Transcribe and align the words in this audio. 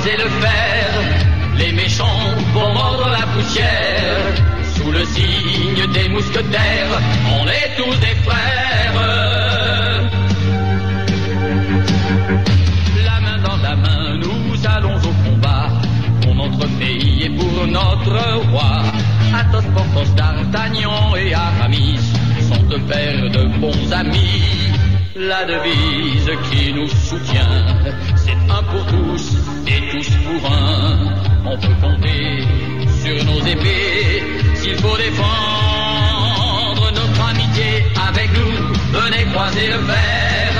croiser 0.00 0.16
le 0.16 0.28
fer. 0.28 0.86
Les 1.56 1.72
méchants 1.72 2.06
vont 2.54 2.72
mordre 2.72 3.08
la 3.10 3.26
poussière. 3.34 4.34
Sous 4.74 4.90
le 4.90 5.04
signe 5.04 5.92
des 5.92 6.08
mousquetaires, 6.08 7.00
on 7.40 7.46
est 7.46 7.76
tous 7.76 7.96
des 8.00 8.14
frères. 8.24 8.94
La 13.04 13.20
main 13.20 13.38
dans 13.42 13.56
la 13.56 13.76
main, 13.76 14.16
nous 14.18 14.66
allons 14.66 14.96
au 14.96 15.28
combat. 15.28 15.68
Pour 16.22 16.34
notre 16.34 16.66
pays 16.78 17.24
et 17.24 17.30
pour 17.30 17.66
notre 17.66 18.48
roi. 18.50 18.82
Athos, 19.34 19.66
Porthos, 19.74 20.14
D'Artagnan 20.14 21.14
et 21.16 21.34
Aramis 21.34 22.00
sont 22.48 22.62
de 22.64 22.78
paires 22.78 23.30
de 23.30 23.44
bons 23.60 23.92
amis. 23.92 24.70
La 25.16 25.44
devise 25.44 26.30
qui 26.50 26.72
nous 26.72 26.88
soutient, 26.88 27.66
c'est 28.16 28.32
un 28.48 28.62
pour 28.62 28.86
tous 28.86 29.59
On 30.32 31.56
peut 31.56 31.74
compter 31.82 32.46
sur 33.02 33.24
nos 33.24 33.40
épées 33.44 34.22
s'il 34.54 34.76
faut 34.76 34.96
défendre 34.96 36.92
notre 36.94 37.28
amitié 37.30 37.84
avec 38.08 38.30
nous. 38.34 38.52
Venez 38.92 39.24
croiser 39.32 39.66
le 39.66 39.78
fer, 39.78 40.52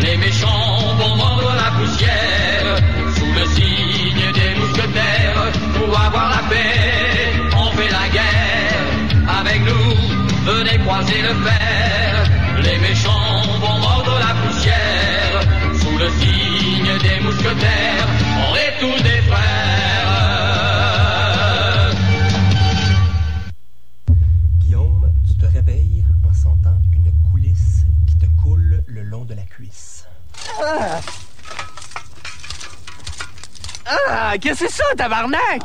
les 0.00 0.16
méchants 0.16 0.96
vont 0.98 1.14
mordre 1.14 1.52
la 1.54 1.70
poussière 1.78 2.76
sous 3.16 3.32
le 3.32 3.46
signe 3.54 4.32
des 4.34 4.58
mousquetaires 4.58 5.52
pour 5.74 5.96
avoir 6.00 6.30
la 6.30 6.42
paix. 6.48 7.32
On 7.56 7.70
fait 7.76 7.90
la 7.90 8.08
guerre 8.08 9.40
avec 9.40 9.60
nous. 9.64 9.94
Venez 10.44 10.78
croiser 10.84 11.22
le 11.22 11.34
fer, 11.46 12.24
les 12.60 12.78
méchants 12.78 13.60
vont 13.60 13.78
mordre 13.78 14.18
la 14.18 14.34
poussière 14.42 15.40
sous 15.80 15.96
le 15.96 16.08
signe 16.18 16.98
des 16.98 17.20
mousquetaires. 17.24 18.08
On 18.50 18.56
est 18.56 18.80
tous 18.80 19.02
des 19.04 19.21
Ah! 34.32 34.38
Qu'est-ce 34.38 34.64
que 34.64 34.70
c'est 34.70 34.76
ça, 34.76 34.84
tabarnak? 34.96 35.60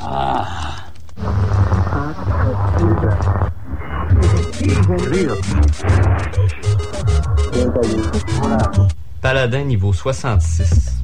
Paladin 9.22 9.64
niveau 9.64 9.94
66. 9.94 10.98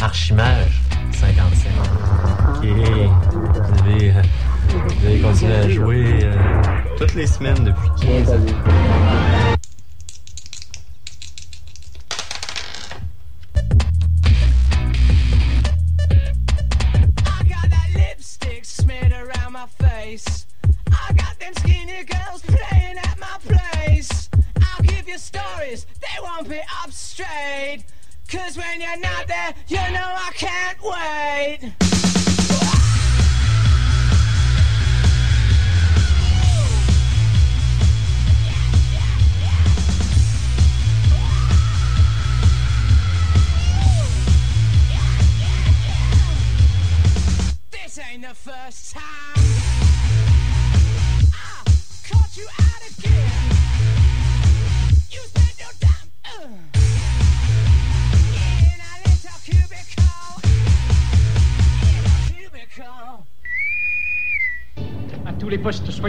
Archimage, 0.00 0.80
55. 1.12 1.70
Ok. 2.48 2.64
Vous 2.64 3.82
avez, 3.84 4.12
euh, 4.12 5.22
continué 5.22 5.54
à 5.54 5.68
jouer 5.68 6.20
euh, 6.22 6.34
toutes 6.96 7.14
les 7.14 7.26
semaines 7.26 7.64
depuis 7.64 7.90
15 8.00 8.30
ans. 8.30 9.25
you 29.68 29.76
know 29.92 30.12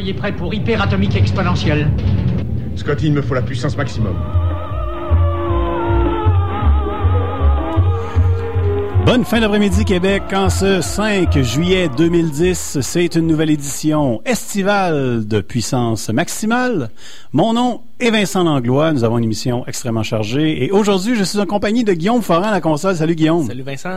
soyez 0.07 0.13
prêts 0.13 0.31
pour 0.31 0.53
hyperatomique 0.53 1.15
exponentielle. 1.17 1.89
Scotty, 2.77 3.07
il 3.07 3.13
me 3.13 3.21
faut 3.21 3.33
la 3.33 3.41
puissance 3.41 3.75
maximum. 3.75 4.15
Bonne 9.05 9.25
fin 9.25 9.41
d'après-midi 9.41 9.83
Québec 9.83 10.23
en 10.33 10.49
ce 10.49 10.81
5 10.81 11.37
juillet 11.41 11.89
2010. 11.97 12.79
C'est 12.81 13.15
une 13.15 13.27
nouvelle 13.27 13.49
édition 13.49 14.21
estivale 14.25 15.27
de 15.27 15.41
puissance 15.41 16.09
maximale. 16.09 16.89
Mon 17.33 17.53
nom 17.53 17.81
est 17.99 18.11
Vincent 18.11 18.43
Langlois. 18.43 18.93
Nous 18.93 19.03
avons 19.03 19.17
une 19.17 19.23
émission 19.23 19.65
extrêmement 19.65 20.03
chargée. 20.03 20.63
Et 20.63 20.71
aujourd'hui, 20.71 21.15
je 21.15 21.23
suis 21.23 21.39
en 21.39 21.47
compagnie 21.47 21.83
de 21.83 21.93
Guillaume 21.93 22.21
Foran 22.21 22.43
à 22.43 22.51
la 22.51 22.61
console. 22.61 22.95
Salut 22.95 23.15
Guillaume. 23.15 23.47
Salut 23.47 23.63
Vincent. 23.63 23.89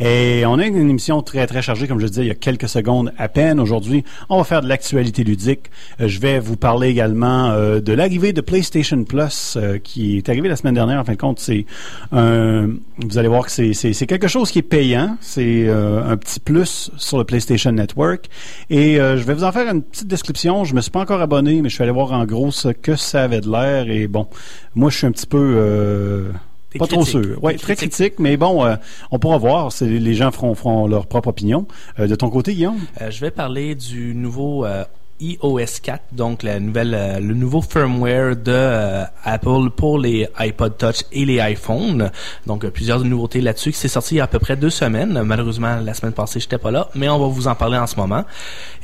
Et 0.00 0.44
on 0.46 0.58
a 0.58 0.64
une 0.64 0.88
émission 0.88 1.20
très 1.22 1.46
très 1.46 1.60
chargée, 1.60 1.86
comme 1.86 2.00
je 2.00 2.06
disais 2.06 2.22
il 2.22 2.28
y 2.28 2.30
a 2.30 2.34
quelques 2.34 2.68
secondes 2.68 3.12
à 3.18 3.28
peine. 3.28 3.60
Aujourd'hui, 3.60 4.04
on 4.30 4.38
va 4.38 4.44
faire 4.44 4.62
de 4.62 4.68
l'actualité 4.68 5.22
ludique. 5.22 5.70
Euh, 6.00 6.08
je 6.08 6.18
vais 6.18 6.38
vous 6.38 6.56
parler 6.56 6.88
également 6.88 7.50
euh, 7.50 7.80
de 7.80 7.92
l'arrivée 7.92 8.32
de 8.32 8.40
PlayStation 8.40 9.04
Plus, 9.04 9.58
euh, 9.58 9.76
qui 9.78 10.16
est 10.16 10.28
arrivé 10.30 10.48
la 10.48 10.56
semaine 10.56 10.74
dernière. 10.74 10.98
En 10.98 11.04
fin 11.04 11.12
de 11.12 11.18
compte, 11.18 11.38
c'est 11.38 11.66
un, 12.10 12.70
vous 12.96 13.18
allez 13.18 13.28
voir 13.28 13.44
que 13.44 13.50
c'est, 13.50 13.74
c'est, 13.74 13.92
c'est 13.92 14.06
quelque 14.06 14.28
chose 14.28 14.50
qui 14.50 14.60
est 14.60 14.62
payant. 14.62 15.18
C'est 15.20 15.68
un 15.68 16.16
petit 16.16 16.40
plus 16.40 16.90
sur 16.96 17.18
le 17.18 17.24
PlayStation 17.24 17.72
Network. 17.72 18.28
Et 18.70 18.96
je 18.96 19.22
vais 19.24 19.34
vous 19.34 19.44
en 19.44 19.52
faire 19.52 19.70
une 19.70 19.82
petite 19.82 20.08
description. 20.08 20.64
Je 20.64 20.74
me 20.74 20.80
suis 20.80 20.90
pas 20.90 21.00
encore 21.00 21.20
abonné, 21.20 21.60
mais 21.60 21.68
je 21.68 21.74
suis 21.74 21.82
allé 21.82 21.92
voir 21.92 22.12
en 22.12 22.24
gros 22.24 22.50
ce 22.50 22.68
que 22.68 22.96
ça 22.96 23.24
avait 23.24 23.41
de 23.42 23.50
l'air. 23.52 23.90
Et 23.90 24.08
bon, 24.08 24.26
moi, 24.74 24.88
je 24.90 24.96
suis 24.96 25.06
un 25.06 25.12
petit 25.12 25.26
peu... 25.26 25.54
euh, 25.56 26.30
pas 26.78 26.86
trop 26.86 27.04
sûr. 27.04 27.42
Ouais, 27.44 27.52
T'es 27.52 27.58
très 27.58 27.76
critique. 27.76 27.96
critique, 27.98 28.18
mais 28.18 28.38
bon, 28.38 28.64
euh, 28.64 28.76
on 29.10 29.18
pourra 29.18 29.36
voir. 29.36 29.70
C'est, 29.72 29.84
les 29.86 30.14
gens 30.14 30.30
feront, 30.30 30.54
feront 30.54 30.86
leur 30.86 31.06
propre 31.06 31.28
opinion. 31.28 31.66
Euh, 31.98 32.06
de 32.06 32.14
ton 32.14 32.30
côté, 32.30 32.54
Guillaume? 32.54 32.78
Euh, 33.02 33.10
je 33.10 33.20
vais 33.20 33.30
parler 33.30 33.74
du 33.74 34.14
nouveau 34.14 34.64
euh, 34.64 34.84
iOS 35.22 35.80
4, 35.82 36.02
donc 36.12 36.42
la 36.42 36.58
nouvelle, 36.58 36.94
euh, 36.94 37.20
le 37.20 37.34
nouveau 37.34 37.62
firmware 37.62 38.34
de 38.36 38.42
euh, 38.52 39.04
Apple 39.24 39.70
pour 39.76 39.98
les 39.98 40.26
iPod 40.38 40.76
Touch 40.76 41.02
et 41.12 41.24
les 41.24 41.38
iPhones. 41.40 42.10
Donc 42.46 42.64
euh, 42.64 42.70
plusieurs 42.70 43.04
nouveautés 43.04 43.40
là-dessus 43.40 43.70
qui 43.72 43.78
s'est 43.78 43.88
sorti 43.88 44.16
il 44.16 44.18
y 44.18 44.20
a 44.20 44.24
à 44.24 44.26
peu 44.26 44.38
près 44.38 44.56
deux 44.56 44.70
semaines. 44.70 45.22
Malheureusement, 45.22 45.76
la 45.82 45.94
semaine 45.94 46.12
passée, 46.12 46.40
j'étais 46.40 46.58
pas 46.58 46.70
là, 46.70 46.88
mais 46.94 47.08
on 47.08 47.18
va 47.18 47.26
vous 47.28 47.46
en 47.48 47.54
parler 47.54 47.78
en 47.78 47.86
ce 47.86 47.96
moment. 47.96 48.24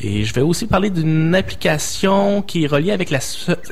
Et 0.01 0.25
je 0.25 0.33
vais 0.35 0.43
aussi 0.43 0.67
parler 0.67 0.91
d'une 0.91 1.35
application 1.35 2.43
qui 2.43 2.65
est 2.65 2.69
reliée 2.69 2.93
avec 2.93 3.11
la 3.11 3.19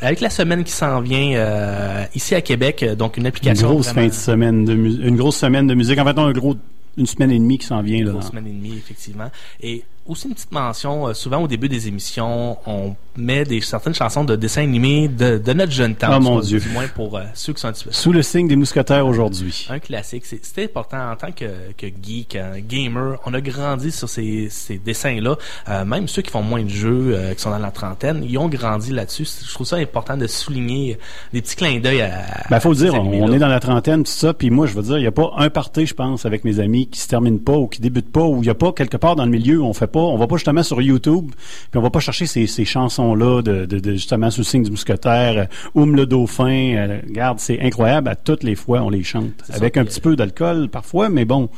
avec 0.03 0.21
la 0.21 0.31
semaine 0.31 0.65
qui 0.65 0.72
s'en 0.72 1.00
vient 1.00 2.06
ici 2.15 2.34
à 2.34 2.41
Québec. 2.41 2.84
Donc 2.99 3.16
une 3.16 3.22
Une 3.22 3.26
application 3.28 3.69
grosse 3.69 3.87
vraiment- 3.87 4.03
fin 4.03 4.09
de 4.09 4.12
semaine 4.15 4.65
de 4.65 4.72
une 4.75 5.16
grosse 5.16 5.37
semaine 5.37 5.66
de 5.66 5.75
musique. 5.75 5.99
En 5.99 6.05
fait, 6.05 6.19
on 6.19 6.25
a 6.26 6.28
un 6.28 6.32
gros, 6.32 6.56
une 6.97 7.06
semaine 7.06 7.31
et 7.31 7.38
demie 7.38 7.59
qui 7.59 7.66
s'en 7.66 7.82
vient, 7.82 8.05
là. 8.05 8.12
Une 8.12 8.22
semaine 8.22 8.47
et 8.47 8.50
demie, 8.50 8.75
effectivement. 8.76 9.31
Et 9.60 9.84
aussi 10.09 10.28
une 10.28 10.34
petite 10.34 10.53
mention, 10.53 11.09
euh, 11.09 11.15
souvent 11.15 11.39
au 11.43 11.49
début 11.49 11.69
des 11.69 11.89
émissions, 11.89 12.59
on 12.67 12.94
met 13.17 13.44
des 13.44 13.61
certaines 13.61 13.94
chansons 13.94 14.25
de 14.25 14.37
dessins 14.37 14.62
animés 14.62 15.09
de, 15.09 15.39
de 15.39 15.53
notre 15.53 15.72
jeune 15.72 15.94
temps. 15.94 16.09
Ah, 16.11 16.21
mon 16.21 16.41
Dieu. 16.41 16.61
Du 16.61 16.69
moins 16.69 16.87
pour 16.89 17.17
euh, 17.17 17.22
ceux 17.34 17.53
qui 17.53 17.61
sont 17.61 17.69
un 17.69 17.72
petit 17.72 17.84
peu... 17.84 17.93
Sous 17.93 18.12
le 18.12 18.22
signe 18.22 18.47
des 18.49 18.56
mousquetaires 18.56 19.06
aujourd'hui. 19.06 19.67
Un 19.70 19.79
classique. 19.79 20.26
C'est- 20.26 20.44
C'était 20.44 20.64
important 20.64 21.12
en 21.12 21.17
tant 21.17 21.32
que, 21.32 21.47
que 21.76 21.87
geek, 21.87 22.37
un 22.37 22.61
gamer. 22.61 23.19
On 23.25 23.32
a 23.35 23.41
grandi 23.41 23.91
sur 23.91 24.08
ces, 24.08 24.49
ces 24.50 24.79
dessins-là. 24.79 25.37
Euh, 25.69 25.85
même 25.85 26.09
ceux 26.09 26.23
qui 26.23 26.31
font 26.31 26.43
moins 26.43 26.62
de 26.62 26.69
jeux, 26.69 27.12
euh, 27.14 27.35
qui 27.35 27.41
sont 27.41 27.50
dans 27.50 27.59
la 27.59 27.70
trentaine, 27.70 28.25
ils 28.29 28.37
ont 28.38 28.49
grandi 28.49 28.93
là-dessus. 28.93 29.26
Je 29.47 29.52
trouve 29.55 29.67
ça 29.67 29.76
important 29.76 30.17
de 30.17 30.26
souligner 30.26 30.99
des 31.32 31.41
petits 31.43 31.56
clins 31.56 31.81
d'œil 31.81 32.02
à. 32.02 32.26
Ben, 32.50 32.61
faut 32.61 32.73
à 32.73 32.75
dire, 32.75 32.94
on 32.94 33.32
est 33.32 33.38
dans 33.38 33.49
la 33.49 33.61
trentaine, 33.61 34.05
tout 34.05 34.11
ça, 34.12 34.35
puis 34.35 34.50
moi, 34.50 34.67
je 34.67 34.75
veux 34.75 34.82
dire, 34.82 34.99
il 34.99 35.02
n'y 35.02 35.06
a 35.06 35.12
pas 35.12 35.31
un 35.38 35.49
party, 35.50 35.87
je 35.87 35.94
pense, 35.94 36.26
avec 36.26 36.44
mes 36.44 36.61
amis 36.61 36.87
qui 36.88 37.00
se 37.00 37.09
termine 37.09 37.41
pas 37.41 37.56
ou 37.56 37.67
qui 37.67 37.81
débute 37.81 38.12
pas, 38.12 38.23
ou 38.25 38.37
il 38.37 38.43
n'y 38.43 38.50
a 38.50 38.55
pas 38.55 38.73
quelque 38.73 38.97
part 38.97 39.17
dans 39.17 39.25
le 39.25 39.31
milieu 39.31 39.61
où 39.61 39.64
on 39.64 39.73
fait 39.73 39.87
pas 39.87 39.95
pas, 39.96 40.02
on 40.02 40.19
va 40.19 40.26
pas 40.26 40.37
justement 40.37 40.62
sur 40.62 40.82
YouTube, 40.82 41.31
puis 41.70 41.78
on 41.78 41.82
va 41.82 41.88
pas 41.90 42.00
chercher 42.00 42.26
ces, 42.26 42.46
ces 42.46 42.66
chansons-là 42.66 43.40
de, 43.40 43.64
de, 43.64 43.78
de, 43.78 43.93
justement 43.93 44.31
sous 44.31 44.43
le 44.43 44.44
signe 44.44 44.62
du 44.62 44.70
mousquetaire, 44.70 45.38
euh, 45.38 45.44
Oum 45.75 45.96
le 45.96 46.04
dauphin. 46.04 46.75
euh, 46.76 47.00
regarde, 47.08 47.38
c'est 47.38 47.60
incroyable. 47.60 48.08
À 48.10 48.14
toutes 48.14 48.43
les 48.43 48.56
fois, 48.56 48.82
on 48.82 48.90
les 48.90 49.02
chante 49.02 49.32
avec 49.50 49.78
un 49.78 49.84
petit 49.84 50.00
peu 50.02 50.14
d'alcool 50.14 50.69
parfois, 50.69 51.08
mais 51.08 51.25
bon, 51.25 51.48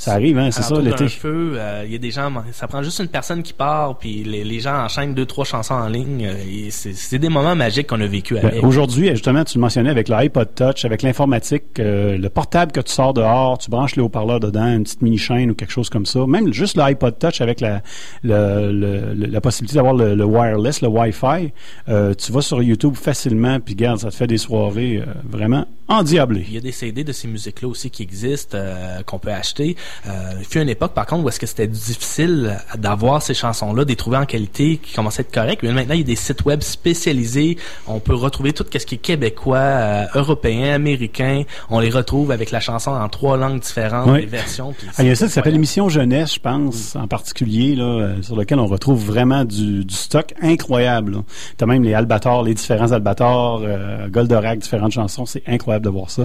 ça 0.00 0.12
arrive, 0.12 0.38
hein, 0.38 0.50
c'est 0.52 0.62
ça 0.62 0.80
l'été. 0.80 1.06
euh, 1.24 1.82
il 1.84 1.92
y 1.92 1.94
a 1.94 1.98
des 1.98 2.10
gens, 2.12 2.32
ça 2.52 2.68
prend 2.68 2.82
juste 2.82 3.00
une 3.00 3.08
personne 3.08 3.42
qui 3.42 3.52
part, 3.52 3.98
puis 3.98 4.22
les, 4.22 4.44
les 4.44 4.60
gens 4.60 4.84
enchaînent 4.84 5.12
deux, 5.12 5.26
trois 5.26 5.44
chansons 5.44 5.74
en 5.74 5.88
ligne. 5.88 6.24
euh, 6.26 6.68
c'est 6.70 7.18
des 7.18 7.28
moments 7.28 7.56
magiques 7.56 7.88
qu'on 7.88 8.00
a 8.00 8.06
vécu 8.06 8.34
Ben, 8.34 8.46
avec. 8.46 8.62
Aujourd'hui, 8.62 9.08
justement, 9.10 9.42
tu 9.44 9.58
le 9.58 9.62
mentionnais 9.62 9.90
avec 9.90 10.08
l'iPod 10.08 10.54
Touch, 10.54 10.84
avec 10.84 11.02
l'informatique, 11.02 11.64
euh, 11.80 12.16
le 12.16 12.28
portable 12.30 12.70
que 12.72 12.80
tu 12.80 12.92
sors 12.92 13.12
dehors, 13.12 13.58
tu 13.58 13.70
branches 13.70 13.96
le 13.96 14.04
haut-parleur 14.04 14.38
dedans, 14.40 14.66
une 14.72 14.84
petite 14.84 15.02
mini-chaîne 15.02 15.50
ou 15.50 15.54
quelque 15.54 15.72
chose 15.72 15.90
comme 15.90 16.06
ça. 16.06 16.24
Même 16.26 16.52
juste 16.52 16.76
l'iPod 16.76 17.18
Touch 17.18 17.40
avec 17.40 17.60
la, 17.60 17.82
le- 18.22 18.70
le- 18.72 19.14
le- 19.14 19.26
la 19.26 19.40
possibilité 19.40 19.76
d'avoir 19.76 19.94
le, 19.94 20.14
le 20.14 20.24
wireless, 20.24 20.80
le 20.80 20.88
Wi-Fi, 20.88 21.52
euh, 21.88 22.14
tu 22.14 22.30
vas 22.32 22.40
sur 22.42 22.62
YouTube 22.62 22.94
facilement, 22.94 23.58
puis 23.60 23.74
regarde, 23.74 23.98
ça 23.98 24.10
te 24.10 24.14
fait 24.14 24.26
des 24.28 24.38
soirées 24.38 24.98
euh, 24.98 25.12
vraiment 25.28 25.66
endiablées. 25.88 26.44
Il 26.48 26.54
y 26.54 26.58
a 26.58 26.60
des 26.60 26.72
CD 26.72 27.02
de 27.02 27.12
ces 27.12 27.26
musiques-là 27.28 27.68
aussi 27.68 27.90
qui 27.90 28.02
existent, 28.02 28.56
euh, 28.60 29.02
qu'on 29.04 29.18
peut 29.18 29.32
acheter. 29.32 29.74
Euh, 30.06 30.10
il 30.38 30.44
fut 30.44 30.60
une 30.60 30.68
époque, 30.68 30.92
par 30.92 31.06
contre, 31.06 31.24
où 31.24 31.28
est-ce 31.28 31.40
que 31.40 31.46
c'était 31.46 31.66
difficile 31.66 32.58
d'avoir 32.76 33.22
ces 33.22 33.34
chansons-là, 33.34 33.84
de 33.84 33.88
les 33.88 33.96
trouver 33.96 34.16
en 34.18 34.26
qualité, 34.26 34.78
qui 34.82 34.94
commençaient 34.94 35.20
à 35.22 35.24
être 35.26 35.32
correctes. 35.32 35.62
Mais 35.62 35.72
maintenant, 35.72 35.94
il 35.94 36.00
y 36.00 36.02
a 36.02 36.06
des 36.06 36.16
sites 36.16 36.44
web 36.44 36.62
spécialisés. 36.62 37.56
On 37.86 38.00
peut 38.00 38.14
retrouver 38.14 38.52
tout 38.52 38.64
ce 38.72 38.78
qui 38.86 38.94
est 38.94 38.98
québécois, 38.98 39.58
euh, 39.58 40.04
européen, 40.14 40.74
américain. 40.74 41.42
On 41.70 41.80
les 41.80 41.90
retrouve 41.90 42.30
avec 42.30 42.50
la 42.50 42.60
chanson 42.60 42.90
en 42.90 43.08
trois 43.08 43.36
langues 43.36 43.60
différentes, 43.60 44.08
Oui. 44.10 44.20
des 44.20 44.26
versions. 44.26 44.74
Ah, 44.96 45.02
il 45.02 45.08
y 45.08 45.10
a 45.10 45.16
ça 45.16 45.26
qui 45.26 45.32
s'appelle 45.32 45.52
l'émission 45.54 45.88
jeunesse, 45.88 46.34
je 46.34 46.40
pense, 46.40 46.96
en 46.96 47.06
particulier, 47.08 47.74
là, 47.74 47.84
euh, 47.84 48.22
sur 48.22 48.36
lequel 48.36 48.58
on 48.58 48.66
retrouve 48.66 49.04
vraiment 49.04 49.44
du, 49.44 49.84
du 49.84 49.94
stock 49.94 50.34
incroyable. 50.42 51.22
Tu 51.56 51.64
as 51.64 51.66
même 51.66 51.82
les 51.82 51.94
Albators, 51.94 52.42
les 52.42 52.54
différents 52.54 52.92
Albators, 52.92 53.62
euh, 53.64 54.08
Goldorak, 54.08 54.58
différentes 54.60 54.92
chansons. 54.92 55.26
C'est 55.26 55.42
incroyable 55.46 55.84
de 55.84 55.90
voir 55.90 56.10
ça. 56.10 56.24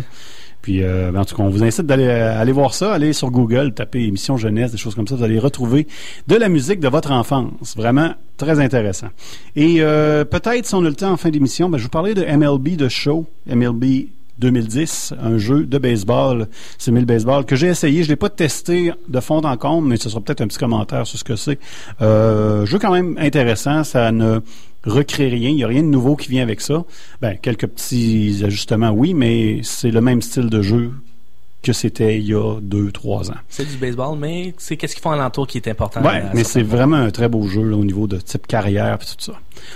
Puis, 0.63 0.81
euh, 0.81 1.11
ben, 1.11 1.19
en 1.19 1.25
tout 1.25 1.35
cas, 1.35 1.43
on 1.43 1.49
vous 1.49 1.61
incite 1.61 1.85
d'aller 1.85 2.07
euh, 2.07 2.53
voir 2.53 2.73
ça, 2.73 2.93
aller 2.93 3.11
sur 3.11 3.29
Google, 3.31 3.73
taper 3.73 3.99
émission 3.99 4.37
jeunesse, 4.37 4.71
des 4.71 4.77
choses 4.77 4.95
comme 4.95 5.05
ça. 5.05 5.15
Vous 5.15 5.23
allez 5.23 5.37
retrouver 5.37 5.87
de 6.27 6.35
la 6.37 6.47
musique 6.47 6.79
de 6.79 6.87
votre 6.87 7.11
enfance. 7.11 7.75
Vraiment 7.75 8.13
très 8.37 8.61
intéressant. 8.61 9.09
Et 9.57 9.81
euh, 9.81 10.23
peut-être, 10.23 10.65
si 10.65 10.73
on 10.73 10.85
a 10.85 10.89
le 10.89 10.95
temps 10.95 11.11
en 11.11 11.17
fin 11.17 11.31
d'émission, 11.31 11.69
ben, 11.69 11.77
je 11.77 11.83
vous 11.83 11.89
parlais 11.89 12.13
de 12.13 12.23
MLB 12.23 12.77
de 12.77 12.87
show, 12.87 13.25
MLB 13.45 14.07
2010, 14.39 15.13
un 15.21 15.37
jeu 15.37 15.65
de 15.65 15.77
baseball, 15.77 16.47
simil 16.77 17.05
baseball, 17.05 17.45
que 17.45 17.55
j'ai 17.55 17.67
essayé. 17.67 18.03
Je 18.03 18.09
l'ai 18.09 18.15
pas 18.15 18.29
testé 18.29 18.91
de 19.07 19.19
fond 19.19 19.41
en 19.41 19.57
comble, 19.57 19.87
mais 19.87 19.97
ce 19.97 20.09
sera 20.09 20.21
peut-être 20.21 20.41
un 20.41 20.47
petit 20.47 20.57
commentaire 20.57 21.05
sur 21.07 21.19
ce 21.19 21.23
que 21.23 21.35
c'est. 21.35 21.59
Euh, 22.01 22.65
jeu 22.65 22.79
quand 22.79 22.91
même 22.91 23.17
intéressant. 23.17 23.83
Ça 23.83 24.11
ne 24.11 24.39
recrée 24.85 25.29
rien. 25.29 25.49
Il 25.49 25.55
n'y 25.55 25.63
a 25.63 25.67
rien 25.67 25.83
de 25.83 25.87
nouveau 25.87 26.15
qui 26.15 26.29
vient 26.29 26.43
avec 26.43 26.61
ça. 26.61 26.83
Ben, 27.21 27.37
quelques 27.41 27.67
petits 27.67 28.41
ajustements, 28.43 28.91
oui, 28.91 29.13
mais 29.13 29.59
c'est 29.63 29.91
le 29.91 30.01
même 30.01 30.21
style 30.21 30.49
de 30.49 30.61
jeu 30.61 30.91
que 31.63 31.73
c'était 31.73 32.17
il 32.19 32.27
y 32.27 32.33
a 32.35 32.59
deux, 32.61 32.91
trois 32.91 33.31
ans. 33.31 33.35
C'est 33.49 33.65
du 33.67 33.77
baseball, 33.77 34.17
mais 34.19 34.53
c'est 34.57 34.77
qu'est-ce 34.77 34.93
qu'ils 34.93 35.01
font 35.01 35.11
alentour 35.11 35.47
qui 35.47 35.57
est 35.57 35.67
important. 35.67 36.01
Ouais, 36.01 36.17
à 36.21 36.31
mais 36.35 36.43
c'est 36.43 36.61
vraiment 36.61 36.97
un 36.97 37.09
très 37.09 37.27
beau 37.29 37.47
jeu 37.47 37.63
là, 37.63 37.75
au 37.77 37.83
niveau 37.83 38.05
de 38.05 38.17
type 38.17 38.45
carrière 38.45 38.95
et 39.01 39.05
tout 39.05 39.15
ça. 39.17 39.33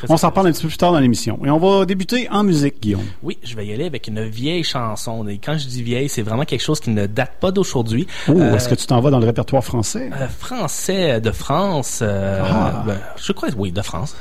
On 0.09 0.17
s'en 0.17 0.31
parle 0.31 0.47
un 0.47 0.51
petit 0.51 0.63
peu 0.63 0.67
plus 0.67 0.77
tard 0.77 0.91
dans 0.91 0.99
l'émission. 0.99 1.39
Et 1.45 1.49
on 1.49 1.57
va 1.59 1.85
débuter 1.85 2.27
en 2.29 2.43
musique, 2.43 2.81
Guillaume. 2.81 3.05
Oui, 3.23 3.37
je 3.43 3.55
vais 3.55 3.65
y 3.65 3.73
aller 3.73 3.85
avec 3.85 4.07
une 4.07 4.23
vieille 4.27 4.63
chanson. 4.63 5.25
Et 5.27 5.37
quand 5.37 5.57
je 5.57 5.65
dis 5.67 5.81
vieille, 5.81 6.09
c'est 6.09 6.23
vraiment 6.23 6.43
quelque 6.45 6.61
chose 6.63 6.79
qui 6.79 6.89
ne 6.89 7.05
date 7.05 7.33
pas 7.39 7.51
d'aujourd'hui. 7.51 8.05
Oh, 8.27 8.33
Euh, 8.33 8.55
est-ce 8.55 8.67
que 8.69 8.75
tu 8.75 8.85
t'en 8.85 8.99
vas 8.99 9.09
dans 9.11 9.19
le 9.19 9.25
répertoire 9.25 9.63
français? 9.63 10.09
euh, 10.19 10.27
français 10.27 11.21
de 11.21 11.31
France. 11.31 11.99
euh, 12.01 12.41
Ah. 12.43 12.83
ben, 12.85 12.97
je 13.17 13.31
crois, 13.31 13.49
oui, 13.57 13.71
de 13.71 13.81
France. 13.81 14.15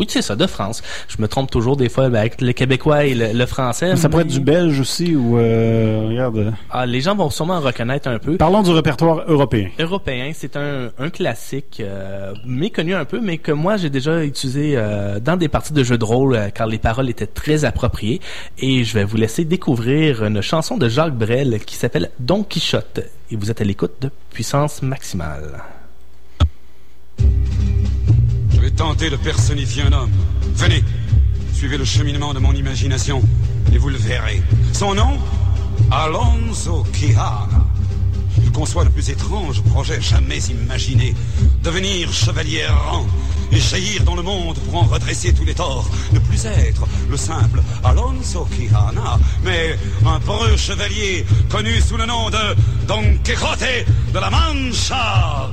Oui, 0.00 0.06
c'est 0.08 0.22
ça, 0.22 0.34
de 0.34 0.46
France. 0.46 0.82
Je 1.08 1.20
me 1.22 1.28
trompe 1.28 1.50
toujours 1.50 1.76
des 1.76 1.88
fois 1.88 2.04
avec 2.06 2.40
le 2.40 2.52
québécois 2.52 3.04
et 3.04 3.14
le, 3.14 3.32
le 3.32 3.46
français. 3.46 3.94
Ça 3.96 4.08
pourrait 4.08 4.22
être 4.24 4.28
du 4.30 4.40
belge 4.40 4.80
aussi 4.80 5.14
ou 5.14 5.38
euh, 5.38 6.06
regarde. 6.08 6.38
euh, 6.38 6.50
Ah, 6.70 6.86
les 6.86 7.00
gens 7.02 7.14
vont 7.14 7.30
sûrement 7.30 7.60
reconnaître 7.60 8.08
un 8.08 8.18
peu. 8.18 8.36
Parlons 8.36 8.62
du 8.62 8.70
répertoire 8.70 9.24
européen. 9.28 9.68
Européen, 9.78 10.32
c'est 10.34 10.56
un, 10.56 10.88
un 10.98 11.10
classique 11.10 11.80
euh, 11.80 12.32
méconnu 12.46 12.94
un 12.94 13.04
peu, 13.04 13.20
mais 13.20 13.38
que 13.38 13.52
moi 13.52 13.76
j'ai 13.76 13.90
déjà 13.90 14.24
utilisé 14.24 14.72
euh, 14.76 15.20
dans 15.20 15.36
des 15.36 15.48
parties 15.48 15.72
de 15.74 15.84
jeux 15.84 15.98
de 15.98 16.04
rôle 16.04 16.38
car 16.54 16.66
les 16.66 16.78
paroles 16.78 17.10
étaient 17.10 17.26
très 17.26 17.64
appropriées. 17.64 18.20
Et 18.58 18.84
je 18.84 18.94
vais 18.94 19.04
vous 19.04 19.16
laisser 19.18 19.44
découvrir 19.44 20.24
une 20.24 20.40
chanson 20.40 20.76
de 20.78 20.88
Jacques 20.88 21.14
Brel 21.16 21.60
qui 21.66 21.76
s'appelle 21.76 22.10
Don 22.18 22.42
Quichotte. 22.42 23.00
Et 23.30 23.36
vous 23.36 23.50
êtes 23.50 23.60
à 23.60 23.64
l'écoute 23.64 23.92
de 24.00 24.10
Puissance 24.32 24.82
Maximale. 24.82 25.62
Tenter 28.80 29.10
de 29.10 29.16
personnifier 29.16 29.82
un 29.82 29.92
homme. 29.92 30.10
Venez, 30.54 30.82
suivez 31.52 31.76
le 31.76 31.84
cheminement 31.84 32.32
de 32.32 32.38
mon 32.38 32.54
imagination 32.54 33.20
et 33.74 33.76
vous 33.76 33.90
le 33.90 33.98
verrez. 33.98 34.42
Son 34.72 34.94
nom 34.94 35.18
Alonso 35.90 36.86
Quijana. 36.90 37.66
Il 38.42 38.50
conçoit 38.52 38.84
le 38.84 38.88
plus 38.88 39.10
étrange 39.10 39.60
projet 39.64 40.00
jamais 40.00 40.38
imaginé. 40.38 41.14
Devenir 41.62 42.10
chevalier 42.10 42.60
errant 42.60 43.04
et 43.52 43.60
jaillir 43.60 44.02
dans 44.04 44.14
le 44.14 44.22
monde 44.22 44.56
pour 44.60 44.82
en 44.82 44.86
redresser 44.86 45.34
tous 45.34 45.44
les 45.44 45.54
torts. 45.54 45.90
Ne 46.12 46.18
plus 46.18 46.46
être 46.46 46.86
le 47.10 47.18
simple 47.18 47.60
Alonso 47.84 48.48
Quijana, 48.56 49.18
mais 49.44 49.78
un 50.06 50.20
preux 50.20 50.56
chevalier 50.56 51.26
connu 51.50 51.82
sous 51.82 51.98
le 51.98 52.06
nom 52.06 52.30
de 52.30 52.56
Don 52.88 53.04
Quixote 53.24 53.84
de 54.14 54.18
la 54.18 54.30
Mancha. 54.30 55.50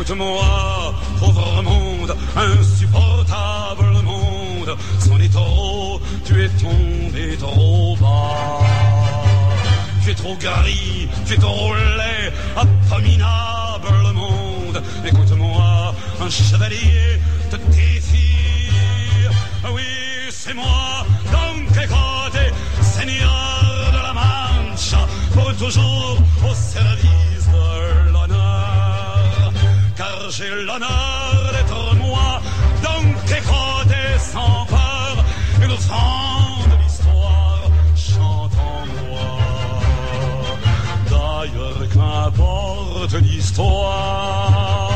Écoute-moi, 0.00 0.94
pauvre 1.18 1.62
monde, 1.62 2.16
insupportable 2.34 4.02
monde. 4.02 4.74
Son 4.98 5.20
est 5.20 5.28
tu 6.24 6.42
es 6.42 6.48
tombé 6.48 7.36
trop 7.36 7.94
bas. 8.00 8.64
Tu 10.02 10.10
es 10.10 10.14
trop 10.14 10.34
gris, 10.36 11.06
tu 11.26 11.34
es 11.34 11.36
trop 11.36 11.74
laid, 11.74 12.32
abominable 12.56 14.14
monde. 14.14 14.82
Écoute-moi, 15.04 15.94
un 16.22 16.30
chevalier 16.30 17.20
te 17.50 17.56
défie. 17.70 19.28
Oui, 19.70 19.82
c'est 20.30 20.54
moi, 20.54 21.04
Don 21.30 21.66
Quixote, 21.74 22.54
seigneur 22.80 23.90
de 23.92 23.98
la 23.98 24.14
Mancha, 24.14 25.06
pour 25.34 25.54
toujours 25.56 26.16
au 26.42 26.54
service 26.54 27.29
j'ai 30.30 30.48
l'honneur 30.48 31.52
d'être 31.52 31.94
moi, 31.96 32.40
Don 32.82 33.12
Quixote 33.26 34.18
sans 34.18 34.64
peur, 34.66 35.24
et 35.62 35.66
le 35.66 35.76
sang 35.76 36.68
de 36.70 36.76
l'histoire 36.82 37.62
chante 37.96 38.52
en 38.54 38.86
moi. 39.02 39.28
D'ailleurs, 41.10 41.88
qu'importe 41.92 43.14
l'histoire, 43.14 44.89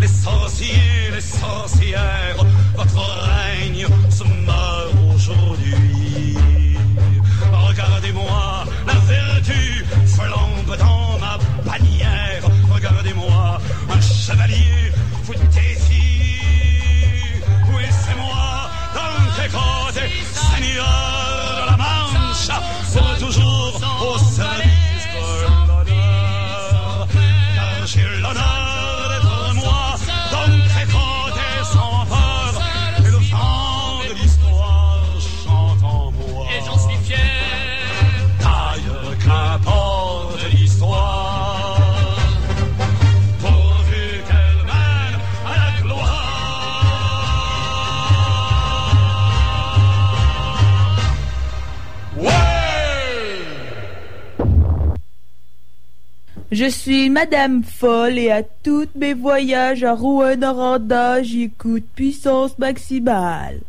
les 0.00 0.08
sorciers, 0.08 1.10
les 1.12 1.20
sorcières, 1.20 2.36
votre 2.76 2.96
règne 2.96 3.86
se 4.10 4.24
meurt 4.24 4.94
aujourd'hui. 5.14 6.36
Regardez-moi, 7.52 8.64
la 8.86 8.94
vertu 8.94 9.84
flambe 10.06 10.76
dans 10.78 11.18
ma 11.18 11.38
bannière. 11.64 12.42
Regardez-moi, 12.72 13.58
un 13.90 14.00
chevalier 14.00 14.92
vous 15.24 15.34
défie. 15.34 16.40
Oui, 17.74 17.84
c'est 17.90 18.16
moi, 18.16 18.70
Don 18.94 19.14
Quixote, 19.36 20.08
seigneur 20.32 21.60
de 21.60 21.70
la 21.70 21.76
Mancha, 21.76 22.60
pour 22.92 23.26
toujours 23.26 23.80
au 24.02 24.18
Je 56.58 56.70
suis 56.70 57.10
Madame 57.10 57.62
Folle 57.62 58.16
et 58.16 58.30
à 58.30 58.42
tous 58.42 58.88
mes 58.94 59.12
voyages 59.12 59.84
à 59.84 59.92
Rouen-Noranda, 59.92 61.22
j'écoute 61.22 61.84
puissance 61.94 62.58
maximale. 62.58 63.60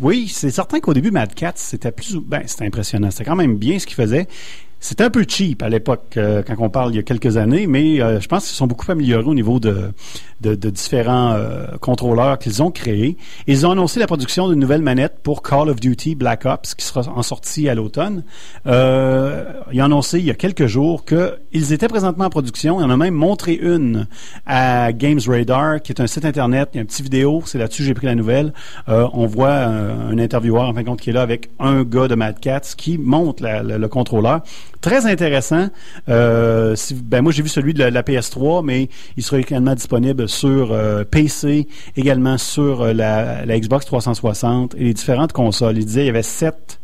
Oui, 0.00 0.28
c'est 0.28 0.50
certain 0.50 0.80
qu'au 0.80 0.94
début, 0.94 1.10
Mad 1.10 1.34
Cats, 1.34 1.52
c'était 1.56 1.92
plus, 1.92 2.16
ben, 2.16 2.42
c'était 2.46 2.66
impressionnant. 2.66 3.10
C'était 3.10 3.24
quand 3.24 3.36
même 3.36 3.56
bien 3.56 3.78
ce 3.78 3.86
qu'il 3.86 3.96
faisait. 3.96 4.26
C'était 4.80 5.04
un 5.04 5.10
peu 5.10 5.24
cheap 5.28 5.62
à 5.62 5.68
l'époque, 5.68 6.14
euh, 6.16 6.42
quand 6.42 6.56
on 6.58 6.68
parle 6.68 6.92
il 6.92 6.96
y 6.96 6.98
a 6.98 7.04
quelques 7.04 7.36
années, 7.36 7.68
mais 7.68 8.02
euh, 8.02 8.18
je 8.18 8.26
pense 8.26 8.48
qu'ils 8.48 8.56
sont 8.56 8.66
beaucoup 8.66 8.90
améliorés 8.90 9.28
au 9.28 9.34
niveau 9.34 9.60
de, 9.60 9.92
de, 10.42 10.70
différents 10.70 11.32
euh, 11.32 11.66
contrôleurs 11.80 12.38
qu'ils 12.38 12.62
ont 12.62 12.70
créés. 12.70 13.16
Ils 13.46 13.66
ont 13.66 13.70
annoncé 13.70 14.00
la 14.00 14.06
production 14.06 14.48
d'une 14.48 14.58
nouvelle 14.58 14.82
manette 14.82 15.14
pour 15.22 15.42
Call 15.42 15.68
of 15.68 15.78
Duty 15.80 16.14
Black 16.14 16.44
Ops, 16.46 16.74
qui 16.74 16.84
sera 16.84 17.02
en 17.08 17.22
sortie 17.22 17.68
à 17.68 17.74
l'automne. 17.74 18.24
Euh, 18.66 19.44
ils 19.72 19.80
ont 19.80 19.84
annoncé 19.84 20.18
il 20.18 20.24
y 20.24 20.30
a 20.30 20.34
quelques 20.34 20.66
jours 20.66 21.04
qu'ils 21.04 21.72
étaient 21.72 21.88
présentement 21.88 22.24
en 22.24 22.30
production. 22.30 22.80
Ils 22.80 22.84
en 22.84 22.90
ont 22.90 22.96
même 22.96 23.14
montré 23.14 23.54
une 23.54 24.06
à 24.46 24.92
Games 24.92 25.20
Radar, 25.26 25.80
qui 25.80 25.92
est 25.92 26.00
un 26.00 26.06
site 26.06 26.24
internet. 26.24 26.70
Il 26.72 26.76
y 26.76 26.78
a 26.78 26.82
une 26.82 26.88
petite 26.88 27.04
vidéo, 27.04 27.42
c'est 27.46 27.58
là-dessus 27.58 27.82
que 27.82 27.88
j'ai 27.88 27.94
pris 27.94 28.06
la 28.06 28.14
nouvelle. 28.14 28.52
Euh, 28.88 29.06
on 29.12 29.26
voit 29.26 29.54
un, 29.54 30.18
intervieweur, 30.18 30.68
en 30.68 30.74
fin 30.74 30.82
qui 30.96 31.10
est 31.10 31.12
là 31.12 31.22
avec 31.22 31.50
un 31.60 31.84
gars 31.84 32.08
de 32.08 32.14
Mad 32.14 32.40
Cats 32.40 32.74
qui 32.76 32.98
monte 32.98 33.40
le 33.40 33.86
contrôleur. 33.86 34.40
Très 34.80 35.06
intéressant. 35.06 35.68
Ben 36.06 37.22
moi, 37.22 37.30
j'ai 37.30 37.42
vu 37.42 37.48
celui 37.48 37.72
de 37.72 37.78
la, 37.78 37.90
la 37.90 38.02
PS3, 38.02 38.64
mais 38.64 38.88
il 39.16 39.22
sera 39.22 39.38
également 39.38 39.74
disponible 39.74 40.28
sur 40.32 40.72
euh, 40.72 41.04
PC, 41.04 41.68
également 41.96 42.38
sur 42.38 42.82
euh, 42.82 42.92
la, 42.92 43.44
la 43.44 43.60
Xbox 43.60 43.86
360 43.86 44.74
et 44.74 44.84
les 44.84 44.94
différentes 44.94 45.32
consoles. 45.32 45.78
Il 45.78 45.84
disait 45.84 46.02
il 46.02 46.06
y 46.06 46.10
avait 46.10 46.22
sept 46.22 46.80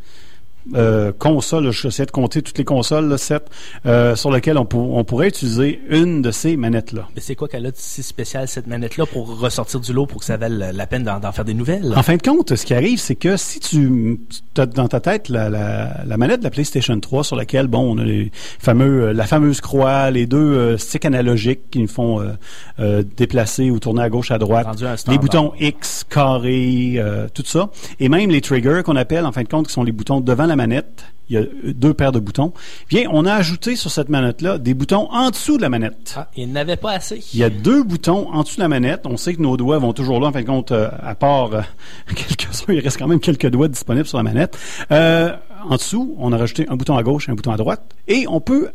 euh, 0.75 1.13
consoles, 1.17 1.71
j'essaie 1.73 2.07
de 2.07 2.11
compter 2.11 2.43
toutes 2.43 2.59
les 2.59 2.65
consoles, 2.65 3.09
là, 3.09 3.19
sept, 3.19 3.47
euh, 3.87 4.15
sur 4.17 4.31
lesquelles 4.31 4.59
on, 4.59 4.65
pour- 4.67 4.95
on 4.97 5.05
pourrait 5.05 5.29
utiliser 5.29 5.81
une 5.91 6.23
de 6.23 6.31
ces 6.31 6.57
manettes-là. 6.57 7.09
Mais 7.15 7.21
c'est 7.23 7.35
quoi 7.35 7.49
qu'elle 7.49 7.67
a 7.67 7.71
de 7.71 7.77
si 7.77 8.03
spécial 8.03 8.47
cette 8.49 8.67
manette-là 8.67 9.07
pour 9.07 9.39
ressortir 9.41 9.81
du 9.81 9.93
lot 9.93 10.07
pour 10.07 10.21
que 10.21 10.25
ça 10.27 10.37
vaille 10.37 10.71
la 10.73 10.87
peine 10.87 11.05
d'en 11.05 11.33
faire 11.33 11.45
des 11.45 11.55
nouvelles? 11.55 11.93
En 11.97 12.03
fin 12.03 12.17
de 12.17 12.23
compte, 12.23 12.55
ce 12.57 12.65
qui 12.67 12.75
arrive, 12.75 12.99
c'est 12.99 13.15
que 13.15 13.37
si 13.37 13.61
tu 13.61 14.21
as 14.57 14.67
dans 14.67 14.89
ta 14.89 15.01
tête 15.01 15.29
la, 15.29 15.49
la, 15.49 16.05
la 16.07 16.17
manette 16.17 16.41
de 16.41 16.45
la 16.45 16.51
PlayStation 16.51 16.99
3 16.99 17.25
sur 17.25 17.37
laquelle, 17.37 17.67
bon, 17.67 17.95
on 17.95 17.99
a 17.99 18.05
les 18.05 18.31
fameux, 18.59 19.05
euh, 19.09 19.13
la 19.13 19.27
fameuse 19.27 19.61
croix, 19.61 20.11
les 20.11 20.27
deux 20.27 20.39
euh, 20.39 20.77
sticks 20.79 21.05
analogiques 21.05 21.71
qui 21.71 21.81
nous 21.81 21.89
font 21.89 22.21
euh, 22.21 22.33
euh, 22.81 23.03
déplacer 23.17 23.71
ou 23.71 23.79
tourner 23.79 24.03
à 24.03 24.11
gauche, 24.11 24.31
à 24.31 24.39
droite, 24.39 24.67
les 25.09 25.19
boutons 25.19 25.53
X, 25.61 26.05
carré, 26.09 26.95
euh, 26.97 27.27
tout 27.33 27.43
ça, 27.47 27.71
et 28.01 28.09
même 28.09 28.31
les 28.31 28.41
triggers 28.41 28.83
qu'on 28.85 28.97
appelle, 28.97 29.25
en 29.25 29.33
fin 29.33 29.43
de 29.43 29.49
compte, 29.49 29.67
qui 29.69 29.73
sont 29.73 29.83
les 29.85 29.93
boutons 29.93 30.21
devant 30.21 30.47
la 30.47 30.57
manette. 30.59 31.07
Il 31.31 31.35
y 31.35 31.37
a 31.38 31.43
deux 31.75 31.93
paires 31.93 32.12
de 32.12 32.21
boutons. 32.21 32.55
Bien, 32.88 33.05
on 33.11 33.27
a 33.27 33.35
ajouté 33.35 33.77
sur 33.77 33.91
cette 33.91 34.09
manette-là 34.09 34.57
des 34.57 34.73
boutons 34.73 35.09
en 35.11 35.29
dessous 35.29 35.59
de 35.59 35.62
la 35.62 35.69
manette. 35.69 36.15
Ah, 36.17 36.29
il 36.37 36.50
n'avait 36.53 36.77
pas 36.77 36.93
assez. 36.93 37.23
Il 37.35 37.38
y 37.38 37.45
a 37.45 37.50
deux 37.50 37.83
boutons 37.83 38.33
en 38.33 38.43
dessous 38.43 38.57
de 38.57 38.62
la 38.62 38.69
manette. 38.69 39.03
On 39.05 39.19
sait 39.19 39.35
que 39.35 39.43
nos 39.43 39.59
doigts 39.59 39.79
vont 39.79 39.93
toujours 39.93 40.21
là, 40.21 40.29
en 40.29 40.33
fin 40.33 40.41
de 40.41 40.47
compte, 40.47 40.73
euh, 40.73 40.88
à 41.03 41.15
part 41.15 41.53
euh, 41.53 41.61
quelques-uns, 42.15 42.73
il 42.73 42.81
reste 42.81 42.99
quand 42.99 43.09
même 43.09 43.21
quelques 43.21 43.49
doigts 43.49 43.69
disponibles 43.69 44.07
sur 44.07 44.17
la 44.17 44.25
manette. 44.25 44.59
Euh, 44.91 45.37
en 45.69 45.77
dessous, 45.77 46.15
on 46.19 46.33
a 46.33 46.38
rajouté 46.38 46.67
un 46.69 46.77
bouton 46.77 46.97
à 46.97 47.03
gauche 47.03 47.29
et 47.29 47.33
un 47.33 47.35
bouton 47.35 47.53
à 47.53 47.59
droite. 47.59 47.83
Et 48.07 48.25
on 48.27 48.41
peut 48.41 48.71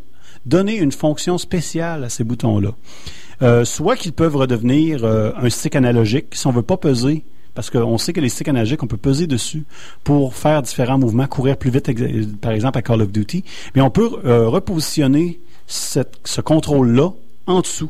donner 0.46 0.78
une 0.78 0.92
fonction 0.92 1.38
spéciale 1.38 2.04
à 2.04 2.10
ces 2.10 2.24
boutons-là. 2.24 2.72
Euh, 3.42 3.66
soit 3.66 3.96
qu'ils 3.96 4.14
peuvent 4.14 4.36
redevenir 4.36 5.04
euh, 5.04 5.32
un 5.36 5.50
stick 5.50 5.76
analogique, 5.76 6.28
si 6.34 6.48
on 6.48 6.52
veut 6.52 6.62
pas 6.62 6.78
peser 6.78 7.24
parce 7.56 7.70
qu'on 7.70 7.98
sait 7.98 8.14
que 8.14 8.22
les 8.22 8.30
sticks 8.30 8.48
analogiques, 8.48 8.82
on 8.84 8.88
peut 8.88 8.98
peser 8.98 9.28
dessus 9.28 9.64
pour 10.04 10.36
faire 10.36 10.62
différents 10.62 10.98
mouvements, 10.98 11.28
courir 11.28 11.58
plus 11.58 11.70
vite, 11.72 12.40
par 12.40 12.52
exemple 12.52 12.78
à 12.78 12.82
Call 12.82 13.02
of 13.02 13.12
Duty. 13.12 13.44
Mais 13.76 13.82
on 13.82 13.90
peut 13.90 14.10
euh, 14.26 14.48
repositionner 14.50 15.40
ce 15.68 16.42
contrôle-là 16.42 17.12
en 17.48 17.62
dessous 17.62 17.90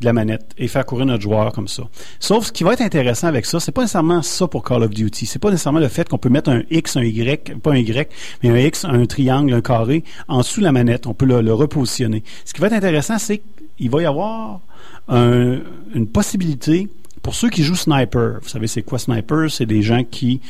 de 0.00 0.04
la 0.04 0.12
manette 0.12 0.52
et 0.58 0.68
faire 0.68 0.86
courir 0.86 1.06
notre 1.06 1.22
joueur 1.22 1.52
comme 1.52 1.66
ça. 1.66 1.82
Sauf 2.20 2.46
ce 2.46 2.52
qui 2.52 2.62
va 2.62 2.72
être 2.74 2.82
intéressant 2.82 3.26
avec 3.26 3.46
ça, 3.46 3.58
c'est 3.58 3.72
pas 3.72 3.80
nécessairement 3.80 4.22
ça 4.22 4.46
pour 4.46 4.62
Call 4.62 4.84
of 4.84 4.90
Duty. 4.90 5.26
C'est 5.26 5.40
pas 5.40 5.50
nécessairement 5.50 5.80
le 5.80 5.88
fait 5.88 6.08
qu'on 6.08 6.18
peut 6.18 6.28
mettre 6.28 6.50
un 6.50 6.62
X, 6.70 6.96
un 6.96 7.02
Y, 7.02 7.58
pas 7.60 7.72
un 7.72 7.76
Y, 7.76 8.08
mais 8.42 8.50
un 8.50 8.56
X, 8.58 8.84
un 8.84 9.06
triangle, 9.06 9.52
un 9.52 9.60
carré 9.60 10.04
en 10.28 10.38
dessous 10.38 10.60
de 10.60 10.64
la 10.66 10.72
manette. 10.72 11.06
On 11.08 11.14
peut 11.14 11.26
le, 11.26 11.52
repositionner. 11.52 12.22
Ce 12.44 12.52
qui 12.54 12.60
va 12.60 12.68
être 12.68 12.74
intéressant, 12.74 13.18
c'est 13.18 13.42
qu'il 13.76 13.90
va 13.90 14.02
y 14.02 14.06
avoir 14.06 14.60
un- 15.08 15.58
une 15.94 16.06
possibilité 16.06 16.88
pour 17.22 17.34
ceux 17.34 17.50
qui 17.50 17.62
jouent 17.62 17.76
sniper. 17.76 18.38
Vous 18.42 18.48
savez, 18.48 18.66
c'est 18.66 18.82
quoi 18.82 18.98
sniper? 18.98 19.50
C'est 19.50 19.66
des 19.66 19.82
gens 19.82 20.04
qui, 20.04 20.40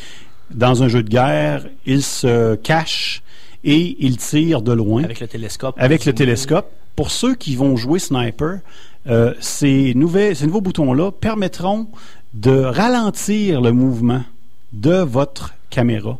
dans 0.50 0.82
un 0.82 0.88
jeu 0.88 1.02
de 1.02 1.08
guerre, 1.08 1.66
ils 1.86 2.02
se 2.02 2.54
cachent 2.56 3.22
et 3.64 3.96
ils 4.00 4.16
tirent 4.16 4.62
de 4.62 4.72
loin 4.72 5.04
Avec 5.04 5.20
le 5.20 5.28
télescope. 5.28 5.74
avec 5.78 6.04
le 6.04 6.12
télescope. 6.12 6.70
Pour 6.96 7.10
ceux 7.10 7.34
qui 7.34 7.54
vont 7.54 7.76
jouer 7.76 7.98
sniper, 7.98 8.60
euh, 9.06 9.34
ces, 9.40 9.94
nouvelles, 9.94 10.36
ces 10.36 10.46
nouveaux 10.46 10.60
boutons-là 10.60 11.12
permettront 11.12 11.88
de 12.34 12.60
ralentir 12.60 13.60
le 13.60 13.72
mouvement 13.72 14.22
de 14.72 14.96
votre 14.96 15.54
caméra, 15.70 16.18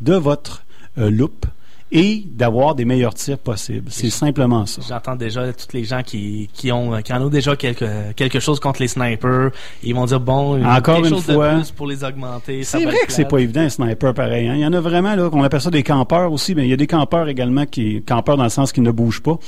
de 0.00 0.14
votre 0.14 0.64
euh, 0.98 1.10
loupe 1.10 1.46
et 1.90 2.22
d'avoir 2.26 2.74
des 2.74 2.84
meilleurs 2.84 3.14
tirs 3.14 3.38
possibles. 3.38 3.90
C'est 3.90 4.10
simplement 4.10 4.66
ça. 4.66 4.82
J'entends 4.86 5.16
déjà 5.16 5.52
tous 5.52 5.72
les 5.74 5.84
gens 5.84 6.02
qui, 6.02 6.48
qui 6.52 6.70
ont 6.70 7.00
qui 7.02 7.12
en 7.12 7.22
ont 7.22 7.28
déjà 7.28 7.56
quelque 7.56 8.12
quelque 8.14 8.40
chose 8.40 8.60
contre 8.60 8.80
les 8.82 8.88
snipers. 8.88 9.50
Ils 9.82 9.94
vont 9.94 10.04
dire 10.06 10.20
bon, 10.20 10.62
Encore 10.64 10.98
une 10.98 11.08
chose 11.10 11.22
fois, 11.22 11.54
de 11.54 11.58
plus 11.60 11.70
pour 11.70 11.86
les 11.86 12.04
augmenter. 12.04 12.62
C'est 12.64 12.84
vrai 12.84 12.96
que 13.06 13.12
c'est 13.12 13.24
pas 13.28 13.38
évident 13.38 13.62
un 13.62 13.68
sniper 13.68 14.12
pareil. 14.14 14.48
hein. 14.48 14.54
Il 14.54 14.60
y 14.60 14.66
en 14.66 14.72
a 14.72 14.80
vraiment 14.80 15.14
là 15.14 15.30
qu'on 15.30 15.42
appelle 15.42 15.60
ça 15.60 15.70
des 15.70 15.82
campeurs 15.82 16.32
aussi, 16.32 16.54
mais 16.54 16.64
il 16.64 16.70
y 16.70 16.72
a 16.74 16.76
des 16.76 16.86
campeurs 16.86 17.28
également 17.28 17.64
qui 17.66 18.02
campeurs 18.02 18.36
dans 18.36 18.44
le 18.44 18.50
sens 18.50 18.72
qu'ils 18.72 18.82
ne 18.82 18.90
bougent 18.90 19.22
pas. 19.22 19.38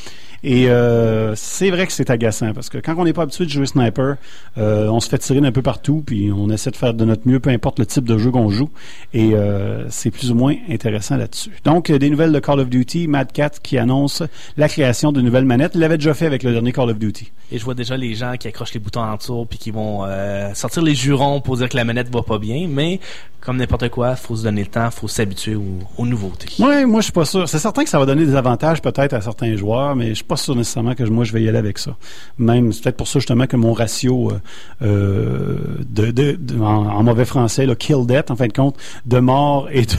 Et 0.42 0.70
euh, 0.70 1.34
c'est 1.36 1.68
vrai 1.68 1.86
que 1.86 1.92
c'est 1.92 2.08
agaçant 2.08 2.54
parce 2.54 2.70
que 2.70 2.78
quand 2.78 2.94
on 2.96 3.04
n'est 3.04 3.12
pas 3.12 3.22
habitué 3.24 3.44
de 3.44 3.50
jouer 3.50 3.66
sniper, 3.66 4.16
euh, 4.56 4.88
on 4.88 4.98
se 5.00 5.08
fait 5.10 5.18
tirer 5.18 5.42
d'un 5.42 5.52
peu 5.52 5.60
partout, 5.60 6.02
puis 6.06 6.32
on 6.34 6.48
essaie 6.48 6.70
de 6.70 6.76
faire 6.76 6.94
de 6.94 7.04
notre 7.04 7.28
mieux, 7.28 7.40
peu 7.40 7.50
importe 7.50 7.78
le 7.78 7.84
type 7.84 8.04
de 8.04 8.16
jeu 8.16 8.30
qu'on 8.30 8.48
joue. 8.48 8.70
Et 9.12 9.34
euh, 9.34 9.84
c'est 9.90 10.10
plus 10.10 10.30
ou 10.30 10.34
moins 10.34 10.54
intéressant 10.70 11.18
là-dessus. 11.18 11.50
Donc 11.64 11.90
euh, 11.90 11.98
des 11.98 12.08
nouvelles 12.08 12.29
de 12.32 12.38
Call 12.40 12.60
of 12.60 12.68
Duty, 12.68 13.06
Mad 13.08 13.32
Cat 13.32 13.50
qui 13.62 13.78
annonce 13.78 14.22
la 14.56 14.68
création 14.68 15.12
de 15.12 15.20
nouvelles 15.20 15.44
manettes. 15.44 15.72
Il 15.74 15.80
l'avait 15.80 15.98
déjà 15.98 16.14
fait 16.14 16.26
avec 16.26 16.42
le 16.42 16.52
dernier 16.52 16.72
Call 16.72 16.90
of 16.90 16.98
Duty. 16.98 17.32
Et 17.52 17.58
je 17.58 17.64
vois 17.64 17.74
déjà 17.74 17.96
les 17.96 18.14
gens 18.14 18.34
qui 18.38 18.46
accrochent 18.48 18.74
les 18.74 18.80
boutons 18.80 19.00
en 19.00 19.16
dessous 19.16 19.44
puis 19.48 19.58
qui 19.58 19.70
vont 19.72 20.04
euh, 20.04 20.54
sortir 20.54 20.82
les 20.82 20.94
jurons 20.94 21.40
pour 21.40 21.56
dire 21.56 21.68
que 21.68 21.76
la 21.76 21.84
manette 21.84 22.08
va 22.12 22.22
pas 22.22 22.38
bien. 22.38 22.68
Mais 22.68 23.00
comme 23.40 23.56
n'importe 23.56 23.88
quoi, 23.88 24.14
faut 24.16 24.36
se 24.36 24.42
donner 24.44 24.60
le 24.60 24.66
temps, 24.68 24.90
faut 24.90 25.08
s'habituer 25.08 25.54
aux, 25.56 25.78
aux 25.96 26.06
nouveautés. 26.06 26.46
Oui, 26.58 26.84
moi 26.84 27.00
je 27.00 27.04
suis 27.04 27.12
pas 27.12 27.24
sûr. 27.24 27.48
C'est 27.48 27.58
certain 27.58 27.82
que 27.84 27.88
ça 27.90 27.98
va 27.98 28.06
donner 28.06 28.24
des 28.26 28.34
avantages 28.36 28.80
peut-être 28.82 29.14
à 29.14 29.20
certains 29.20 29.56
joueurs, 29.56 29.96
mais 29.96 30.10
je 30.10 30.14
suis 30.14 30.24
pas 30.24 30.36
sûr 30.36 30.54
nécessairement 30.54 30.94
que 30.94 31.02
moi 31.04 31.24
je 31.24 31.32
vais 31.32 31.42
y 31.42 31.48
aller 31.48 31.58
avec 31.58 31.78
ça. 31.78 31.96
Même 32.38 32.72
c'est 32.72 32.82
peut-être 32.84 32.96
pour 32.98 33.08
ça 33.08 33.18
justement 33.18 33.46
que 33.46 33.56
mon 33.56 33.72
ratio 33.72 34.30
euh, 34.30 34.40
euh, 34.82 35.56
de, 35.88 36.10
de- 36.10 36.36
de- 36.38 36.60
en, 36.60 36.86
en 36.86 37.02
mauvais 37.02 37.24
français, 37.24 37.66
là, 37.66 37.74
kill 37.74 38.06
death 38.06 38.30
en 38.30 38.36
fin 38.36 38.46
de 38.46 38.52
compte, 38.52 38.76
de 39.06 39.18
mort 39.18 39.68
et 39.72 39.86
de 39.86 39.94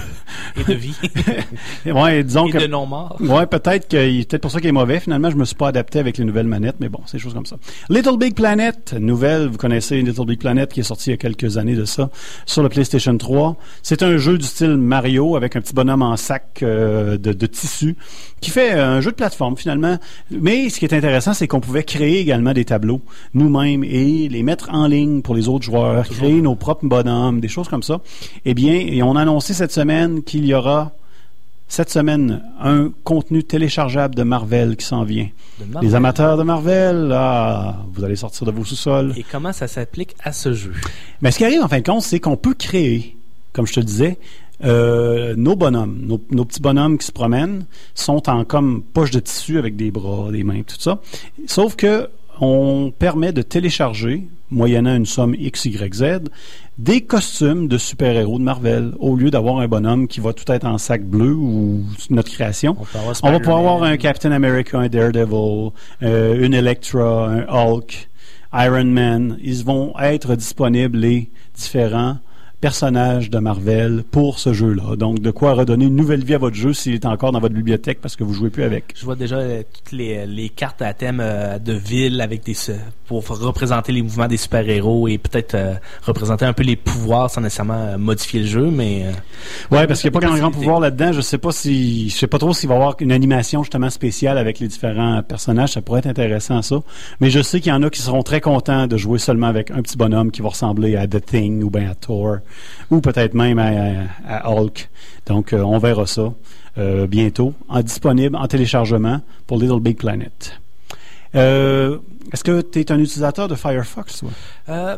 Et 0.57 0.63
de 0.63 0.73
vie. 0.73 0.95
ouais, 1.85 2.20
disons 2.23 2.47
Et 2.47 2.51
que 2.51 2.57
de 2.57 2.67
non-mort. 2.67 3.17
Ouais, 3.21 3.45
peut-être 3.45 3.87
que 3.87 4.23
peut-être 4.23 4.41
pour 4.41 4.51
ça 4.51 4.59
qu'il 4.59 4.69
est 4.69 4.73
mauvais. 4.73 4.99
Finalement, 4.99 5.29
je 5.29 5.35
me 5.35 5.45
suis 5.45 5.55
pas 5.55 5.69
adapté 5.69 5.99
avec 5.99 6.17
les 6.17 6.25
nouvelles 6.25 6.47
manettes, 6.47 6.77
mais 6.79 6.89
bon, 6.89 6.99
c'est 7.05 7.17
des 7.17 7.23
choses 7.23 7.33
comme 7.33 7.45
ça. 7.45 7.57
Little 7.89 8.17
Big 8.17 8.35
Planet, 8.35 8.93
nouvelle, 8.99 9.47
vous 9.47 9.57
connaissez 9.57 10.01
Little 10.01 10.25
Big 10.25 10.39
Planet 10.39 10.71
qui 10.71 10.81
est 10.81 10.83
sorti 10.83 11.09
il 11.09 11.11
y 11.11 11.13
a 11.13 11.17
quelques 11.17 11.57
années 11.57 11.75
de 11.75 11.85
ça 11.85 12.09
sur 12.45 12.63
le 12.63 12.69
PlayStation 12.69 13.17
3. 13.17 13.55
C'est 13.83 14.03
un 14.03 14.17
jeu 14.17 14.37
du 14.37 14.45
style 14.45 14.77
Mario 14.77 15.35
avec 15.35 15.55
un 15.55 15.61
petit 15.61 15.73
bonhomme 15.73 16.01
en 16.01 16.17
sac 16.17 16.59
euh, 16.61 17.17
de, 17.17 17.33
de 17.33 17.45
tissu 17.45 17.95
qui 18.41 18.49
fait 18.49 18.71
un 18.71 19.01
jeu 19.01 19.11
de 19.11 19.15
plateforme 19.15 19.55
finalement. 19.55 19.97
Mais 20.31 20.69
ce 20.69 20.79
qui 20.79 20.85
est 20.85 20.93
intéressant, 20.93 21.33
c'est 21.33 21.47
qu'on 21.47 21.61
pouvait 21.61 21.83
créer 21.83 22.19
également 22.19 22.53
des 22.53 22.65
tableaux 22.65 23.01
nous-mêmes 23.33 23.83
et 23.83 24.27
les 24.29 24.43
mettre 24.43 24.69
en 24.71 24.87
ligne 24.87 25.21
pour 25.21 25.35
les 25.35 25.47
autres 25.47 25.65
joueurs, 25.65 26.07
créer 26.07 26.41
nos 26.41 26.55
propres 26.55 26.85
bonhommes, 26.85 27.39
des 27.39 27.47
choses 27.47 27.67
comme 27.67 27.83
ça. 27.83 28.01
Eh 28.45 28.53
bien, 28.53 28.73
et 28.73 29.03
on 29.03 29.15
a 29.15 29.21
annoncé 29.21 29.53
cette 29.53 29.71
semaine 29.71 30.23
qu'il 30.23 30.45
y 30.45 30.53
aura 30.53 30.93
cette 31.71 31.89
semaine, 31.89 32.43
un 32.59 32.91
contenu 33.05 33.45
téléchargeable 33.45 34.13
de 34.13 34.23
Marvel 34.23 34.75
qui 34.75 34.85
s'en 34.85 35.05
vient. 35.05 35.29
Marvel. 35.69 35.89
Les 35.89 35.95
amateurs 35.95 36.35
de 36.35 36.43
Marvel, 36.43 37.11
ah, 37.13 37.85
vous 37.93 38.03
allez 38.03 38.17
sortir 38.17 38.45
de 38.45 38.51
vos 38.51 38.65
sous-sols. 38.65 39.13
Et 39.15 39.23
comment 39.23 39.53
ça 39.53 39.69
s'applique 39.69 40.13
à 40.21 40.33
ce 40.33 40.51
jeu? 40.51 40.73
Mais 41.21 41.31
ce 41.31 41.37
qui 41.37 41.45
arrive 41.45 41.61
en 41.61 41.69
fin 41.69 41.79
de 41.79 41.85
compte, 41.85 42.01
c'est 42.01 42.19
qu'on 42.19 42.35
peut 42.35 42.55
créer, 42.55 43.15
comme 43.53 43.65
je 43.65 43.71
te 43.71 43.79
disais, 43.79 44.19
euh, 44.65 45.33
nos 45.37 45.55
bonhommes, 45.55 45.97
nos, 46.01 46.21
nos 46.31 46.43
petits 46.43 46.59
bonhommes 46.59 46.97
qui 46.97 47.05
se 47.05 47.13
promènent 47.13 47.65
sont 47.95 48.29
en 48.29 48.43
comme 48.43 48.83
poche 48.83 49.11
de 49.11 49.21
tissu 49.21 49.57
avec 49.57 49.77
des 49.77 49.91
bras, 49.91 50.29
des 50.29 50.43
mains, 50.43 50.63
tout 50.63 50.75
ça. 50.77 50.99
Sauf 51.47 51.77
que 51.77 52.09
on 52.41 52.91
permet 52.91 53.31
de 53.31 53.43
télécharger, 53.43 54.27
moyennant 54.49 54.95
une 54.95 55.05
somme 55.05 55.35
X, 55.37 55.65
Y, 55.65 55.93
Z, 55.93 56.03
des 56.79 57.01
costumes 57.01 57.67
de 57.67 57.77
super-héros 57.77 58.39
de 58.39 58.43
Marvel, 58.43 58.93
au 58.99 59.15
lieu 59.15 59.29
d'avoir 59.29 59.59
un 59.59 59.67
bonhomme 59.67 60.07
qui 60.07 60.19
va 60.19 60.33
tout 60.33 60.51
être 60.51 60.65
en 60.65 60.79
sac 60.79 61.03
bleu 61.05 61.33
ou 61.33 61.83
notre 62.09 62.31
création. 62.31 62.75
On 63.21 63.31
va 63.31 63.39
pouvoir 63.39 63.59
avoir 63.59 63.83
un 63.83 63.95
Captain 63.97 64.31
America, 64.31 64.79
un 64.79 64.87
Daredevil, 64.87 65.69
euh, 66.01 66.43
une 66.43 66.55
Electra, 66.55 67.29
un 67.29 67.45
Hulk, 67.47 68.09
Iron 68.53 68.85
Man. 68.85 69.37
Ils 69.43 69.63
vont 69.63 69.93
être 69.99 70.35
disponibles 70.35 70.97
les 70.97 71.29
différents 71.55 72.17
personnages 72.61 73.29
de 73.29 73.39
Marvel 73.39 74.03
pour 74.09 74.39
ce 74.39 74.53
jeu-là. 74.53 74.95
Donc, 74.95 75.19
de 75.19 75.31
quoi 75.31 75.53
redonner 75.53 75.85
une 75.85 75.95
nouvelle 75.95 76.23
vie 76.23 76.35
à 76.35 76.37
votre 76.37 76.55
jeu 76.55 76.73
s'il 76.73 76.93
est 76.93 77.05
encore 77.05 77.31
dans 77.31 77.39
votre 77.39 77.55
bibliothèque 77.55 77.99
parce 78.01 78.15
que 78.15 78.23
vous 78.23 78.33
jouez 78.33 78.51
plus 78.51 78.63
avec. 78.63 78.93
Je 78.95 79.03
vois 79.03 79.15
déjà 79.15 79.37
euh, 79.37 79.63
toutes 79.73 79.91
les, 79.91 80.25
les 80.27 80.49
cartes 80.49 80.81
à 80.81 80.93
thème 80.93 81.19
euh, 81.21 81.57
de 81.57 81.73
ville 81.73 82.21
avec 82.21 82.45
des 82.45 82.53
pour 83.11 83.27
représenter 83.27 83.91
les 83.91 84.01
mouvements 84.01 84.27
des 84.27 84.37
super-héros 84.37 85.09
et 85.09 85.17
peut-être 85.17 85.55
euh, 85.55 85.73
représenter 86.03 86.45
un 86.45 86.53
peu 86.53 86.63
les 86.63 86.77
pouvoirs 86.77 87.29
sans 87.29 87.41
nécessairement 87.41 87.73
euh, 87.73 87.97
modifier 87.97 88.39
le 88.39 88.47
jeu, 88.47 88.71
mais 88.71 89.03
euh, 89.03 89.11
Ouais, 89.75 89.85
parce 89.85 89.99
qu'il 89.99 90.09
n'y 90.09 90.15
a 90.15 90.19
pas 90.21 90.25
grand, 90.25 90.37
grand 90.37 90.51
pouvoir 90.51 90.79
là-dedans. 90.79 91.11
Je 91.11 91.19
sais 91.19 91.37
pas 91.37 91.51
si, 91.51 92.09
je 92.09 92.15
sais 92.15 92.27
pas 92.27 92.37
trop 92.37 92.53
s'il 92.53 92.69
va 92.69 92.75
y 92.75 92.77
avoir 92.77 92.95
une 93.01 93.11
animation 93.11 93.63
justement 93.63 93.89
spéciale 93.89 94.37
avec 94.37 94.59
les 94.59 94.69
différents 94.69 95.21
personnages. 95.23 95.73
Ça 95.73 95.81
pourrait 95.81 95.99
être 95.99 96.07
intéressant 96.07 96.61
ça. 96.61 96.77
Mais 97.19 97.29
je 97.29 97.41
sais 97.41 97.59
qu'il 97.59 97.73
y 97.73 97.75
en 97.75 97.83
a 97.83 97.89
qui 97.89 98.01
seront 98.01 98.23
très 98.23 98.39
contents 98.39 98.87
de 98.87 98.95
jouer 98.95 99.19
seulement 99.19 99.47
avec 99.47 99.71
un 99.71 99.81
petit 99.81 99.97
bonhomme 99.97 100.31
qui 100.31 100.41
va 100.41 100.49
ressembler 100.49 100.95
à 100.95 101.05
The 101.05 101.25
Thing 101.25 101.63
ou 101.63 101.69
bien 101.69 101.91
à 101.91 101.95
Thor 101.95 102.37
ou 102.89 103.01
peut-être 103.01 103.33
même 103.33 103.59
à, 103.59 104.49
Hulk. 104.49 104.89
Donc, 105.25 105.53
euh, 105.53 105.61
on 105.61 105.77
verra 105.77 106.05
ça 106.05 106.33
euh, 106.77 107.07
bientôt, 107.07 107.53
en 107.69 107.81
disponible 107.81 108.35
en 108.35 108.47
téléchargement 108.47 109.21
pour 109.47 109.57
Little 109.57 109.79
Big 109.79 109.97
Planet. 109.97 110.59
Euh, 111.33 111.97
Est-ce 112.33 112.43
que 112.43 112.61
tu 112.61 112.79
es 112.79 112.91
un 112.91 112.99
utilisateur 112.99 113.47
de 113.47 113.55
Firefox, 113.55 114.23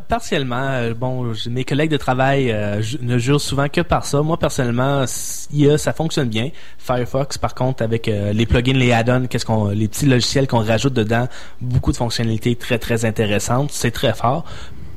partiellement. 0.08 0.92
bon, 0.98 1.34
mes 1.50 1.64
collègues 1.64 1.92
de 1.92 1.98
travail 1.98 2.56
ne 3.02 3.18
jurent 3.20 3.42
souvent 3.42 3.70
que 3.70 3.82
par 3.82 4.06
ça. 4.06 4.22
Moi, 4.22 4.38
personnellement, 4.38 5.06
IA, 5.52 5.78
ça 5.78 5.94
fonctionne 5.94 6.30
bien. 6.30 6.50
Firefox, 6.80 7.38
par 7.38 7.54
contre, 7.54 7.84
avec 7.84 8.08
les 8.08 8.46
plugins, 8.48 8.74
les 8.74 8.92
add-ons, 8.92 9.28
qu'est-ce 9.28 9.46
qu'on, 9.46 9.70
les 9.70 9.88
petits 9.88 10.08
logiciels 10.08 10.48
qu'on 10.48 10.64
rajoute 10.64 10.94
dedans, 10.94 11.28
beaucoup 11.62 11.92
de 11.92 11.98
fonctionnalités 11.98 12.56
très 12.56 12.80
très 12.80 13.06
intéressantes. 13.06 13.72
C'est 13.72 13.92
très 13.92 14.14
fort. 14.14 14.44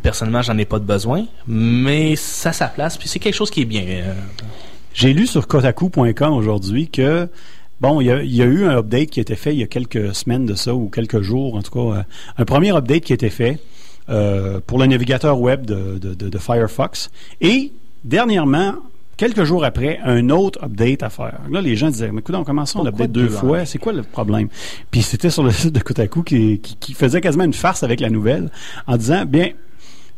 Personnellement, 0.06 0.40
j'en 0.42 0.56
ai 0.56 0.64
pas 0.64 0.78
de 0.78 0.84
besoin, 0.84 1.26
mais 1.48 2.14
ça 2.14 2.50
a 2.50 2.52
sa 2.52 2.68
place. 2.68 2.96
Puis 2.96 3.08
c'est 3.08 3.18
quelque 3.18 3.34
chose 3.34 3.50
qui 3.50 3.62
est 3.62 3.64
bien. 3.64 3.82
euh. 3.88 4.14
J'ai 4.94 5.12
lu 5.12 5.26
sur 5.26 5.48
Kotaku.com 5.48 6.32
aujourd'hui 6.32 6.88
que 6.88 7.28
bon, 7.80 8.00
il 8.00 8.06
y, 8.06 8.10
a, 8.12 8.22
il 8.22 8.32
y 8.34 8.40
a 8.40 8.44
eu 8.44 8.66
un 8.66 8.76
update 8.78 9.10
qui 9.10 9.18
a 9.18 9.22
été 9.22 9.34
fait 9.34 9.52
il 9.52 9.58
y 9.58 9.64
a 9.64 9.66
quelques 9.66 10.14
semaines 10.14 10.46
de 10.46 10.54
ça 10.54 10.76
ou 10.76 10.88
quelques 10.90 11.22
jours, 11.22 11.56
en 11.56 11.62
tout 11.62 11.72
cas, 11.72 11.98
euh, 11.98 12.02
un 12.38 12.44
premier 12.44 12.70
update 12.74 13.02
qui 13.02 13.12
a 13.12 13.14
été 13.14 13.30
fait 13.30 13.58
euh, 14.08 14.60
pour 14.64 14.78
le 14.78 14.86
navigateur 14.86 15.40
web 15.40 15.66
de, 15.66 15.98
de- 15.98 16.14
de- 16.14 16.28
de 16.28 16.38
Firefox. 16.38 17.10
Et 17.40 17.72
dernièrement, 18.04 18.74
quelques 19.16 19.42
jours 19.42 19.64
après, 19.64 19.98
un 20.04 20.30
autre 20.30 20.62
update 20.64 21.02
à 21.02 21.10
faire. 21.10 21.40
Là, 21.50 21.60
les 21.60 21.74
gens 21.74 21.90
disaient, 21.90 22.12
mais 22.12 22.20
écoute, 22.20 22.36
on 22.36 22.44
commence 22.44 22.74
ça, 22.74 22.78
on 22.78 22.84
Pourquoi 22.84 23.06
update 23.06 23.10
deux 23.10 23.28
fois, 23.28 23.64
c'est 23.66 23.78
quoi 23.78 23.92
le 23.92 24.04
problème? 24.04 24.48
Puis 24.92 25.02
c'était 25.02 25.30
sur 25.30 25.42
le 25.42 25.50
site 25.50 25.74
de 25.74 25.80
Kotaku 25.80 26.22
qui, 26.22 26.60
qui, 26.60 26.76
qui 26.76 26.94
faisait 26.94 27.20
quasiment 27.20 27.42
une 27.44 27.52
farce 27.52 27.82
avec 27.82 27.98
la 27.98 28.08
nouvelle 28.08 28.50
en 28.86 28.96
disant, 28.96 29.24
bien, 29.26 29.48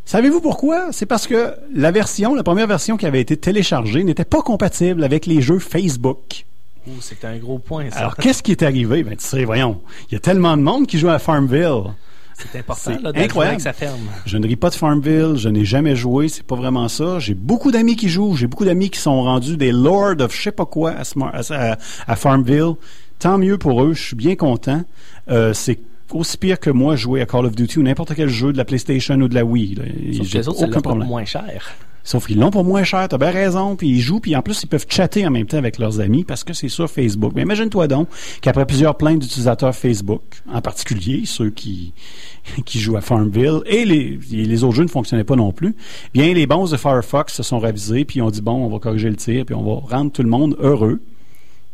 Savez-vous 0.09 0.41
pourquoi? 0.41 0.91
C'est 0.91 1.05
parce 1.05 1.27
que 1.27 1.53
la 1.75 1.91
version, 1.91 2.35
la 2.35 2.43
première 2.43 2.67
version 2.67 2.97
qui 2.97 3.05
avait 3.05 3.21
été 3.21 3.37
téléchargée 3.37 4.05
n'était 4.05 4.25
pas 4.25 4.41
compatible 4.41 5.05
avec 5.05 5.27
les 5.27 5.43
jeux 5.43 5.59
Facebook. 5.59 6.47
Ouh, 6.87 6.93
c'est 7.03 7.27
un 7.27 7.37
gros 7.37 7.59
point. 7.59 7.91
Ça. 7.91 7.99
Alors, 7.99 8.17
qu'est-ce 8.17 8.43
qui 8.43 8.53
est 8.53 8.63
arrivé? 8.63 9.03
Ben, 9.03 9.17
tu 9.19 9.25
sais, 9.27 9.45
voyons, 9.45 9.83
il 10.11 10.15
y 10.15 10.17
a 10.17 10.21
tellement 10.21 10.57
de 10.57 10.63
monde 10.63 10.87
qui 10.87 10.99
joue 10.99 11.11
à 11.11 11.19
Farmville. 11.19 11.93
c'est 12.39 12.59
important 12.59 12.93
là, 13.03 13.13
incroyable. 13.17 13.61
ferme. 13.61 14.01
Je 14.25 14.39
ne 14.39 14.47
ris 14.47 14.57
pas 14.57 14.71
de 14.71 14.77
Farmville, 14.77 15.35
je 15.37 15.51
n'ai 15.51 15.67
jamais 15.67 15.95
joué, 15.95 16.29
c'est 16.29 16.43
pas 16.43 16.57
vraiment 16.57 16.89
ça. 16.89 17.19
J'ai 17.19 17.35
beaucoup 17.35 17.71
d'amis 17.71 17.97
qui 17.97 18.09
jouent, 18.09 18.35
j'ai 18.35 18.47
beaucoup 18.47 18.65
d'amis 18.65 18.89
qui 18.89 19.01
sont 19.01 19.23
rendus 19.25 19.59
des 19.59 19.73
lords 19.73 20.15
of 20.21 20.35
je 20.35 20.41
sais 20.41 20.53
pas 20.53 20.65
quoi 20.65 20.95
à- 21.03 21.77
à 22.07 22.17
Farmville. 22.17 22.77
Tant 23.19 23.37
mieux 23.37 23.59
pour 23.59 23.83
eux, 23.85 23.93
je 23.93 24.03
suis 24.03 24.17
bien 24.17 24.37
content. 24.37 24.85
Euh, 25.29 25.53
c'est 25.53 25.79
aussi 26.13 26.37
pire 26.37 26.59
que 26.59 26.71
moi 26.71 26.97
jouer 26.97 27.21
à 27.21 27.27
Call 27.27 27.47
of 27.47 27.55
Duty 27.55 27.79
ou 27.79 27.83
n'importe 27.83 28.15
quel 28.15 28.29
jeu 28.29 28.53
de 28.53 28.59
la 28.59 28.65
PlayStation 28.65 29.17
ou 29.17 29.29
de 29.29 29.35
la 29.35 29.45
Wii. 29.45 29.75
là. 29.75 29.85
J'ai 30.11 30.49
autres, 30.49 30.65
aucun 30.65 30.81
problème. 30.81 31.09
moins 31.09 31.25
cher. 31.25 31.75
Sauf 32.09 32.27
qu'ils 32.27 32.39
l'ont 32.39 32.51
pour 32.51 32.65
moins 32.65 32.85
cher, 32.85 33.07
t'as 33.07 33.19
bien 33.19 33.31
raison, 33.31 33.77
puis 33.77 33.89
ils 33.89 34.01
jouent, 34.01 34.21
puis 34.21 34.35
en 34.35 34.41
plus 34.41 34.63
ils 34.63 34.67
peuvent 34.67 34.87
chatter 34.89 35.27
en 35.27 35.31
même 35.31 35.45
temps 35.45 35.59
avec 35.59 35.79
leurs 35.79 36.01
amis 36.01 36.25
parce 36.25 36.43
que 36.43 36.55
c'est 36.55 36.71
sur 36.71 36.89
Facebook. 36.89 37.33
Mais 37.37 37.43
imagine-toi 37.43 37.87
donc 37.87 38.09
qu'après 38.41 38.65
plusieurs 38.65 38.97
plaintes 38.97 39.19
d'utilisateurs 39.19 39.75
Facebook, 39.75 40.23
en 40.51 40.63
particulier 40.63 41.25
ceux 41.27 41.51
qui 41.51 41.93
qui 42.65 42.79
jouent 42.81 42.97
à 42.97 43.03
Farmville 43.03 43.61
et 43.67 43.85
les, 43.85 44.19
et 44.33 44.45
les 44.47 44.65
autres 44.65 44.77
jeux 44.77 44.85
ne 44.85 44.89
fonctionnaient 44.89 45.25
pas 45.25 45.37
non 45.37 45.53
plus, 45.53 45.77
bien 46.15 46.33
les 46.33 46.47
bons 46.47 46.71
de 46.71 46.79
Firefox 46.79 47.35
se 47.35 47.43
sont 47.43 47.59
ravisés 47.59 48.07
puis 48.07 48.23
ont 48.23 48.31
dit 48.31 48.41
bon, 48.41 48.65
on 48.65 48.71
va 48.71 48.79
corriger 48.79 49.11
le 49.11 49.17
tir 49.17 49.45
puis 49.45 49.55
on 49.55 49.63
va 49.63 49.87
rendre 49.87 50.11
tout 50.11 50.23
le 50.23 50.31
monde 50.31 50.57
heureux. 50.61 51.01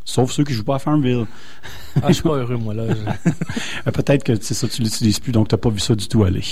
Sauf 0.05 0.33
ceux 0.33 0.45
qui 0.45 0.53
jouent 0.53 0.64
pas 0.64 0.77
à 0.77 0.79
Farmville. 0.79 1.25
Ah, 2.03 2.09
je 2.09 2.14
suis 2.14 2.23
pas 2.23 2.37
heureux, 2.37 2.57
moi, 2.57 2.75
là. 2.75 2.85
Je- 2.88 3.31
Euh, 3.87 3.90
Peut-être 3.90 4.25
que 4.25 4.33
c'est 4.40 4.55
ça, 4.55 4.67
tu 4.69 4.83
l'utilises 4.83 5.19
plus, 5.21 5.33
donc 5.33 5.49
t'as 5.49 5.57
pas 5.57 5.69
vu 5.71 5.79
ça 5.81 5.95
du 5.95 6.07
tout 6.09 6.25
aller. 6.25 6.43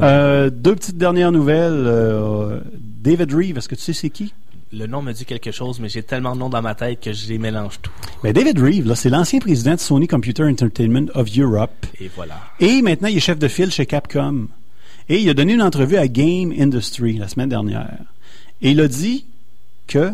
Euh, 0.00 0.50
deux 0.50 0.74
petites 0.74 0.96
dernières 0.98 1.30
nouvelles. 1.32 1.72
Euh, 1.86 2.60
David 2.78 3.32
Reeve, 3.34 3.58
est-ce 3.58 3.68
que 3.68 3.74
tu 3.74 3.82
sais 3.82 3.92
c'est 3.92 4.10
qui? 4.10 4.32
Le 4.72 4.86
nom 4.86 5.02
me 5.02 5.12
dit 5.12 5.24
quelque 5.24 5.50
chose, 5.52 5.80
mais 5.80 5.88
j'ai 5.88 6.02
tellement 6.02 6.34
de 6.34 6.40
noms 6.40 6.48
dans 6.48 6.62
ma 6.62 6.74
tête 6.74 7.00
que 7.00 7.12
je 7.12 7.28
les 7.28 7.38
mélange 7.38 7.78
tout. 7.82 7.90
Ben, 8.22 8.32
David 8.32 8.58
Reeve, 8.58 8.86
là, 8.86 8.94
c'est 8.94 9.10
l'ancien 9.10 9.38
président 9.38 9.74
de 9.74 9.80
Sony 9.80 10.08
Computer 10.08 10.44
Entertainment 10.44 11.06
of 11.14 11.28
Europe. 11.36 11.86
Et 12.00 12.10
voilà. 12.16 12.38
Et 12.58 12.80
maintenant, 12.82 13.08
il 13.08 13.16
est 13.16 13.20
chef 13.20 13.38
de 13.38 13.48
file 13.48 13.70
chez 13.70 13.84
Capcom. 13.86 14.48
Et 15.08 15.18
il 15.20 15.28
a 15.28 15.34
donné 15.34 15.52
une 15.54 15.62
entrevue 15.62 15.96
à 15.96 16.08
Game 16.08 16.52
Industry 16.58 17.18
la 17.18 17.28
semaine 17.28 17.48
dernière. 17.50 17.98
Et 18.62 18.70
il 18.70 18.80
a 18.80 18.88
dit 18.88 19.26
que, 19.88 20.12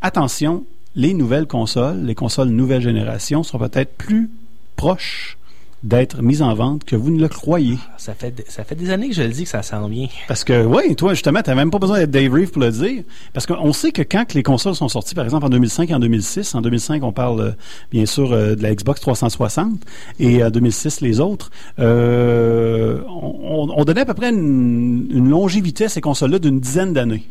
attention, 0.00 0.64
les 0.94 1.14
nouvelles 1.14 1.46
consoles, 1.46 2.04
les 2.04 2.14
consoles 2.14 2.48
nouvelle 2.48 2.82
génération, 2.82 3.42
sont 3.42 3.58
peut-être 3.58 3.94
plus 3.96 4.30
proches 4.76 5.36
d'être 5.82 6.20
mises 6.22 6.42
en 6.42 6.52
vente 6.54 6.84
que 6.84 6.94
vous 6.94 7.10
ne 7.10 7.20
le 7.20 7.28
croyez. 7.28 7.78
Ça 7.96 8.12
fait, 8.14 8.44
ça 8.48 8.64
fait 8.64 8.74
des 8.74 8.90
années 8.90 9.08
que 9.08 9.14
je 9.14 9.22
le 9.22 9.28
dis 9.28 9.44
que 9.44 9.48
ça 9.48 9.62
sent 9.62 9.88
bien. 9.88 10.08
Parce 10.28 10.44
que, 10.44 10.64
oui, 10.64 10.94
toi, 10.94 11.14
justement, 11.14 11.40
t'as 11.42 11.54
même 11.54 11.70
pas 11.70 11.78
besoin 11.78 11.98
d'être 11.98 12.10
Dave 12.10 12.32
Reeve 12.32 12.50
pour 12.50 12.60
le 12.60 12.70
dire. 12.70 13.02
Parce 13.32 13.46
qu'on 13.46 13.72
sait 13.72 13.90
que 13.90 14.02
quand 14.02 14.34
les 14.34 14.42
consoles 14.42 14.74
sont 14.74 14.88
sorties, 14.88 15.14
par 15.14 15.24
exemple, 15.24 15.46
en 15.46 15.48
2005 15.48 15.90
et 15.90 15.94
en 15.94 15.98
2006, 15.98 16.54
en 16.54 16.60
2005, 16.60 17.02
on 17.02 17.12
parle, 17.12 17.40
euh, 17.40 17.50
bien 17.90 18.04
sûr, 18.04 18.32
euh, 18.32 18.54
de 18.56 18.62
la 18.62 18.74
Xbox 18.74 19.00
360, 19.00 19.80
et 20.18 20.44
en 20.44 20.50
2006, 20.50 21.00
les 21.00 21.18
autres, 21.18 21.50
euh, 21.78 23.00
on, 23.08 23.70
on 23.74 23.84
donnait 23.84 24.02
à 24.02 24.06
peu 24.06 24.14
près 24.14 24.30
une, 24.30 25.06
une 25.10 25.30
longévité 25.30 25.86
à 25.86 25.88
ces 25.88 26.02
consoles-là 26.02 26.38
d'une 26.38 26.60
dizaine 26.60 26.92
d'années. 26.92 27.24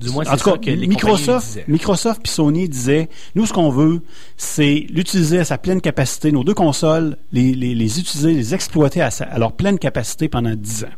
Du 0.00 0.08
moins, 0.10 0.24
En 0.26 0.36
tout 0.36 0.50
cas, 0.50 0.56
que 0.56 0.70
les 0.70 0.86
Microsoft. 0.86 1.60
Microsoft 1.68 2.22
puis 2.22 2.32
Sony 2.32 2.68
disaient, 2.68 3.08
nous, 3.34 3.44
ce 3.46 3.52
qu'on 3.52 3.70
veut, 3.70 4.00
c'est 4.36 4.86
l'utiliser 4.90 5.38
à 5.40 5.44
sa 5.44 5.58
pleine 5.58 5.80
capacité, 5.80 6.32
nos 6.32 6.42
deux 6.42 6.54
consoles, 6.54 7.16
les, 7.32 7.54
les, 7.54 7.74
les 7.74 8.00
utiliser, 8.00 8.32
les 8.32 8.54
exploiter 8.54 9.02
à, 9.02 9.10
sa- 9.10 9.24
à 9.24 9.38
leur 9.38 9.52
pleine 9.52 9.78
capacité 9.78 10.28
pendant 10.28 10.54
10 10.54 10.84
ans. 10.84 10.88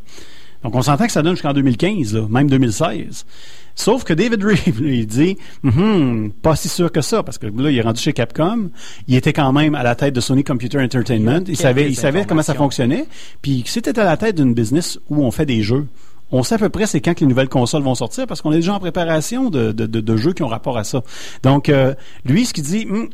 Donc, 0.62 0.76
on 0.76 0.82
s'entend 0.82 1.06
que 1.06 1.12
ça 1.12 1.22
donne 1.22 1.34
jusqu'en 1.34 1.52
2015, 1.52 2.14
là, 2.14 2.26
même 2.30 2.48
2016. 2.48 3.26
Sauf 3.74 4.04
que 4.04 4.12
David 4.14 4.44
Reeve, 4.44 4.80
lui, 4.80 5.00
il 5.00 5.06
dit, 5.08 5.36
Hum, 5.64 6.30
pas 6.40 6.54
si 6.54 6.68
sûr 6.68 6.92
que 6.92 7.00
ça, 7.00 7.24
parce 7.24 7.38
que 7.38 7.46
là, 7.46 7.70
il 7.70 7.76
est 7.76 7.82
rendu 7.82 8.00
chez 8.00 8.12
Capcom. 8.12 8.70
Il 9.08 9.16
était 9.16 9.32
quand 9.32 9.52
même 9.52 9.74
à 9.74 9.82
la 9.82 9.96
tête 9.96 10.14
de 10.14 10.20
Sony 10.20 10.44
Computer 10.44 10.78
Entertainment. 10.78 11.42
Il 11.48 11.56
savait, 11.56 11.88
il 11.88 11.96
savait 11.96 12.24
comment 12.24 12.42
ça 12.42 12.54
fonctionnait. 12.54 13.06
Puis, 13.40 13.64
c'était 13.66 13.98
à 13.98 14.04
la 14.04 14.16
tête 14.16 14.36
d'une 14.36 14.54
business 14.54 15.00
où 15.10 15.24
on 15.24 15.32
fait 15.32 15.46
des 15.46 15.62
jeux, 15.62 15.88
on 16.32 16.42
sait 16.42 16.56
à 16.56 16.58
peu 16.58 16.68
près 16.68 16.86
c'est 16.86 17.00
quand 17.00 17.14
que 17.14 17.20
les 17.20 17.26
nouvelles 17.26 17.48
consoles 17.48 17.82
vont 17.82 17.94
sortir 17.94 18.26
parce 18.26 18.40
qu'on 18.40 18.52
est 18.52 18.56
déjà 18.56 18.74
en 18.74 18.80
préparation 18.80 19.50
de, 19.50 20.16
jeux 20.16 20.32
qui 20.32 20.42
ont 20.42 20.48
rapport 20.48 20.78
à 20.78 20.84
ça. 20.84 21.02
Donc, 21.42 21.68
euh, 21.68 21.94
lui, 22.24 22.46
ce 22.46 22.52
qu'il 22.52 22.64
dit, 22.64 22.86
hum, 22.90 23.08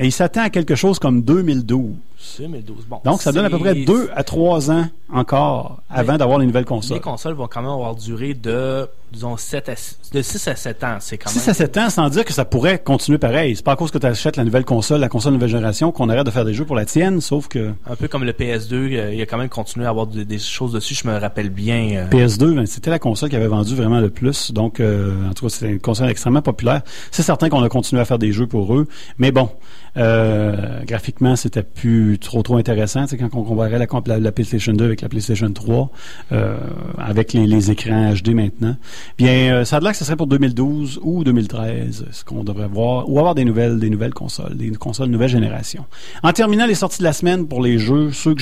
il 0.00 0.12
s'attend 0.12 0.42
à 0.42 0.50
quelque 0.50 0.74
chose 0.74 0.98
comme 0.98 1.22
2012. 1.22 1.92
2012. 2.38 2.86
Bon, 2.88 3.00
Donc, 3.04 3.22
ça 3.22 3.32
donne 3.32 3.44
à 3.44 3.50
peu 3.50 3.58
près 3.58 3.74
c'est- 3.74 3.84
deux 3.84 4.08
à 4.14 4.22
trois 4.24 4.70
ans 4.70 4.86
encore 5.12 5.82
avant 5.90 6.16
d'avoir 6.16 6.38
les 6.38 6.46
nouvelles 6.46 6.64
consoles. 6.64 6.96
Les 6.96 7.00
consoles 7.02 7.34
vont 7.34 7.46
quand 7.48 7.60
même 7.62 7.70
avoir 7.70 7.94
duré 7.94 8.32
de, 8.34 8.88
disons, 9.12 9.36
7 9.36 9.68
à, 9.68 9.74
de 10.12 10.22
6 10.22 10.48
à 10.48 10.56
7 10.56 10.84
ans. 10.84 10.96
C'est 11.00 11.18
quand 11.18 11.28
6 11.30 11.40
même. 11.40 11.50
à 11.50 11.54
7 11.54 11.76
ans, 11.78 11.90
sans 11.90 12.08
dire 12.08 12.24
que 12.24 12.32
ça 12.32 12.44
pourrait 12.44 12.78
continuer 12.78 13.18
pareil. 13.18 13.54
C'est 13.56 13.64
pas 13.64 13.72
à 13.72 13.76
cause 13.76 13.90
que 13.90 13.98
tu 13.98 14.06
achètes 14.06 14.36
la 14.36 14.44
nouvelle 14.44 14.64
console, 14.64 15.00
la 15.00 15.08
console 15.08 15.34
nouvelle 15.34 15.50
génération, 15.50 15.92
qu'on 15.92 16.08
arrête 16.08 16.24
de 16.24 16.30
faire 16.30 16.44
des 16.46 16.54
jeux 16.54 16.64
pour 16.64 16.76
la 16.76 16.84
tienne, 16.86 17.20
sauf 17.20 17.48
que 17.48 17.72
Un 17.90 17.96
peu 17.96 18.08
comme 18.08 18.24
le 18.24 18.32
PS2, 18.32 18.74
euh, 18.96 19.12
il 19.14 19.20
a 19.20 19.26
quand 19.26 19.38
même 19.38 19.48
continué 19.50 19.84
à 19.86 19.90
avoir 19.90 20.06
de- 20.06 20.22
des 20.22 20.38
choses 20.38 20.72
dessus, 20.72 20.94
je 20.94 21.06
me 21.06 21.18
rappelle 21.18 21.50
bien. 21.50 21.90
euh, 21.96 22.08
PS2, 22.08 22.54
ben, 22.54 22.66
c'était 22.66 22.90
la 22.90 22.98
console 22.98 23.28
qui 23.28 23.36
avait 23.36 23.46
vendu 23.48 23.74
vraiment 23.74 24.00
le 24.00 24.08
plus. 24.10 24.52
Donc, 24.52 24.80
euh, 24.80 25.12
en 25.28 25.34
tout 25.34 25.46
cas, 25.46 25.50
c'était 25.50 25.72
une 25.72 25.80
console 25.80 26.08
extrêmement 26.08 26.42
populaire. 26.42 26.82
C'est 27.10 27.22
certain 27.22 27.48
qu'on 27.50 27.62
a 27.62 27.68
continué 27.68 28.00
à 28.00 28.04
faire 28.06 28.18
des 28.18 28.32
jeux 28.32 28.46
pour 28.46 28.74
eux. 28.74 28.86
Mais 29.18 29.30
bon, 29.32 29.50
euh, 29.96 30.82
graphiquement, 30.84 31.36
c'était 31.36 31.62
plus 31.62 32.18
trop 32.18 32.42
trop 32.42 32.56
intéressant. 32.56 33.06
Sais, 33.06 33.18
quand 33.18 33.28
on 33.34 33.42
comparait 33.42 33.78
la, 33.78 33.86
la, 34.06 34.18
la 34.18 34.32
PlayStation 34.32 34.72
2 34.72 34.84
avec 34.84 35.02
la 35.02 35.08
PlayStation 35.08 35.52
3, 35.52 35.90
euh, 36.32 36.56
avec 36.98 37.32
les, 37.32 37.46
les 37.46 37.70
écrans 37.70 38.12
HD 38.14 38.30
maintenant. 38.30 38.76
Bien, 39.18 39.54
euh, 39.54 39.64
ça 39.64 39.76
a 39.76 39.80
l'air 39.80 39.92
que 39.92 39.98
ce 39.98 40.04
serait 40.04 40.16
pour 40.16 40.26
2012 40.26 41.00
ou 41.02 41.24
2013, 41.24 42.06
ce 42.10 42.24
qu'on 42.24 42.44
devrait 42.44 42.68
voir, 42.68 43.08
ou 43.10 43.18
avoir 43.18 43.34
des 43.34 43.44
nouvelles, 43.44 43.78
des 43.78 43.90
nouvelles 43.90 44.14
consoles, 44.14 44.56
des 44.56 44.70
consoles 44.70 45.08
nouvelle 45.08 45.28
génération. 45.28 45.84
En 46.22 46.32
terminant 46.32 46.66
les 46.66 46.74
sorties 46.74 47.00
de 47.00 47.04
la 47.04 47.12
semaine 47.12 47.46
pour 47.46 47.62
les 47.62 47.78
jeux, 47.78 48.12
ceux 48.12 48.34
que 48.34 48.40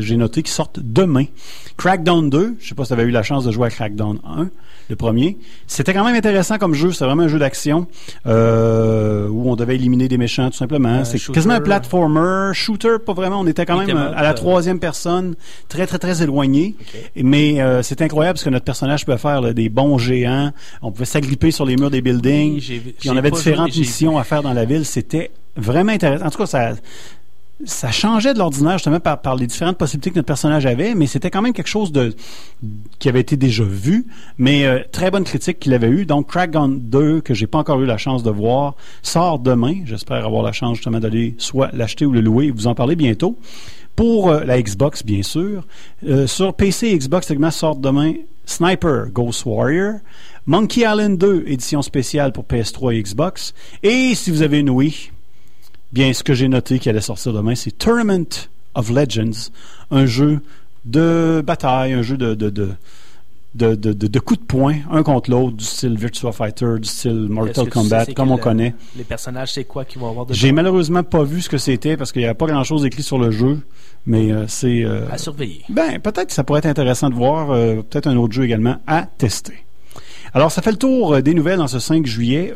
j'ai 0.00 0.16
notés 0.16 0.42
qui 0.42 0.52
sortent 0.52 0.80
demain. 0.82 1.24
Crackdown 1.76 2.28
2, 2.28 2.56
je 2.58 2.68
sais 2.68 2.74
pas 2.74 2.84
si 2.84 2.88
tu 2.88 2.92
avais 2.94 3.04
eu 3.04 3.10
la 3.10 3.22
chance 3.22 3.44
de 3.44 3.52
jouer 3.52 3.66
à 3.68 3.70
Crackdown 3.70 4.18
1, 4.24 4.50
le 4.90 4.96
premier. 4.96 5.38
C'était 5.66 5.92
quand 5.92 6.04
même 6.04 6.16
intéressant 6.16 6.58
comme 6.58 6.74
jeu, 6.74 6.92
c'était 6.92 7.04
vraiment 7.04 7.24
un 7.24 7.28
jeu 7.28 7.38
d'action 7.38 7.86
euh, 8.26 9.28
où 9.28 9.50
on 9.50 9.54
devait 9.54 9.74
éliminer 9.76 10.08
des 10.08 10.18
méchants 10.18 10.50
tout 10.50 10.56
simplement. 10.56 10.77
C'est 11.04 11.32
quasiment 11.32 11.54
un 11.54 11.60
platformer, 11.60 12.52
shooter 12.54 12.98
pas 13.04 13.12
vraiment, 13.12 13.40
on 13.40 13.46
était 13.46 13.66
quand 13.66 13.78
même 13.78 13.96
euh, 13.96 14.12
à 14.14 14.22
la 14.22 14.34
troisième 14.34 14.78
personne, 14.78 15.34
très 15.68 15.86
très 15.86 15.98
très 15.98 16.22
éloigné. 16.22 16.76
Mais 17.16 17.60
euh, 17.60 17.82
c'est 17.82 18.02
incroyable 18.02 18.34
parce 18.34 18.44
que 18.44 18.50
notre 18.50 18.64
personnage 18.64 19.04
pouvait 19.04 19.18
faire 19.18 19.40
là, 19.40 19.52
des 19.52 19.68
bons 19.68 19.98
géants, 19.98 20.52
on 20.82 20.92
pouvait 20.92 21.04
s'agripper 21.04 21.50
sur 21.50 21.64
les 21.64 21.76
murs 21.76 21.90
des 21.90 22.02
buildings, 22.02 22.54
Oui, 22.54 22.94
puis 22.98 23.10
on 23.10 23.16
avait 23.16 23.30
différentes 23.30 23.76
missions 23.76 24.18
à 24.18 24.24
faire 24.24 24.42
dans 24.42 24.52
la 24.52 24.64
ville. 24.64 24.84
C'était 24.84 25.30
vraiment 25.56 25.92
intéressant. 25.92 26.26
En 26.26 26.30
tout 26.30 26.38
cas, 26.38 26.46
ça 26.46 26.72
ça 27.64 27.90
changeait 27.90 28.34
de 28.34 28.38
l'ordinaire 28.38 28.74
justement 28.74 29.00
par, 29.00 29.34
les 29.36 29.46
différentes 29.46 29.78
possibilités 29.78 30.10
que 30.10 30.16
notre 30.16 30.26
personnage 30.26 30.64
avait, 30.64 30.94
mais 30.94 31.06
c'était 31.06 31.30
quand 31.30 31.42
même 31.42 31.52
quelque 31.52 31.68
chose 31.68 31.90
de 31.90 32.14
qui 32.98 33.08
avait 33.08 33.20
été 33.20 33.36
déjà 33.36 33.64
vu, 33.64 34.06
mais 34.38 34.64
euh, 34.64 34.80
très 34.92 35.10
bonne 35.10 35.24
critique 35.24 35.58
qu'il 35.58 35.74
avait 35.74 35.88
eu. 35.88 36.06
Donc 36.06 36.28
Crackdown 36.28 36.78
2 36.80 37.20
que 37.20 37.34
j'ai 37.34 37.46
pas 37.46 37.58
encore 37.58 37.80
eu 37.80 37.86
la 37.86 37.98
chance 37.98 38.22
de 38.22 38.30
voir 38.30 38.76
sort 39.02 39.40
demain. 39.40 39.76
J'espère 39.84 40.24
avoir 40.24 40.42
la 40.42 40.52
chance 40.52 40.76
justement 40.76 41.00
d'aller 41.00 41.34
soit 41.38 41.70
l'acheter 41.72 42.06
ou 42.06 42.12
le 42.12 42.20
louer. 42.20 42.50
Vous 42.50 42.66
en 42.66 42.74
parlez 42.74 42.96
bientôt. 42.96 43.36
Pour 43.96 44.30
euh, 44.30 44.44
la 44.44 44.62
Xbox, 44.62 45.04
bien 45.04 45.24
sûr. 45.24 45.66
Euh, 46.06 46.28
sur 46.28 46.54
PC 46.54 46.88
et 46.88 46.98
Xbox, 46.98 47.28
également 47.30 47.50
sort 47.50 47.74
demain 47.74 48.14
Sniper 48.46 49.08
Ghost 49.10 49.44
Warrior, 49.44 49.94
Monkey 50.46 50.82
Island 50.82 51.18
2, 51.18 51.44
édition 51.48 51.82
spéciale 51.82 52.32
pour 52.32 52.44
PS3 52.44 52.94
et 52.94 53.02
Xbox. 53.02 53.52
Et 53.82 54.14
si 54.14 54.30
vous 54.30 54.42
avez 54.42 54.60
une 54.60 54.70
Wii, 54.70 55.10
bien, 55.92 56.12
ce 56.12 56.22
que 56.22 56.34
j'ai 56.34 56.48
noté 56.48 56.78
qui 56.78 56.88
allait 56.88 57.00
sortir 57.00 57.32
demain, 57.32 57.54
c'est 57.54 57.70
Tournament 57.72 58.26
of 58.74 58.90
Legends, 58.90 59.50
un 59.90 60.06
jeu 60.06 60.40
de 60.84 61.42
bataille, 61.44 61.92
un 61.92 62.02
jeu 62.02 62.16
de, 62.16 62.34
de, 62.34 62.50
de, 62.50 62.68
de, 63.54 63.74
de, 63.74 64.18
coups 64.20 64.40
de 64.40 64.44
poing, 64.46 64.76
un 64.90 65.02
contre 65.02 65.30
l'autre, 65.30 65.56
du 65.56 65.64
style 65.64 65.96
Virtua 65.98 66.32
Fighter, 66.32 66.74
du 66.80 66.88
style 66.88 67.26
Mortal 67.28 67.52
que 67.52 67.60
tu 67.60 67.64
sais 67.64 67.70
Kombat, 67.70 68.06
comme 68.14 68.30
on 68.30 68.36
euh, 68.36 68.40
connaît. 68.40 68.74
Les 68.96 69.04
personnages, 69.04 69.52
c'est 69.52 69.64
quoi 69.64 69.84
qu'ils 69.84 70.00
vont 70.00 70.08
avoir 70.10 70.26
de 70.26 70.34
J'ai 70.34 70.52
malheureusement 70.52 71.02
pas 71.02 71.24
vu 71.24 71.40
ce 71.40 71.48
que 71.48 71.58
c'était 71.58 71.96
parce 71.96 72.12
qu'il 72.12 72.20
n'y 72.22 72.26
avait 72.26 72.34
pas 72.34 72.46
grand-chose 72.46 72.84
écrit 72.84 73.02
sur 73.02 73.18
le 73.18 73.30
jeu, 73.30 73.58
mais 74.06 74.30
euh, 74.30 74.46
c'est... 74.46 74.84
euh, 74.84 75.10
à 75.10 75.18
surveiller. 75.18 75.62
ben, 75.70 75.98
peut-être 75.98 76.28
que 76.28 76.32
ça 76.34 76.44
pourrait 76.44 76.58
être 76.60 76.66
intéressant 76.66 77.10
de 77.10 77.14
voir. 77.14 77.50
euh, 77.50 77.76
peut-être 77.76 78.06
un 78.06 78.16
autre 78.16 78.32
jeu 78.34 78.44
également 78.44 78.76
à 78.86 79.02
tester. 79.18 79.64
Alors, 80.34 80.52
ça 80.52 80.60
fait 80.62 80.70
le 80.72 80.76
tour 80.76 81.14
euh, 81.14 81.20
des 81.22 81.34
nouvelles 81.34 81.60
en 81.60 81.68
ce 81.68 81.78
5 81.78 82.06
juillet 82.06 82.54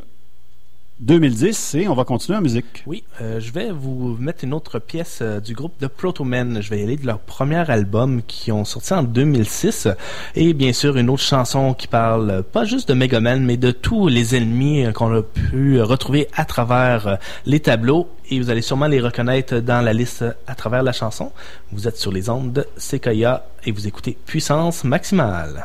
2010 1.03 1.75
et 1.75 1.89
on 1.89 1.95
va 1.95 2.05
continuer 2.05 2.39
en 2.39 2.41
musique. 2.41 2.85
Oui, 2.87 3.03
euh, 3.21 3.41
je 3.41 3.51
vais 3.53 3.73
vous 3.73 4.17
mettre 4.21 4.45
une 4.45 4.55
autre 4.55 4.79
pièce 4.79 5.19
euh, 5.21 5.41
du 5.41 5.53
groupe 5.53 5.73
de 5.81 5.89
Protomen. 5.89 6.63
Je 6.63 6.71
vais 6.71 6.79
y 6.81 6.83
aller 6.85 6.97
de 6.97 7.07
leur 7.07 7.19
premier 7.19 7.69
album 7.69 8.23
qui 8.23 8.53
ont 8.53 8.65
sorti 8.65 8.95
en 8.95 9.03
2006 9.03 9.89
et 10.37 10.55
bien 10.55 10.73
sûr 10.73 10.97
une 10.97 11.11
autre 11.11 11.23
chanson 11.23 11.75
qui 11.75 11.89
parle 11.89 12.45
pas 12.45 12.65
juste 12.65 12.89
de 12.89 12.95
Megaman 12.95 13.45
mais 13.45 13.57
de 13.57 13.73
tous 13.73 14.07
les 14.07 14.37
ennemis 14.37 14.87
euh, 14.87 14.93
qu'on 14.93 15.13
a 15.13 15.23
pu 15.23 15.81
retrouver 15.83 16.29
à 16.37 16.45
travers 16.45 17.07
euh, 17.09 17.17
les 17.47 17.59
tableaux 17.59 18.09
et 18.31 18.39
vous 18.39 18.51
allez 18.51 18.63
sûrement 18.63 18.87
les 18.87 19.01
reconnaître 19.01 19.57
dans 19.57 19.85
la 19.85 19.93
liste 19.93 20.25
à 20.47 20.55
travers 20.55 20.85
la 20.85 20.93
chanson. 20.93 21.33
Vous 21.73 21.89
êtes 21.89 21.97
sur 21.97 22.13
les 22.13 22.31
ondes 22.31 22.53
de 22.53 22.67
Sequoia 22.77 23.45
et 23.65 23.73
vous 23.73 23.89
écoutez 23.89 24.17
Puissance 24.25 24.85
Maximale. 24.85 25.65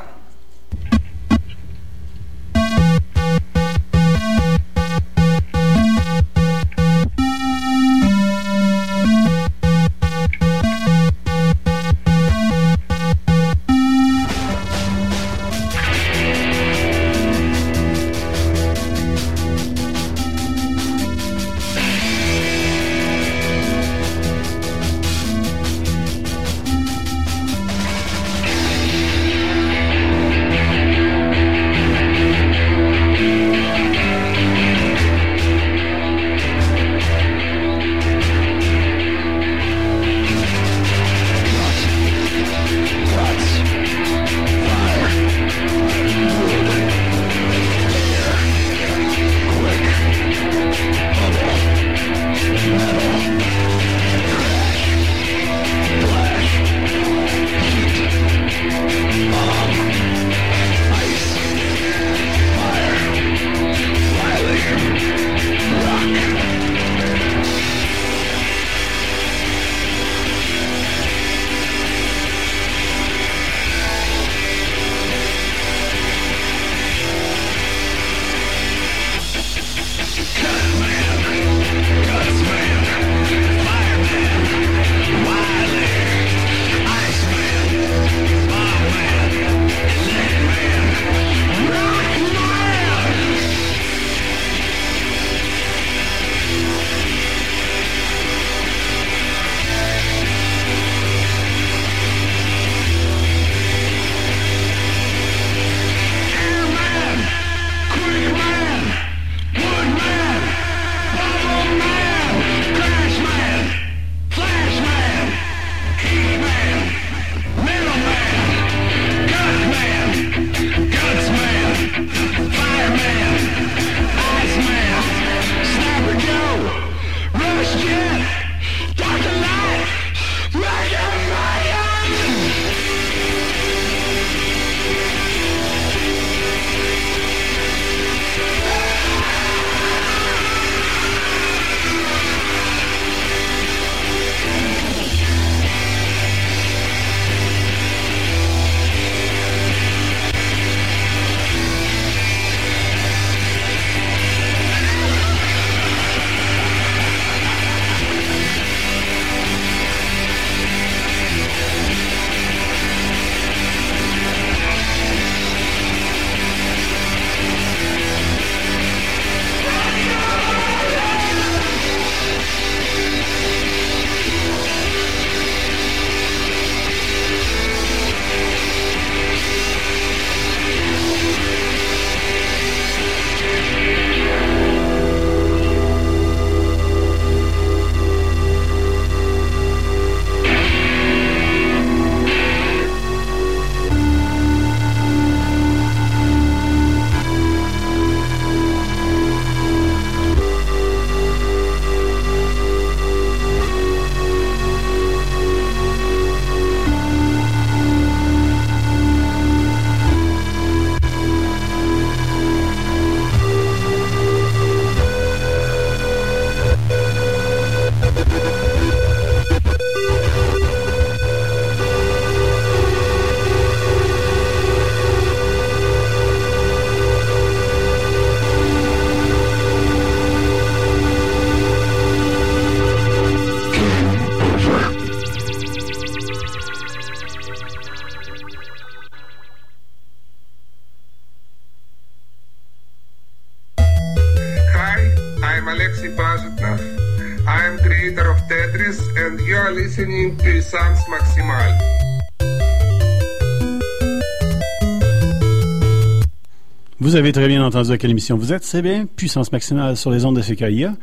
Avez 257.18 257.32
très 257.32 257.48
bien 257.48 257.66
entendu 257.66 257.92
à 257.92 257.98
quelle 257.98 258.12
émission 258.12 258.38
vous 258.38 258.54
êtes, 258.54 258.64
c'est 258.64 258.84
bien 258.84 259.08
Puissance 259.08 259.52
Maximale 259.52 259.98
sur 259.98 260.12
les 260.12 260.24
ondes 260.24 260.36
de 260.36 260.42
CKIA. 260.42 260.94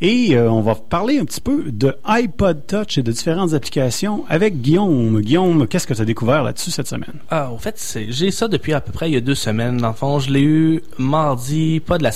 Et 0.00 0.34
euh, 0.34 0.50
on 0.50 0.62
va 0.62 0.74
parler 0.74 1.18
un 1.20 1.24
petit 1.24 1.40
peu 1.40 1.70
de 1.70 1.94
iPod 2.04 2.66
Touch 2.66 2.98
et 2.98 3.02
de 3.04 3.12
différentes 3.12 3.54
applications 3.54 4.24
avec 4.28 4.60
Guillaume. 4.60 5.20
Guillaume, 5.20 5.68
qu'est-ce 5.68 5.86
que 5.86 5.94
tu 5.94 6.02
as 6.02 6.04
découvert 6.04 6.42
là-dessus 6.42 6.72
cette 6.72 6.88
semaine? 6.88 7.14
Ah, 7.30 7.50
en 7.52 7.58
fait, 7.58 7.98
j'ai 8.08 8.32
ça 8.32 8.48
depuis 8.48 8.72
à 8.72 8.80
peu 8.80 8.90
près 8.90 9.08
il 9.10 9.14
y 9.14 9.16
a 9.16 9.20
deux 9.20 9.36
semaines. 9.36 9.76
Dans 9.76 9.88
le 9.88 9.94
fond, 9.94 10.18
je 10.18 10.32
l'ai 10.32 10.42
eu 10.42 10.82
mardi, 10.98 11.78
pas 11.78 11.98
de 11.98 12.02
la, 12.02 12.10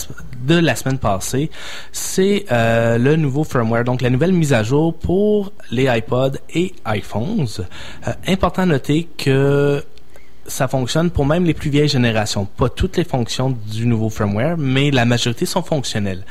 de 0.46 0.58
la 0.58 0.74
semaine 0.74 0.98
passée. 0.98 1.50
C'est 1.92 2.46
euh, 2.50 2.98
le 2.98 3.14
nouveau 3.14 3.44
firmware, 3.44 3.84
donc 3.84 4.02
la 4.02 4.10
nouvelle 4.10 4.32
mise 4.32 4.52
à 4.52 4.64
jour 4.64 4.94
pour 4.94 5.52
les 5.70 5.84
iPods 5.84 6.38
et 6.54 6.72
iPhones. 6.86 7.46
Euh, 8.08 8.12
important 8.26 8.62
à 8.62 8.66
noter 8.66 9.06
que 9.16 9.80
ça 10.46 10.68
fonctionne 10.68 11.10
pour 11.10 11.26
même 11.26 11.44
les 11.44 11.54
plus 11.54 11.70
vieilles 11.70 11.88
générations. 11.88 12.44
Pas 12.44 12.68
toutes 12.68 12.96
les 12.96 13.04
fonctions 13.04 13.56
du 13.72 13.86
nouveau 13.86 14.10
firmware, 14.10 14.56
mais 14.58 14.90
la 14.90 15.04
majorité 15.04 15.46
sont 15.46 15.62
fonctionnelles. 15.62 16.24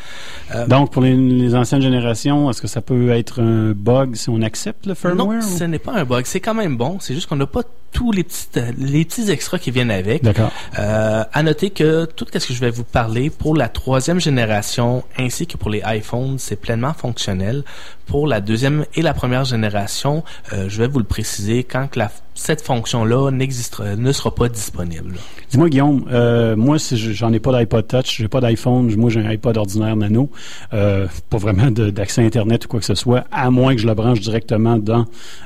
Euh, 0.53 0.67
Donc, 0.67 0.91
pour 0.91 1.01
les, 1.01 1.15
les 1.15 1.55
anciennes 1.55 1.81
générations, 1.81 2.49
est-ce 2.49 2.61
que 2.61 2.67
ça 2.67 2.81
peut 2.81 3.09
être 3.11 3.41
un 3.41 3.71
bug 3.71 4.15
si 4.15 4.29
on 4.29 4.41
accepte 4.41 4.85
le 4.85 4.93
firmware? 4.93 5.25
Non, 5.25 5.37
ou- 5.39 5.41
ce 5.57 5.63
n'est 5.63 5.79
pas 5.79 5.93
un 5.93 6.05
bug. 6.05 6.25
C'est 6.25 6.39
quand 6.39 6.53
même 6.53 6.77
bon. 6.77 6.99
C'est 6.99 7.13
juste 7.15 7.27
qu'on 7.27 7.35
n'a 7.35 7.47
pas 7.47 7.61
tous 7.91 8.11
les 8.11 8.23
petits, 8.23 8.47
les 8.79 9.05
petits 9.05 9.29
extras 9.29 9.59
qui 9.59 9.69
viennent 9.71 9.91
avec. 9.91 10.23
D'accord. 10.23 10.51
Euh, 10.79 11.23
à 11.31 11.43
noter 11.43 11.69
que 11.69 12.05
tout 12.05 12.25
ce 12.33 12.47
que 12.47 12.53
je 12.53 12.59
vais 12.59 12.71
vous 12.71 12.83
parler 12.83 13.29
pour 13.29 13.55
la 13.55 13.67
troisième 13.69 14.19
génération 14.19 15.03
ainsi 15.19 15.45
que 15.47 15.57
pour 15.57 15.69
les 15.69 15.81
iPhones, 15.85 16.37
c'est 16.39 16.55
pleinement 16.55 16.93
fonctionnel. 16.93 17.63
Pour 18.07 18.27
la 18.27 18.41
deuxième 18.41 18.85
et 18.95 19.01
la 19.01 19.13
première 19.13 19.45
génération, 19.45 20.23
euh, 20.53 20.65
je 20.69 20.77
vais 20.79 20.87
vous 20.87 20.99
le 20.99 21.05
préciser 21.05 21.63
quand 21.63 21.87
que 21.89 21.99
la, 21.99 22.11
cette 22.35 22.61
fonction-là 22.61 23.31
n'existera, 23.31 23.95
ne 23.95 24.11
sera 24.11 24.33
pas 24.33 24.49
disponible. 24.49 25.15
Dis-moi, 25.51 25.69
Guillaume, 25.69 26.05
euh, 26.11 26.55
moi, 26.55 26.79
si 26.79 26.97
je- 26.97 27.11
j'en 27.11 27.31
ai 27.31 27.39
pas 27.39 27.57
d'iPod 27.57 27.87
Touch, 27.87 28.17
j'ai 28.17 28.27
pas 28.27 28.41
d'iPhone, 28.41 28.93
moi, 28.95 29.09
j'ai 29.09 29.19
un 29.19 29.25
iPod 29.29 29.55
ordinaire 29.57 29.95
nano, 29.95 30.29
euh, 30.73 31.07
pas 31.29 31.37
vraiment 31.37 31.69
d'accès 31.71 32.25
Internet 32.25 32.65
ou 32.65 32.67
quoi 32.67 32.79
que 32.79 32.85
ce 32.85 32.95
soit, 32.95 33.25
à 33.31 33.51
moins 33.51 33.75
que 33.75 33.81
je 33.81 33.87
le 33.87 33.93
branche 33.93 34.19
directement 34.19 34.77
dans 34.77 35.05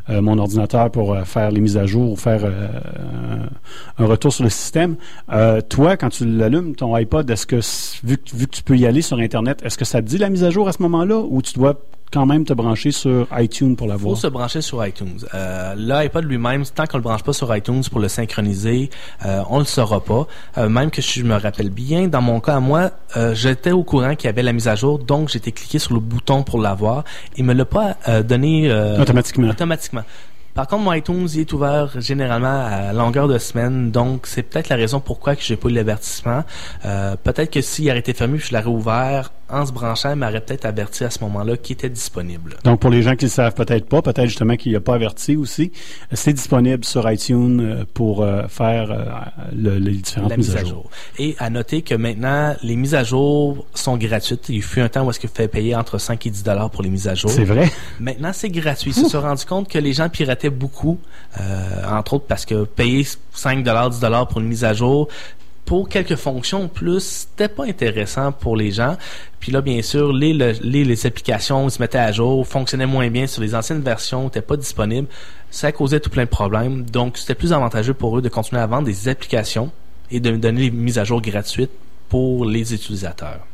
euh, 0.09 0.21
mon 0.21 0.37
ordinateur 0.37 0.89
pour 0.91 1.13
euh, 1.13 1.23
faire 1.25 1.51
les 1.51 1.59
mises 1.59 1.77
à 1.77 1.85
jour 1.85 2.13
ou 2.13 2.15
faire 2.15 2.41
euh, 2.45 2.67
un 3.97 4.05
retour 4.05 4.31
sur 4.33 4.43
le 4.43 4.49
système. 4.49 4.95
Euh, 5.31 5.61
toi, 5.61 5.97
quand 5.97 6.09
tu 6.09 6.25
l'allumes, 6.25 6.75
ton 6.75 6.93
iPod, 6.95 7.29
est-ce 7.29 7.45
que, 7.45 7.57
vu, 8.05 8.17
vu 8.33 8.47
que 8.47 8.55
tu 8.55 8.63
peux 8.63 8.77
y 8.77 8.85
aller 8.85 9.01
sur 9.01 9.17
Internet, 9.19 9.61
est-ce 9.63 9.77
que 9.77 9.85
ça 9.85 10.01
te 10.01 10.07
dit 10.07 10.17
la 10.17 10.29
mise 10.29 10.43
à 10.43 10.49
jour 10.51 10.67
à 10.67 10.71
ce 10.71 10.81
moment-là 10.83 11.17
ou 11.17 11.41
tu 11.41 11.53
dois 11.55 11.81
quand 12.11 12.25
même 12.25 12.45
te 12.45 12.53
brancher 12.53 12.91
sur 12.91 13.27
iTunes 13.37 13.75
pour 13.75 13.87
la 13.87 13.97
faut 13.97 14.15
se 14.15 14.27
brancher 14.27 14.61
sur 14.61 14.85
iTunes. 14.85 15.19
Euh, 15.33 15.75
L'iPod 15.75 16.23
lui-même, 16.23 16.63
tant 16.65 16.85
qu'on 16.85 16.97
le 16.97 17.03
branche 17.03 17.23
pas 17.23 17.33
sur 17.33 17.53
iTunes 17.55 17.83
pour 17.91 17.99
le 17.99 18.07
synchroniser, 18.07 18.89
euh, 19.25 19.43
on 19.49 19.59
le 19.59 19.65
saura 19.65 19.99
pas. 20.03 20.27
Euh, 20.57 20.69
même 20.69 20.89
que 20.89 21.01
si 21.01 21.19
je 21.19 21.25
me 21.25 21.35
rappelle 21.35 21.69
bien, 21.69 22.07
dans 22.07 22.21
mon 22.21 22.39
cas 22.39 22.55
à 22.55 22.59
moi, 22.59 22.91
euh, 23.17 23.35
j'étais 23.35 23.71
au 23.71 23.83
courant 23.83 24.15
qu'il 24.15 24.27
y 24.27 24.29
avait 24.29 24.43
la 24.43 24.53
mise 24.53 24.67
à 24.67 24.75
jour, 24.75 24.99
donc 24.99 25.29
j'étais 25.29 25.51
cliqué 25.51 25.79
sur 25.79 25.93
le 25.93 25.99
bouton 25.99 26.43
pour 26.43 26.59
l'avoir. 26.59 27.03
Il 27.35 27.43
me 27.43 27.53
l'a 27.53 27.65
pas 27.65 27.97
euh, 28.07 28.23
donné 28.23 28.71
Automatiquement. 28.99 29.49
Automatiquement. 29.49 30.03
Par 30.53 30.65
contre, 30.65 30.83
mon 30.83 30.93
iTunes 30.93 31.27
il 31.35 31.41
est 31.41 31.53
ouvert 31.53 32.01
généralement 32.01 32.65
à 32.65 32.91
longueur 32.91 33.27
de 33.27 33.37
semaine, 33.37 33.91
donc 33.91 34.25
c'est 34.25 34.41
peut-être 34.41 34.69
la 34.69 34.75
raison 34.75 34.99
pourquoi 34.99 35.35
que 35.35 35.43
j'ai 35.43 35.55
pas 35.55 35.69
eu 35.69 35.73
l'avertissement. 35.73 36.43
Peut-être 36.81 37.51
que 37.51 37.61
s'il 37.61 37.87
aurait 37.89 37.99
été 37.99 38.13
fermé, 38.15 38.39
je 38.39 38.51
l'aurais 38.55 38.65
ouvert 38.65 39.31
en 39.49 39.65
se 39.65 39.71
branchant, 39.71 40.11
il 40.11 40.17
m'aurait 40.17 40.41
peut-être 40.41 40.65
averti 40.65 41.03
à 41.03 41.09
ce 41.09 41.19
moment-là 41.23 41.55
qu'il 41.57 41.73
était 41.75 41.89
disponible. 41.89 42.57
Donc, 42.63 42.79
pour 42.81 42.89
les 42.89 43.01
gens 43.01 43.15
qui 43.15 43.25
ne 43.25 43.29
le 43.29 43.33
savent 43.33 43.53
peut-être 43.53 43.87
pas, 43.87 44.01
peut-être 44.01 44.25
justement 44.27 44.55
qu'il 44.57 44.71
n'y 44.71 44.75
a 44.75 44.81
pas 44.81 44.95
averti 44.95 45.35
aussi, 45.35 45.71
c'est 46.11 46.33
disponible 46.33 46.83
sur 46.83 47.09
iTunes 47.09 47.59
euh, 47.61 47.83
pour 47.93 48.23
euh, 48.23 48.47
faire 48.47 48.91
euh, 48.91 49.05
le- 49.55 49.77
les 49.77 49.91
différentes 49.91 50.29
la 50.31 50.37
mises 50.37 50.49
mise 50.49 50.57
à 50.57 50.65
jour. 50.65 50.89
Et 51.17 51.35
à 51.39 51.49
noter 51.49 51.81
que 51.81 51.95
maintenant, 51.95 52.55
les 52.63 52.75
mises 52.75 52.95
à 52.95 53.03
jour 53.03 53.65
sont 53.73 53.97
gratuites. 53.97 54.49
Il 54.49 54.61
fut 54.61 54.81
un 54.81 54.89
temps 54.89 55.05
où 55.05 55.09
est-ce 55.11 55.19
qu'il 55.19 55.29
fallait 55.29 55.47
payer 55.47 55.75
entre 55.75 55.97
5 55.97 56.25
et 56.25 56.29
10 56.29 56.43
dollars 56.43 56.69
pour 56.69 56.83
les 56.83 56.89
mises 56.89 57.07
à 57.07 57.15
jour. 57.15 57.31
C'est 57.31 57.43
vrai? 57.45 57.71
Maintenant, 57.99 58.31
c'est 58.33 58.49
gratuit. 58.49 58.91
Ils 58.91 59.03
se 59.03 59.09
sont 59.09 59.21
rendus 59.21 59.45
compte 59.45 59.69
que 59.69 59.79
les 59.79 59.93
gens 59.93 60.09
pirataient 60.09 60.49
beaucoup, 60.49 60.99
euh, 61.39 61.83
entre 61.89 62.13
autres 62.15 62.25
parce 62.27 62.45
que 62.45 62.63
payer 62.65 63.05
5 63.31 63.63
dollars, 63.63 63.89
10 63.91 63.99
dollars 63.99 64.27
pour 64.27 64.39
une 64.41 64.47
mise 64.47 64.63
à 64.63 64.73
jour, 64.73 65.07
pour 65.67 65.87
quelques 65.89 66.15
fonctions 66.15 66.69
plus, 66.69 67.01
c'était 67.27 67.49
pas 67.49 67.65
intéressant 67.65 68.31
pour 68.31 68.55
les 68.55 68.71
gens. 68.71 68.95
Puis 69.41 69.51
là, 69.51 69.61
bien 69.61 69.81
sûr, 69.81 70.13
les, 70.13 70.33
le- 70.33 70.53
les, 70.61 70.85
les 70.85 71.05
applications 71.05 71.69
se 71.69 71.79
mettaient 71.81 71.97
à 71.97 72.11
jour, 72.13 72.47
fonctionnaient 72.47 72.85
moins 72.87 73.09
bien 73.09 73.27
sur 73.27 73.41
les 73.41 73.53
anciennes 73.53 73.81
versions, 73.81 74.23
n'étaient 74.23 74.41
pas 74.41 74.55
disponibles. 74.57 75.07
Ça 75.51 75.71
causait 75.73 75.99
tout 75.99 76.09
plein 76.09 76.23
de 76.23 76.29
problèmes. 76.29 76.83
Donc, 76.83 77.17
c'était 77.17 77.35
plus 77.35 77.51
avantageux 77.51 77.93
pour 77.93 78.17
eux 78.17 78.21
de 78.21 78.29
continuer 78.29 78.61
à 78.61 78.65
vendre 78.65 78.85
des 78.87 79.09
applications 79.09 79.69
et 80.09 80.21
de 80.21 80.31
donner 80.37 80.69
des 80.69 80.71
mises 80.71 80.97
à 80.97 81.03
jour 81.03 81.21
gratuites 81.21 81.71
pour 82.07 82.45
les 82.45 82.73
utilisateurs. 82.73 83.45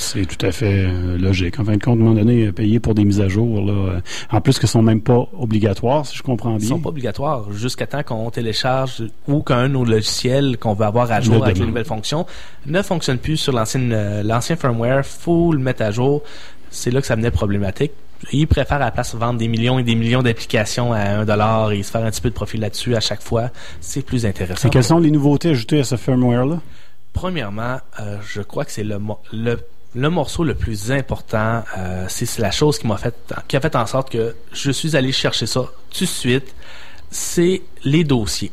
C'est 0.00 0.26
tout 0.26 0.46
à 0.46 0.52
fait 0.52 0.84
euh, 0.86 1.18
logique. 1.18 1.58
En 1.58 1.64
fin 1.64 1.76
de 1.76 1.82
compte, 1.82 1.98
à 1.98 2.02
un 2.02 2.04
moment 2.04 2.14
donné, 2.14 2.46
euh, 2.46 2.52
payer 2.52 2.78
pour 2.78 2.94
des 2.94 3.04
mises 3.04 3.20
à 3.20 3.26
jour, 3.26 3.60
là, 3.60 3.72
euh, 3.72 4.00
en 4.30 4.40
plus 4.40 4.56
que 4.60 4.68
ce 4.68 4.72
sont 4.74 4.80
même 4.82 5.00
pas 5.00 5.28
obligatoires, 5.36 6.06
si 6.06 6.16
je 6.16 6.22
comprends 6.22 6.52
Ils 6.54 6.60
bien. 6.60 6.68
sont 6.68 6.78
pas 6.78 6.90
obligatoires 6.90 7.50
jusqu'à 7.52 7.88
temps 7.88 8.04
qu'on 8.04 8.30
télécharge 8.30 9.02
ou 9.26 9.42
qu'un 9.42 9.64
de 9.64 9.72
nos 9.72 9.84
logiciels 9.84 10.56
qu'on 10.56 10.74
veut 10.74 10.86
avoir 10.86 11.10
à 11.10 11.20
jour 11.20 11.34
Le 11.34 11.42
avec 11.42 11.58
les 11.58 11.66
nouvelles 11.66 11.84
fonctions 11.84 12.26
ne 12.66 12.80
fonctionne 12.80 13.18
plus 13.18 13.38
sur 13.38 13.52
l'ancienne 13.52 14.22
l'ancien 14.22 14.54
firmware. 14.54 15.04
Faut 15.04 15.52
le 15.52 15.58
mettre 15.58 15.82
à 15.82 15.90
jour. 15.90 16.22
C'est 16.70 16.92
là 16.92 17.00
que 17.00 17.06
ça 17.08 17.16
venait 17.16 17.32
problématique. 17.32 17.90
Ils 18.32 18.46
préfèrent 18.46 18.76
à 18.76 18.86
la 18.86 18.90
place 18.92 19.16
vendre 19.16 19.38
des 19.40 19.48
millions 19.48 19.80
et 19.80 19.82
des 19.82 19.96
millions 19.96 20.22
d'applications 20.22 20.92
à 20.92 21.00
un 21.00 21.24
dollar 21.24 21.72
et 21.72 21.82
se 21.82 21.90
faire 21.90 22.04
un 22.04 22.10
petit 22.10 22.20
peu 22.20 22.28
de 22.30 22.34
profit 22.34 22.58
là-dessus 22.58 22.94
à 22.94 23.00
chaque 23.00 23.22
fois. 23.22 23.50
C'est 23.80 24.02
plus 24.02 24.24
intéressant. 24.26 24.68
Et 24.68 24.70
quelles 24.70 24.84
sont 24.84 24.98
les 25.00 25.10
nouveautés 25.10 25.50
ajoutées 25.50 25.80
à 25.80 25.84
ce 25.84 25.96
firmware-là? 25.96 26.60
Premièrement, 27.12 27.78
euh, 28.00 28.18
je 28.28 28.42
crois 28.42 28.64
que 28.64 28.70
c'est 28.70 28.84
le, 28.84 28.98
mo- 29.00 29.18
le 29.32 29.58
le 29.94 30.10
morceau 30.10 30.44
le 30.44 30.54
plus 30.54 30.92
important. 30.92 31.64
euh, 31.76 32.06
c'est 32.08 32.38
la 32.38 32.50
chose 32.50 32.78
qui 32.78 32.86
m'a 32.86 32.96
fait 32.96 33.14
a 33.32 33.60
fait 33.60 33.76
en 33.76 33.86
sorte 33.86 34.10
que 34.10 34.34
je 34.52 34.70
suis 34.70 34.96
allé 34.96 35.12
chercher 35.12 35.46
ça 35.46 35.66
tout 35.90 36.04
de 36.04 36.08
suite. 36.08 36.54
C'est 37.10 37.62
les 37.84 38.04
dossiers. 38.04 38.52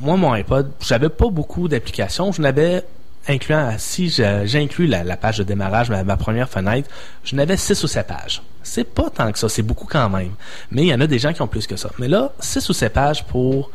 Moi, 0.00 0.16
mon 0.16 0.32
iPod, 0.32 0.70
j'avais 0.80 1.08
pas 1.08 1.28
beaucoup 1.28 1.68
d'applications. 1.68 2.30
Je 2.30 2.40
n'avais 2.40 2.84
incluant 3.28 3.74
si 3.78 4.08
j'inclus 4.08 4.86
la, 4.86 5.16
page 5.16 5.38
de 5.38 5.42
démarrage, 5.42 5.90
ma, 5.90 6.04
ma 6.04 6.16
première 6.16 6.48
fenêtre, 6.48 6.88
je 7.24 7.34
n'avais 7.34 7.56
6 7.56 7.82
ou 7.82 7.88
7 7.88 8.06
pages. 8.06 8.42
C'est 8.62 8.84
pas 8.84 9.10
tant 9.10 9.30
que 9.32 9.38
ça, 9.38 9.48
c'est 9.48 9.62
beaucoup 9.62 9.86
quand 9.86 10.08
même. 10.08 10.32
Mais 10.70 10.82
il 10.82 10.88
y 10.88 10.94
en 10.94 11.00
a 11.00 11.06
des 11.06 11.18
gens 11.18 11.32
qui 11.32 11.42
ont 11.42 11.48
plus 11.48 11.66
que 11.66 11.76
ça. 11.76 11.90
Mais 11.98 12.08
là, 12.08 12.32
6 12.40 12.68
ou 12.68 12.72
7 12.72 12.92
pages 12.92 13.24
pour 13.24 13.70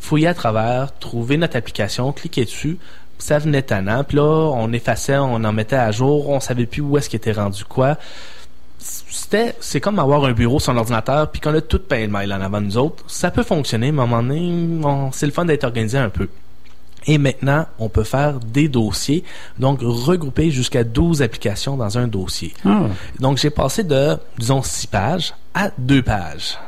fouiller 0.00 0.26
à 0.26 0.34
travers, 0.34 0.96
trouver 0.98 1.36
notre 1.36 1.56
application, 1.56 2.12
cliquer 2.12 2.44
dessus, 2.44 2.78
ça 3.22 3.38
venait 3.38 3.62
tannant. 3.62 4.04
Puis 4.04 4.16
là, 4.16 4.22
on 4.54 4.72
effaçait, 4.72 5.16
on 5.16 5.34
en 5.44 5.52
mettait 5.52 5.76
à 5.76 5.90
jour, 5.92 6.28
on 6.28 6.40
savait 6.40 6.66
plus 6.66 6.82
où 6.82 6.96
est-ce 6.98 7.08
qu'il 7.08 7.16
était 7.18 7.32
rendu 7.32 7.64
quoi. 7.64 7.96
C'était, 8.78 9.54
c'est 9.60 9.80
comme 9.80 9.98
avoir 10.00 10.24
un 10.24 10.32
bureau 10.32 10.58
sur 10.58 10.72
l'ordinateur 10.72 11.30
puis 11.30 11.40
qu'on 11.40 11.54
a 11.54 11.60
tout 11.60 11.78
plein 11.78 12.06
de 12.06 12.12
mails 12.12 12.32
en 12.32 12.40
avant 12.40 12.60
de 12.60 12.66
nous 12.66 12.76
autres. 12.78 13.04
Ça 13.06 13.30
peut 13.30 13.44
fonctionner, 13.44 13.92
mais 13.92 14.00
à 14.00 14.04
un 14.04 14.06
moment 14.06 14.22
donné, 14.22 14.84
on- 14.84 15.12
c'est 15.12 15.26
le 15.26 15.32
fun 15.32 15.44
d'être 15.44 15.64
organisé 15.64 15.98
un 15.98 16.08
peu. 16.08 16.28
Et 17.06 17.18
maintenant, 17.18 17.66
on 17.78 17.88
peut 17.88 18.04
faire 18.04 18.38
des 18.40 18.68
dossiers, 18.68 19.24
donc 19.58 19.80
regrouper 19.82 20.50
jusqu'à 20.50 20.84
12 20.84 21.20
applications 21.22 21.76
dans 21.76 21.98
un 21.98 22.06
dossier. 22.06 22.54
Ah. 22.64 22.86
Donc, 23.18 23.38
j'ai 23.38 23.50
passé 23.50 23.82
de, 23.82 24.16
disons, 24.38 24.62
6 24.62 24.86
pages 24.86 25.34
à 25.54 25.70
2 25.78 26.02
pages. 26.02 26.58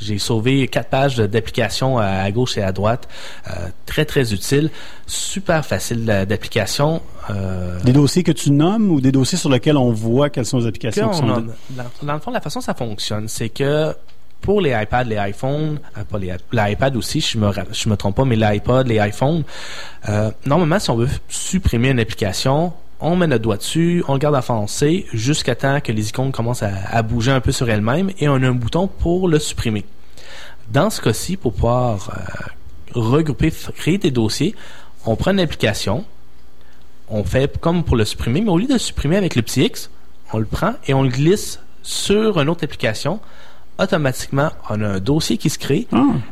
J'ai 0.00 0.18
sauvé 0.18 0.68
quatre 0.68 0.88
pages 0.88 1.16
d'applications 1.16 1.98
à, 1.98 2.06
à 2.06 2.30
gauche 2.30 2.56
et 2.58 2.62
à 2.62 2.72
droite. 2.72 3.08
Euh, 3.48 3.68
très, 3.86 4.04
très 4.04 4.32
utile. 4.32 4.70
Super 5.06 5.64
facile 5.64 6.04
d'a- 6.04 6.26
d'application. 6.26 7.00
Euh, 7.30 7.80
Des 7.82 7.92
dossiers 7.92 8.22
que 8.22 8.32
tu 8.32 8.50
nommes 8.50 8.90
ou 8.90 9.00
des 9.00 9.12
dossiers 9.12 9.38
sur 9.38 9.50
lesquels 9.50 9.76
on 9.76 9.92
voit 9.92 10.30
quelles 10.30 10.46
sont 10.46 10.58
les 10.58 10.66
applications 10.66 11.08
que 11.10 11.16
qui 11.16 11.22
on 11.22 11.34
sont 11.34 11.40
de- 11.40 11.50
dans, 11.70 11.84
dans 12.02 12.14
le 12.14 12.20
fond, 12.20 12.30
la 12.30 12.40
façon 12.40 12.60
que 12.60 12.64
ça 12.66 12.74
fonctionne, 12.74 13.28
c'est 13.28 13.48
que 13.48 13.94
pour 14.42 14.60
les 14.60 14.70
iPads, 14.70 15.04
les 15.04 15.16
iPhones, 15.16 15.78
euh, 15.96 16.04
pas 16.04 16.18
les 16.18 16.32
l'iPad 16.52 16.94
aussi, 16.96 17.20
je 17.20 17.38
me 17.38 17.50
je 17.72 17.88
me 17.88 17.96
trompe 17.96 18.16
pas, 18.16 18.24
mais 18.24 18.36
l'iPod, 18.36 18.86
les 18.86 18.96
iPhones, 18.98 19.42
euh, 20.08 20.30
normalement, 20.44 20.78
si 20.78 20.90
on 20.90 20.96
veut 20.96 21.08
supprimer 21.28 21.88
une 21.88 21.98
application, 22.00 22.72
on 23.00 23.16
met 23.16 23.26
notre 23.26 23.42
doigt 23.42 23.56
dessus, 23.56 24.02
on 24.08 24.14
le 24.14 24.18
garde 24.18 24.34
enfoncé 24.34 25.06
jusqu'à 25.12 25.54
temps 25.54 25.80
que 25.80 25.92
les 25.92 26.08
icônes 26.08 26.32
commencent 26.32 26.62
à, 26.62 26.72
à 26.90 27.02
bouger 27.02 27.30
un 27.30 27.40
peu 27.40 27.52
sur 27.52 27.68
elles-mêmes 27.68 28.10
et 28.18 28.28
on 28.28 28.34
a 28.34 28.46
un 28.46 28.52
bouton 28.52 28.88
pour 28.88 29.28
le 29.28 29.38
supprimer. 29.38 29.84
Dans 30.70 30.90
ce 30.90 31.00
cas-ci, 31.00 31.36
pour 31.36 31.52
pouvoir 31.52 32.10
euh, 32.10 33.00
regrouper, 33.00 33.52
créer 33.76 33.98
des 33.98 34.10
dossiers, 34.10 34.54
on 35.04 35.14
prend 35.14 35.30
une 35.30 35.40
application, 35.40 36.04
on 37.08 37.22
fait 37.22 37.58
comme 37.60 37.84
pour 37.84 37.96
le 37.96 38.04
supprimer, 38.04 38.40
mais 38.40 38.50
au 38.50 38.58
lieu 38.58 38.66
de 38.66 38.72
le 38.72 38.78
supprimer 38.78 39.16
avec 39.16 39.36
le 39.36 39.42
petit 39.42 39.62
X, 39.64 39.90
on 40.32 40.38
le 40.38 40.44
prend 40.44 40.74
et 40.86 40.94
on 40.94 41.02
le 41.02 41.08
glisse 41.08 41.60
sur 41.82 42.40
une 42.40 42.48
autre 42.48 42.64
application. 42.64 43.20
Automatiquement, 43.78 44.50
on 44.70 44.82
a 44.82 44.88
un 44.88 45.00
dossier 45.00 45.36
qui 45.36 45.50
se 45.50 45.58
crée 45.58 45.86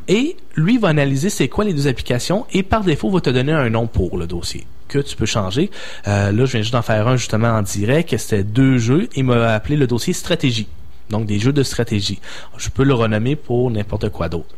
et 0.09 0.37
lui 0.57 0.79
va 0.79 0.88
analyser 0.88 1.29
c'est 1.29 1.48
quoi 1.48 1.64
les 1.64 1.74
deux 1.74 1.87
applications 1.87 2.46
et 2.53 2.62
par 2.62 2.83
défaut 2.83 3.11
va 3.11 3.20
te 3.20 3.29
donner 3.29 3.53
un 3.53 3.68
nom 3.68 3.87
pour 3.87 4.16
le 4.16 4.27
dossier. 4.27 4.66
Que 4.88 4.99
tu 4.99 5.16
peux 5.16 5.27
changer. 5.27 5.70
Euh, 6.07 6.33
là, 6.33 6.44
je 6.44 6.53
viens 6.53 6.62
juste 6.62 6.73
d'en 6.73 6.83
faire 6.83 7.09
un 7.09 7.16
justement 7.16 7.49
en 7.49 7.62
direct. 7.62 8.16
C'était 8.16 8.44
deux 8.44 8.79
jeux. 8.79 9.09
Il 9.16 9.25
m'a 9.25 9.53
appelé 9.55 9.77
le 9.77 9.87
dossier 9.87 10.12
stratégie. 10.12 10.68
Donc 11.11 11.27
des 11.27 11.38
jeux 11.38 11.53
de 11.53 11.62
stratégie. 11.62 12.20
Je 12.57 12.68
peux 12.70 12.85
le 12.85 12.94
renommer 12.94 13.37
pour 13.37 13.70
n'importe 13.70 14.09
quoi 14.09 14.29
d'autre. 14.29 14.55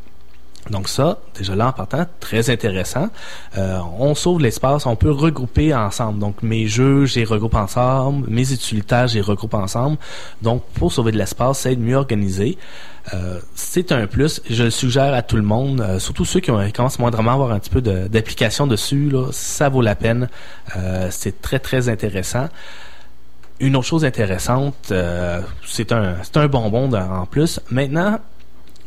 Donc 0.71 0.89
ça, 0.89 1.19
déjà 1.37 1.55
là 1.55 1.69
en 1.69 1.73
partant, 1.73 2.07
très 2.21 2.51
intéressant. 2.51 3.09
Euh, 3.57 3.79
on 3.99 4.15
sauve 4.15 4.41
l'espace, 4.41 4.87
on 4.87 4.97
peut 4.97 5.11
regrouper 5.11 5.75
ensemble. 5.75 6.19
Donc 6.19 6.43
mes 6.43 6.67
jeux, 6.67 7.05
j'ai 7.07 7.25
regroupe 7.25 7.55
ensemble, 7.55 8.29
mes 8.29 8.53
utilitaires, 8.53 9.09
j'ai 9.09 9.21
regroupe 9.21 9.55
ensemble. 9.55 9.97
Donc 10.43 10.63
pour 10.75 10.93
sauver 10.93 11.13
de 11.13 11.19
l'espace, 11.19 11.61
c'est 11.61 11.77
mieux 11.77 11.97
organiser. 11.97 12.59
Euh, 13.15 13.39
c'est 13.55 13.93
un 13.93 14.07
plus. 14.07 14.41
Je 14.51 14.65
le 14.65 14.71
suggère 14.71 15.15
à 15.15 15.23
tout 15.23 15.37
le 15.37 15.43
monde, 15.43 15.81
euh, 15.81 15.99
surtout 15.99 16.25
ceux 16.25 16.41
qui, 16.41 16.51
ont, 16.51 16.71
commencent 16.73 16.99
moindrement 16.99 17.31
à 17.31 17.35
avoir 17.35 17.53
un 17.53 17.59
petit 17.59 17.71
peu 17.71 17.81
d'application 17.81 18.67
dessus. 18.67 19.11
Là, 19.11 19.29
ça 19.33 19.69
vaut 19.69 19.83
la 19.83 19.95
peine. 19.95 20.29
Euh, 20.77 21.09
c'est 21.11 21.41
très 21.41 21.59
très 21.59 21.89
intéressant. 21.89 22.49
Une 23.59 23.77
autre 23.77 23.87
chose 23.87 24.05
intéressante, 24.05 24.75
euh, 24.91 25.41
c'est 25.65 25.93
un 25.93 26.17
un 26.35 26.49
bonbon 26.49 26.93
en 26.93 27.25
plus. 27.27 27.61
Maintenant, 27.71 28.19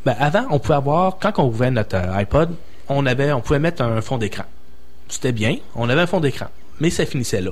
ben, 0.05 0.15
avant, 0.19 0.45
on 0.49 0.59
pouvait 0.59 0.75
avoir, 0.75 1.17
quand 1.19 1.33
on 1.37 1.47
ouvrait 1.47 1.71
notre 1.71 1.95
euh, 1.95 2.13
iPod, 2.15 2.55
on 2.87 3.05
avait, 3.05 3.31
on 3.31 3.41
pouvait 3.41 3.59
mettre 3.59 3.81
un 3.81 4.01
fond 4.01 4.17
d'écran. 4.17 4.45
C'était 5.07 5.31
bien, 5.31 5.57
on 5.75 5.89
avait 5.89 6.01
un 6.01 6.07
fond 6.07 6.19
d'écran, 6.19 6.47
mais 6.79 6.89
ça 6.89 7.05
finissait 7.05 7.41
là. 7.41 7.51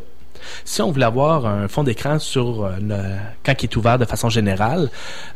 Si 0.64 0.82
on 0.82 0.92
voulait 0.92 1.06
avoir 1.06 1.46
un 1.46 1.68
fond 1.68 1.84
d'écran 1.84 2.20
sur 2.20 2.64
euh, 2.64 3.18
quand 3.44 3.54
il 3.62 3.66
est 3.66 3.76
ouvert 3.76 3.98
de 3.98 4.06
façon 4.06 4.30
générale, 4.30 4.90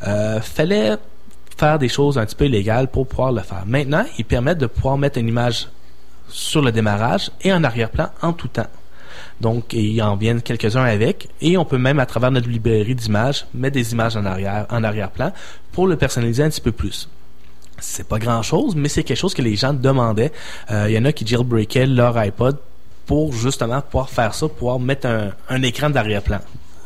euh, 0.08 0.40
fallait 0.40 0.96
faire 1.58 1.80
des 1.80 1.90
choses 1.90 2.18
un 2.18 2.26
petit 2.26 2.36
peu 2.36 2.46
illégales 2.46 2.88
pour 2.88 3.08
pouvoir 3.08 3.32
le 3.32 3.42
faire. 3.42 3.64
Maintenant, 3.66 4.06
ils 4.18 4.26
permettent 4.26 4.60
de 4.60 4.68
pouvoir 4.68 4.98
mettre 4.98 5.18
une 5.18 5.28
image 5.28 5.68
sur 6.30 6.62
le 6.62 6.72
démarrage 6.72 7.32
et 7.42 7.52
en 7.52 7.64
arrière-plan 7.64 8.10
en 8.22 8.34
tout 8.34 8.48
temps. 8.48 8.68
Donc, 9.42 9.74
il 9.74 10.02
en 10.04 10.16
viennent 10.16 10.42
quelques-uns 10.42 10.84
avec, 10.84 11.28
et 11.42 11.58
on 11.58 11.66
peut 11.66 11.80
même, 11.80 12.00
à 12.00 12.06
travers 12.06 12.30
notre 12.32 12.48
librairie 12.48 12.96
d'images, 12.96 13.48
mettre 13.54 13.74
des 13.74 13.92
images 13.92 14.16
en 14.16 14.26
arrière, 14.26 14.68
en 14.70 14.84
arrière-plan 14.84 15.32
pour 15.72 15.88
le 15.88 15.96
personnaliser 15.96 16.44
un 16.44 16.50
petit 16.50 16.62
peu 16.62 16.72
plus. 16.72 17.10
C'est 17.80 18.08
pas 18.08 18.20
grand-chose, 18.20 18.76
mais 18.76 18.88
c'est 18.88 19.04
quelque 19.04 19.18
chose 19.18 19.34
que 19.34 19.42
les 19.42 19.56
gens 19.56 19.74
demandaient. 19.74 20.32
Euh, 20.70 20.86
Il 20.88 20.94
y 20.94 20.98
en 21.00 21.06
a 21.06 21.12
qui 21.12 21.26
jailbreakaient 21.26 21.88
leur 21.88 22.16
iPod 22.18 22.58
pour 23.08 23.34
justement 23.34 23.82
pouvoir 23.82 24.10
faire 24.12 24.36
ça, 24.36 24.48
pouvoir 24.48 24.80
mettre 24.80 25.08
un, 25.08 25.32
un 25.50 25.62
écran 25.64 25.90
d'arrière-plan. 25.90 26.40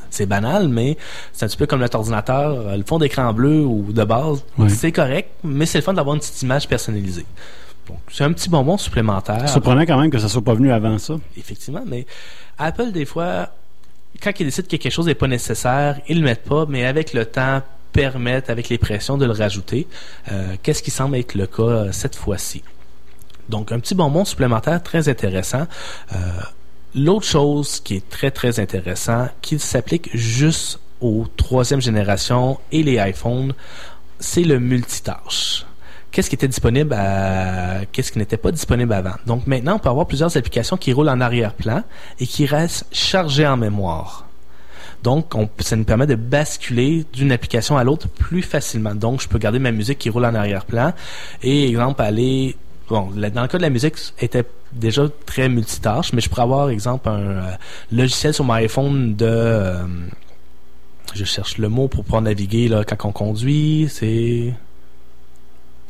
C'est 0.10 0.26
banal, 0.26 0.70
mais 0.70 0.96
c'est 1.34 1.44
un 1.44 1.50
petit 1.50 1.58
peu 1.58 1.66
comme 1.66 1.82
notre 1.82 1.98
ordinateur, 1.98 2.52
euh, 2.52 2.78
le 2.78 2.84
fond 2.88 3.00
d'écran 3.00 3.34
bleu 3.34 3.60
ou 3.66 3.92
de 3.92 4.04
base, 4.06 4.46
c'est 4.70 4.94
correct, 4.94 5.30
mais 5.44 5.66
c'est 5.66 5.80
le 5.80 5.84
fun 5.84 5.94
d'avoir 5.94 6.16
une 6.16 6.22
petite 6.22 6.42
image 6.42 6.70
personnalisée. 6.70 7.26
Donc, 7.88 8.00
c'est 8.12 8.24
un 8.24 8.34
petit 8.34 8.50
bonbon 8.50 8.78
supplémentaire. 8.78 9.48
Surprenant 9.50 9.82
quand 9.82 10.00
même 10.00 10.10
que 10.10 10.20
ça 10.20 10.30
soit 10.30 10.44
pas 10.44 10.54
venu 10.54 10.72
avant 10.72 10.98
ça. 10.98 11.16
Effectivement, 11.38 11.84
mais 11.86 12.06
Apple, 12.58 12.92
des 12.92 13.06
fois, 13.06 13.50
quand 14.22 14.32
ils 14.40 14.46
décident 14.46 14.68
que 14.68 14.76
quelque 14.78 14.92
chose 14.92 15.06
n'est 15.06 15.16
pas 15.16 15.28
nécessaire, 15.28 16.00
ils 16.08 16.20
le 16.20 16.24
mettent 16.24 16.44
pas, 16.44 16.66
mais 16.68 16.86
avec 16.86 17.14
le 17.14 17.26
temps, 17.26 17.62
permettent, 17.92 18.50
avec 18.50 18.70
les 18.70 18.78
pressions, 18.78 19.18
de 19.18 19.26
le 19.26 19.32
rajouter. 19.32 19.88
Euh, 20.32 20.56
Qu'est-ce 20.62 20.84
qui 20.84 20.92
semble 20.92 21.16
être 21.16 21.36
le 21.36 21.48
cas 21.48 21.64
euh, 21.64 21.92
cette 21.92 22.16
fois-ci? 22.16 22.64
Donc, 23.50 23.72
un 23.72 23.80
petit 23.80 23.96
bonbon 23.96 24.26
supplémentaire 24.26 24.82
très 24.82 25.08
intéressant. 25.08 25.68
Euh, 26.14 26.18
L'autre 26.98 27.26
chose 27.26 27.82
qui 27.82 27.98
est 27.98 28.10
très, 28.10 28.32
très 28.32 28.62
intéressant, 28.62 29.28
qui 29.42 29.60
s'applique 29.60 30.10
juste 30.16 30.80
aux 31.02 31.26
troisième 31.36 31.82
génération 31.82 32.58
et 32.72 32.84
les 32.84 32.96
iPhones, 33.10 33.54
c'est 34.18 34.44
le 34.44 34.60
multitâche. 34.60 35.66
Qu'est-ce 36.16 36.30
qui 36.30 36.36
était 36.36 36.48
disponible 36.48 36.94
à... 36.94 37.82
Qu'est-ce 37.92 38.10
qui 38.14 38.20
n'était 38.20 38.38
pas 38.38 38.50
disponible 38.50 38.94
avant? 38.94 39.16
Donc 39.28 39.48
maintenant, 39.48 39.76
on 39.76 39.80
peut 39.80 39.90
avoir 39.90 40.06
plusieurs 40.08 40.38
applications 40.38 40.78
qui 40.78 40.94
roulent 40.94 41.10
en 41.10 41.20
arrière-plan 41.20 41.84
et 42.22 42.26
qui 42.26 42.46
restent 42.46 42.86
chargées 42.94 43.46
en 43.46 43.58
mémoire. 43.58 44.26
Donc, 45.04 45.36
on- 45.36 45.50
ça 45.60 45.76
nous 45.76 45.84
permet 45.84 46.08
de 46.08 46.16
basculer 46.16 47.06
d'une 47.12 47.34
application 47.34 47.76
à 47.76 47.84
l'autre 47.84 48.08
plus 48.08 48.44
facilement. 48.44 48.96
Donc, 48.96 49.20
je 49.22 49.28
peux 49.28 49.38
garder 49.40 49.60
ma 49.60 49.74
musique 49.74 49.98
qui 49.98 50.10
roule 50.10 50.24
en 50.24 50.34
arrière-plan 50.34 50.94
et, 51.44 51.68
exemple, 51.68 52.02
aller... 52.02 52.56
Bon, 52.88 53.10
dans 53.14 53.42
le 53.42 53.48
cas 53.50 53.58
de 53.58 53.64
la 53.64 53.70
musique, 53.70 53.96
était 54.18 54.46
déjà 54.72 55.10
très 55.26 55.50
multitâche, 55.50 56.14
mais 56.14 56.22
je 56.22 56.30
pourrais 56.30 56.44
avoir, 56.44 56.70
exemple, 56.70 57.10
un 57.10 57.20
euh, 57.20 57.42
logiciel 57.92 58.34
sur 58.34 58.46
mon 58.46 58.54
iPhone 58.54 59.16
de... 59.18 59.26
euh, 59.28 59.84
je 61.14 61.26
cherche 61.26 61.58
le 61.58 61.68
mot 61.68 61.90
pour 61.90 62.06
pouvoir 62.06 62.22
naviguer 62.22 62.70
là, 62.70 62.86
quand 62.86 63.06
on 63.06 63.12
conduit. 63.12 63.88
C'est... 63.90 64.54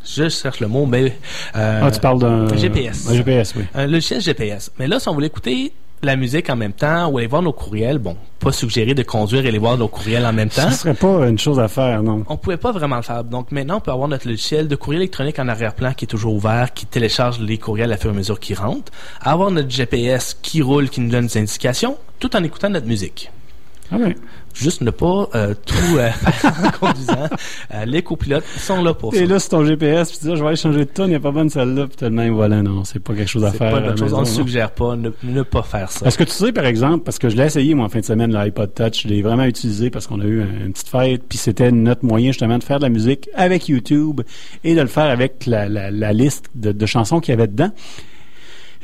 Je 0.06 0.30
cherche 0.30 0.60
le 0.60 0.68
mot, 0.68 0.86
mais... 0.86 1.18
euh, 1.56 1.82
Ah, 1.84 1.92
tu 1.92 2.00
parles 2.00 2.20
d'un 2.20 2.56
GPS. 2.56 3.10
un 3.10 3.16
GPS, 3.16 3.54
oui. 3.56 3.64
Un 3.74 3.88
logiciel 3.88 4.22
GPS. 4.22 4.72
Mais 4.80 4.88
là, 4.88 5.00
si 5.00 5.10
on 5.10 5.14
voulait 5.14 5.28
écouter 5.28 5.74
la 6.04 6.16
musique 6.16 6.50
en 6.52 6.56
même 6.56 6.74
temps 6.74 7.08
ou 7.08 7.18
aller 7.18 7.26
voir 7.26 7.42
nos 7.42 7.54
courriels, 7.54 7.98
bon, 7.98 8.16
pas 8.40 8.52
suggéré 8.52 8.94
de 8.94 9.02
conduire 9.02 9.44
et 9.46 9.48
aller 9.48 9.58
voir 9.58 9.78
nos 9.78 9.88
courriels 9.88 10.26
en 10.26 10.34
même 10.34 10.50
temps. 10.50 10.70
Ce 10.70 10.78
serait 10.82 10.94
pas 10.94 11.28
une 11.28 11.40
chose 11.40 11.60
à 11.60 11.68
faire, 11.68 12.04
non. 12.04 12.24
On 12.30 12.38
pouvait 12.38 12.58
pas 12.58 12.72
vraiment 12.72 12.98
le 12.98 13.02
faire. 13.02 13.24
Donc 13.24 13.52
maintenant, 13.52 13.78
on 13.78 13.80
peut 13.80 13.92
avoir 13.92 14.08
notre 14.08 14.28
logiciel 14.28 14.68
de 14.68 14.76
courriel 14.76 15.02
électronique 15.02 15.40
en 15.40 15.48
arrière-plan 15.48 15.94
qui 15.94 16.06
est 16.06 16.08
toujours 16.08 16.36
ouvert, 16.36 16.74
qui 16.74 16.86
télécharge 16.86 17.40
les 17.40 17.58
courriels 17.58 17.92
à 17.92 17.98
fur 17.98 18.12
et 18.12 18.14
à 18.14 18.18
mesure 18.18 18.40
qu'ils 18.40 18.58
rentrent. 18.60 18.92
Avoir 19.22 19.50
notre 19.50 19.70
GPS 19.72 20.38
qui 20.40 20.62
roule, 20.62 20.90
qui 20.90 21.02
nous 21.02 21.10
donne 21.10 21.26
des 21.26 21.38
indications, 21.40 21.98
tout 22.20 22.36
en 22.36 22.44
écoutant 22.44 22.70
notre 22.70 22.88
musique. 22.88 23.32
Ah 23.92 23.96
oui. 24.00 24.14
Juste 24.56 24.82
ne 24.82 24.90
pas 24.92 25.28
euh, 25.36 25.54
tout 25.66 25.98
euh, 25.98 26.10
faire 26.32 26.54
en 26.66 26.72
conduisant. 26.88 27.28
Euh, 27.74 27.86
les 27.86 28.02
copilotes 28.02 28.46
sont 28.58 28.82
là 28.82 28.94
pour 28.94 29.14
ça. 29.14 29.20
Et 29.22 29.26
là, 29.28 29.38
c'est 29.38 29.50
ton 29.50 29.66
GPS, 29.66 30.10
puis 30.12 30.20
tu 30.20 30.26
dis, 30.28 30.36
je 30.36 30.42
vais 30.42 30.48
aller 30.48 30.56
changer 30.56 30.80
de 30.80 30.84
tonne, 30.86 31.10
il 31.10 31.14
n'est 31.14 31.20
pas 31.20 31.32
bonne 31.32 31.50
celle-là, 31.50 31.88
puis 31.88 31.98
t'as 31.98 32.08
le 32.10 32.16
même 32.16 32.34
volant. 32.34 32.64
Non, 32.64 32.84
c'est 32.86 33.00
pas 33.00 33.14
quelque 33.14 33.28
chose 33.30 33.44
à 33.44 33.52
faire. 33.52 33.72
pas 33.72 33.82
bonne 33.82 33.98
chose. 33.98 34.14
On 34.14 34.22
ne 34.22 34.26
suggère 34.26 34.72
pas 34.72 34.96
ne, 34.96 35.10
ne 35.24 35.42
pas 35.44 35.62
faire 35.62 35.92
ça. 35.92 36.06
Est-ce 36.08 36.18
que 36.18 36.24
tu 36.24 36.32
sais, 36.32 36.52
par 36.54 36.66
exemple, 36.66 37.04
parce 37.04 37.20
que 37.20 37.28
je 37.30 37.36
l'ai 37.36 37.44
essayé, 37.46 37.74
moi, 37.76 37.86
en 37.86 37.90
fin 37.90 38.00
de 38.00 38.06
semaine, 38.06 38.34
l'iPod 38.34 38.74
Touch, 38.74 39.04
je 39.04 39.08
l'ai 39.10 39.22
vraiment 39.22 39.44
utilisé 39.44 39.90
parce 39.90 40.08
qu'on 40.08 40.22
a 40.22 40.26
eu 40.26 40.42
un- 40.42 40.66
une 40.68 40.72
petite 40.74 40.88
fête, 40.90 41.24
puis 41.28 41.38
c'était 41.38 41.72
notre 41.72 42.06
moyen, 42.06 42.28
justement, 42.32 42.58
de 42.58 42.64
faire 42.64 42.78
de 42.80 42.84
la 42.84 42.90
musique 42.90 43.30
avec 43.36 43.68
YouTube 43.68 44.22
et 44.64 44.74
de 44.74 44.82
le 44.82 44.88
faire 44.88 45.06
avec 45.12 45.46
la, 45.46 45.68
la- 45.68 45.92
la 45.92 46.14
liste 46.14 46.46
de, 46.56 46.72
de 46.72 46.86
chansons 46.86 47.20
qu'il 47.20 47.34
y 47.34 47.38
avait 47.38 47.48
dedans. 47.48 47.72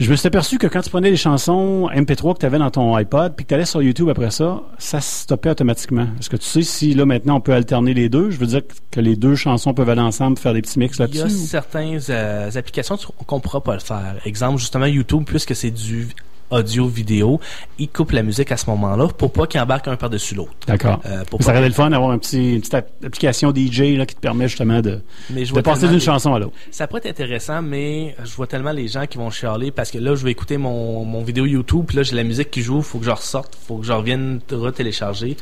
Je 0.01 0.09
me 0.09 0.15
suis 0.15 0.25
aperçu 0.27 0.57
que 0.57 0.65
quand 0.65 0.81
tu 0.81 0.89
prenais 0.89 1.11
les 1.11 1.15
chansons 1.17 1.87
MP3 1.93 2.33
que 2.33 2.39
tu 2.39 2.45
avais 2.47 2.57
dans 2.57 2.71
ton 2.71 2.95
iPod, 2.95 3.35
puis 3.35 3.45
que 3.45 3.49
tu 3.49 3.53
allais 3.53 3.65
sur 3.65 3.83
YouTube 3.83 4.09
après 4.09 4.31
ça, 4.31 4.63
ça 4.79 4.99
se 4.99 5.21
stoppait 5.21 5.51
automatiquement. 5.51 6.07
Est-ce 6.19 6.27
que 6.29 6.37
tu 6.37 6.45
sais 6.45 6.63
si, 6.63 6.95
là, 6.95 7.05
maintenant, 7.05 7.35
on 7.35 7.39
peut 7.39 7.53
alterner 7.53 7.93
les 7.93 8.09
deux? 8.09 8.31
Je 8.31 8.37
veux 8.37 8.47
dire 8.47 8.61
que 8.89 8.99
les 8.99 9.15
deux 9.15 9.35
chansons 9.35 9.75
peuvent 9.75 9.89
aller 9.89 10.01
ensemble, 10.01 10.37
faire 10.39 10.53
des 10.55 10.63
petits 10.63 10.79
mix 10.79 10.97
Il 10.97 10.99
y 10.99 11.01
là-dessus? 11.03 11.21
a 11.21 11.25
ou- 11.25 11.45
certaines 11.45 11.99
euh, 12.09 12.49
applications 12.55 12.97
qu'on 13.27 13.35
ne 13.35 13.41
pourra 13.41 13.61
pas 13.61 13.75
le 13.75 13.79
faire. 13.79 14.15
Exemple, 14.25 14.57
justement, 14.57 14.87
YouTube, 14.87 15.23
puisque 15.25 15.55
c'est 15.55 15.69
du 15.71 16.07
audio-vidéo, 16.51 17.39
il 17.79 17.89
coupe 17.89 18.11
la 18.11 18.23
musique 18.23 18.51
à 18.51 18.57
ce 18.57 18.69
moment-là 18.69 19.07
pour 19.07 19.31
pas 19.31 19.47
qu'il 19.47 19.59
embarque 19.59 19.87
un 19.87 19.95
par-dessus 19.95 20.35
l'autre. 20.35 20.51
D'accord. 20.67 20.99
Euh, 21.05 21.23
pour 21.29 21.41
ça 21.43 21.51
aurait 21.51 21.67
le 21.67 21.73
fun 21.73 21.89
d'avoir 21.89 22.11
un 22.11 22.17
petit, 22.17 22.53
une 22.53 22.59
petite 22.59 22.73
app- 22.75 22.91
application 23.05 23.53
DJ 23.55 23.97
là, 23.97 24.05
qui 24.05 24.15
te 24.15 24.19
permet 24.19 24.47
justement 24.47 24.81
de, 24.81 25.01
Mais 25.29 25.45
je 25.45 25.53
de 25.53 25.61
passer 25.61 25.87
d'une 25.87 25.99
chanson 26.01 26.33
à 26.33 26.39
l'autre. 26.39 26.53
Ça 26.71 26.87
pourrait 26.87 27.01
être 27.05 27.09
intéressant, 27.21 27.61
mais 27.61 28.15
je 28.23 28.31
vois 28.35 28.47
tellement 28.47 28.71
les 28.71 28.87
gens 28.87 29.05
qui 29.07 29.17
vont 29.17 29.29
chialer 29.29 29.71
parce 29.71 29.91
que 29.91 29.97
là, 29.97 30.15
je 30.15 30.23
vais 30.23 30.31
écouter 30.31 30.57
mon, 30.57 31.05
mon 31.05 31.23
vidéo 31.23 31.45
YouTube, 31.45 31.85
puis 31.87 31.97
là, 31.97 32.03
j'ai 32.03 32.15
la 32.15 32.23
musique 32.23 32.51
qui 32.51 32.61
joue, 32.61 32.81
faut 32.81 32.99
que 32.99 33.05
je 33.05 33.11
ressorte, 33.11 33.57
faut 33.67 33.77
que 33.77 33.85
je 33.85 33.93
revienne 33.93 34.39
retélécharger. 34.51 35.37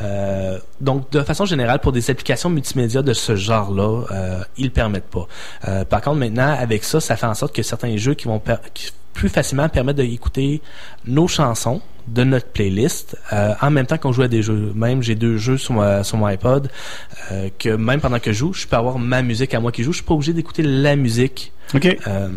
Euh, 0.00 0.58
donc, 0.80 1.10
de 1.10 1.20
façon 1.22 1.44
générale, 1.44 1.78
pour 1.80 1.92
des 1.92 2.10
applications 2.10 2.50
multimédia 2.50 3.02
de 3.02 3.12
ce 3.12 3.36
genre-là, 3.36 4.04
euh, 4.10 4.40
ils 4.56 4.64
le 4.66 4.70
permettent 4.70 5.04
pas. 5.10 5.26
Par 5.88 6.00
contre, 6.00 6.16
maintenant, 6.16 6.54
avec 6.58 6.84
ça, 6.84 7.00
ça 7.00 7.16
fait 7.16 7.26
en 7.26 7.34
sorte 7.34 7.54
que 7.54 7.62
certains 7.62 7.96
jeux 7.96 8.14
qui 8.14 8.26
vont 8.26 8.38
per- 8.38 8.56
qui 8.72 8.90
plus 9.14 9.30
facilement 9.30 9.68
permettre 9.70 9.98
d'écouter 10.02 10.60
nos 11.06 11.26
chansons 11.28 11.80
de 12.06 12.22
notre 12.24 12.48
playlist 12.48 13.16
euh, 13.32 13.54
en 13.62 13.70
même 13.70 13.86
temps 13.86 13.96
qu'on 13.96 14.12
joue 14.12 14.20
à 14.22 14.28
des 14.28 14.42
jeux. 14.42 14.72
Même 14.74 15.02
j'ai 15.02 15.14
deux 15.14 15.38
jeux 15.38 15.56
sur, 15.56 15.72
ma- 15.72 16.04
sur 16.04 16.18
mon 16.18 16.26
iPod 16.26 16.68
euh, 17.32 17.48
que 17.58 17.70
même 17.70 18.00
pendant 18.00 18.18
que 18.18 18.30
je 18.32 18.38
joue, 18.38 18.52
je 18.52 18.66
peux 18.66 18.76
avoir 18.76 18.98
ma 18.98 19.22
musique 19.22 19.54
à 19.54 19.60
moi 19.60 19.72
qui 19.72 19.82
joue. 19.82 19.92
Je 19.92 19.98
suis 19.98 20.04
pas 20.04 20.12
obligé 20.14 20.34
d'écouter 20.34 20.62
la 20.62 20.96
musique 20.96 21.52
euh, 22.06 22.28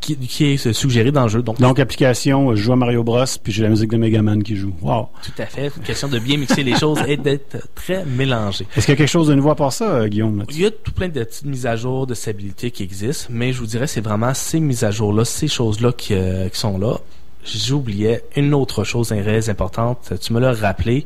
qui, 0.00 0.16
qui 0.16 0.44
est 0.44 0.72
suggérée 0.72 1.12
dans 1.12 1.24
le 1.24 1.28
jeu. 1.28 1.42
Donc, 1.42 1.60
Donc, 1.60 1.78
application, 1.78 2.50
euh, 2.50 2.56
je 2.56 2.62
joue 2.62 2.72
à 2.72 2.76
Mario 2.76 3.02
Bros, 3.02 3.24
puis 3.42 3.52
j'ai 3.52 3.62
la 3.62 3.68
musique 3.68 3.90
de 3.90 3.96
Megaman 3.96 4.42
qui 4.42 4.56
joue. 4.56 4.72
Wow. 4.82 5.08
tout 5.22 5.32
à 5.38 5.46
fait. 5.46 5.72
Une 5.76 5.82
question 5.82 6.08
de 6.08 6.18
bien 6.18 6.36
mixer 6.36 6.62
les 6.62 6.76
choses 6.76 7.00
et 7.06 7.16
d'être 7.16 7.68
très 7.74 8.04
mélangé. 8.04 8.66
Est-ce 8.76 8.86
qu'il 8.86 8.92
y 8.92 8.96
a 8.96 8.98
quelque 8.98 9.08
chose 9.08 9.28
de 9.28 9.34
nouveau 9.34 9.50
à 9.50 9.56
part 9.56 9.72
ça, 9.72 9.88
euh, 9.88 10.08
Guillaume? 10.08 10.44
Il 10.50 10.60
y 10.60 10.66
a 10.66 10.70
tout 10.70 10.92
plein 10.92 11.08
de 11.08 11.22
petites 11.24 11.44
mises 11.44 11.66
à 11.66 11.76
jour 11.76 12.06
de 12.06 12.14
stabilité 12.14 12.70
qui 12.70 12.82
existent, 12.82 13.28
mais 13.30 13.52
je 13.52 13.58
vous 13.58 13.66
dirais 13.66 13.86
c'est 13.86 14.00
vraiment 14.00 14.34
ces 14.34 14.60
mises 14.60 14.84
à 14.84 14.90
jour-là, 14.90 15.24
ces 15.24 15.48
choses-là 15.48 15.92
qui, 15.92 16.14
euh, 16.14 16.48
qui 16.48 16.58
sont 16.58 16.78
là. 16.78 16.98
J'oubliais 17.44 18.22
une 18.34 18.54
autre 18.54 18.82
chose 18.84 19.08
très 19.08 19.48
importante, 19.48 20.12
tu 20.20 20.32
me 20.32 20.40
l'as 20.40 20.52
rappelé. 20.52 21.04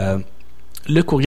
Euh, 0.00 0.18
le 0.88 1.02
courrier 1.02 1.26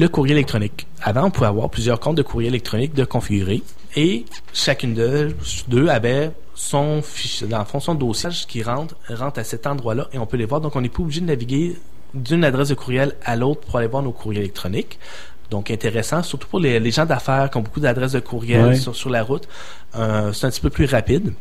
le 0.00 0.08
courrier 0.08 0.32
électronique. 0.34 0.86
Avant, 1.02 1.24
on 1.26 1.30
pouvait 1.30 1.46
avoir 1.46 1.68
plusieurs 1.70 2.00
comptes 2.00 2.16
de 2.16 2.22
courrier 2.22 2.48
électronique 2.48 2.94
de 2.94 3.04
configurer. 3.04 3.62
Et 3.96 4.24
chacune 4.52 4.94
d'eux, 4.94 5.88
avait 5.88 6.30
son 6.54 7.02
fichier, 7.02 7.46
dans 7.46 7.58
le 7.58 7.64
fond, 7.64 7.80
son 7.80 7.94
dossier 7.94 8.30
qui 8.48 8.62
rentre, 8.62 8.96
rentre 9.08 9.40
à 9.40 9.44
cet 9.44 9.66
endroit-là 9.66 10.08
et 10.12 10.18
on 10.18 10.26
peut 10.26 10.36
les 10.36 10.44
voir. 10.46 10.60
Donc, 10.60 10.74
on 10.76 10.80
n'est 10.80 10.88
pas 10.88 11.02
obligé 11.02 11.20
de 11.20 11.26
naviguer 11.26 11.76
d'une 12.14 12.44
adresse 12.44 12.68
de 12.68 12.74
courriel 12.74 13.14
à 13.24 13.36
l'autre 13.36 13.60
pour 13.60 13.76
aller 13.78 13.86
voir 13.88 14.02
nos 14.02 14.12
courriels 14.12 14.42
électroniques. 14.42 14.98
Donc, 15.50 15.70
intéressant, 15.70 16.22
surtout 16.22 16.46
pour 16.48 16.60
les, 16.60 16.78
les 16.80 16.90
gens 16.92 17.06
d'affaires 17.06 17.50
qui 17.50 17.56
ont 17.58 17.62
beaucoup 17.62 17.80
d'adresses 17.80 18.12
de 18.12 18.20
courriel 18.20 18.66
Ouais. 18.66 18.76
sur, 18.76 18.94
sur 18.94 19.10
la 19.10 19.22
route. 19.22 19.48
Euh, 19.96 20.32
c'est 20.32 20.46
un 20.46 20.50
petit 20.50 20.60
peu 20.60 20.70
plus 20.70 20.86
rapide. 20.86 21.32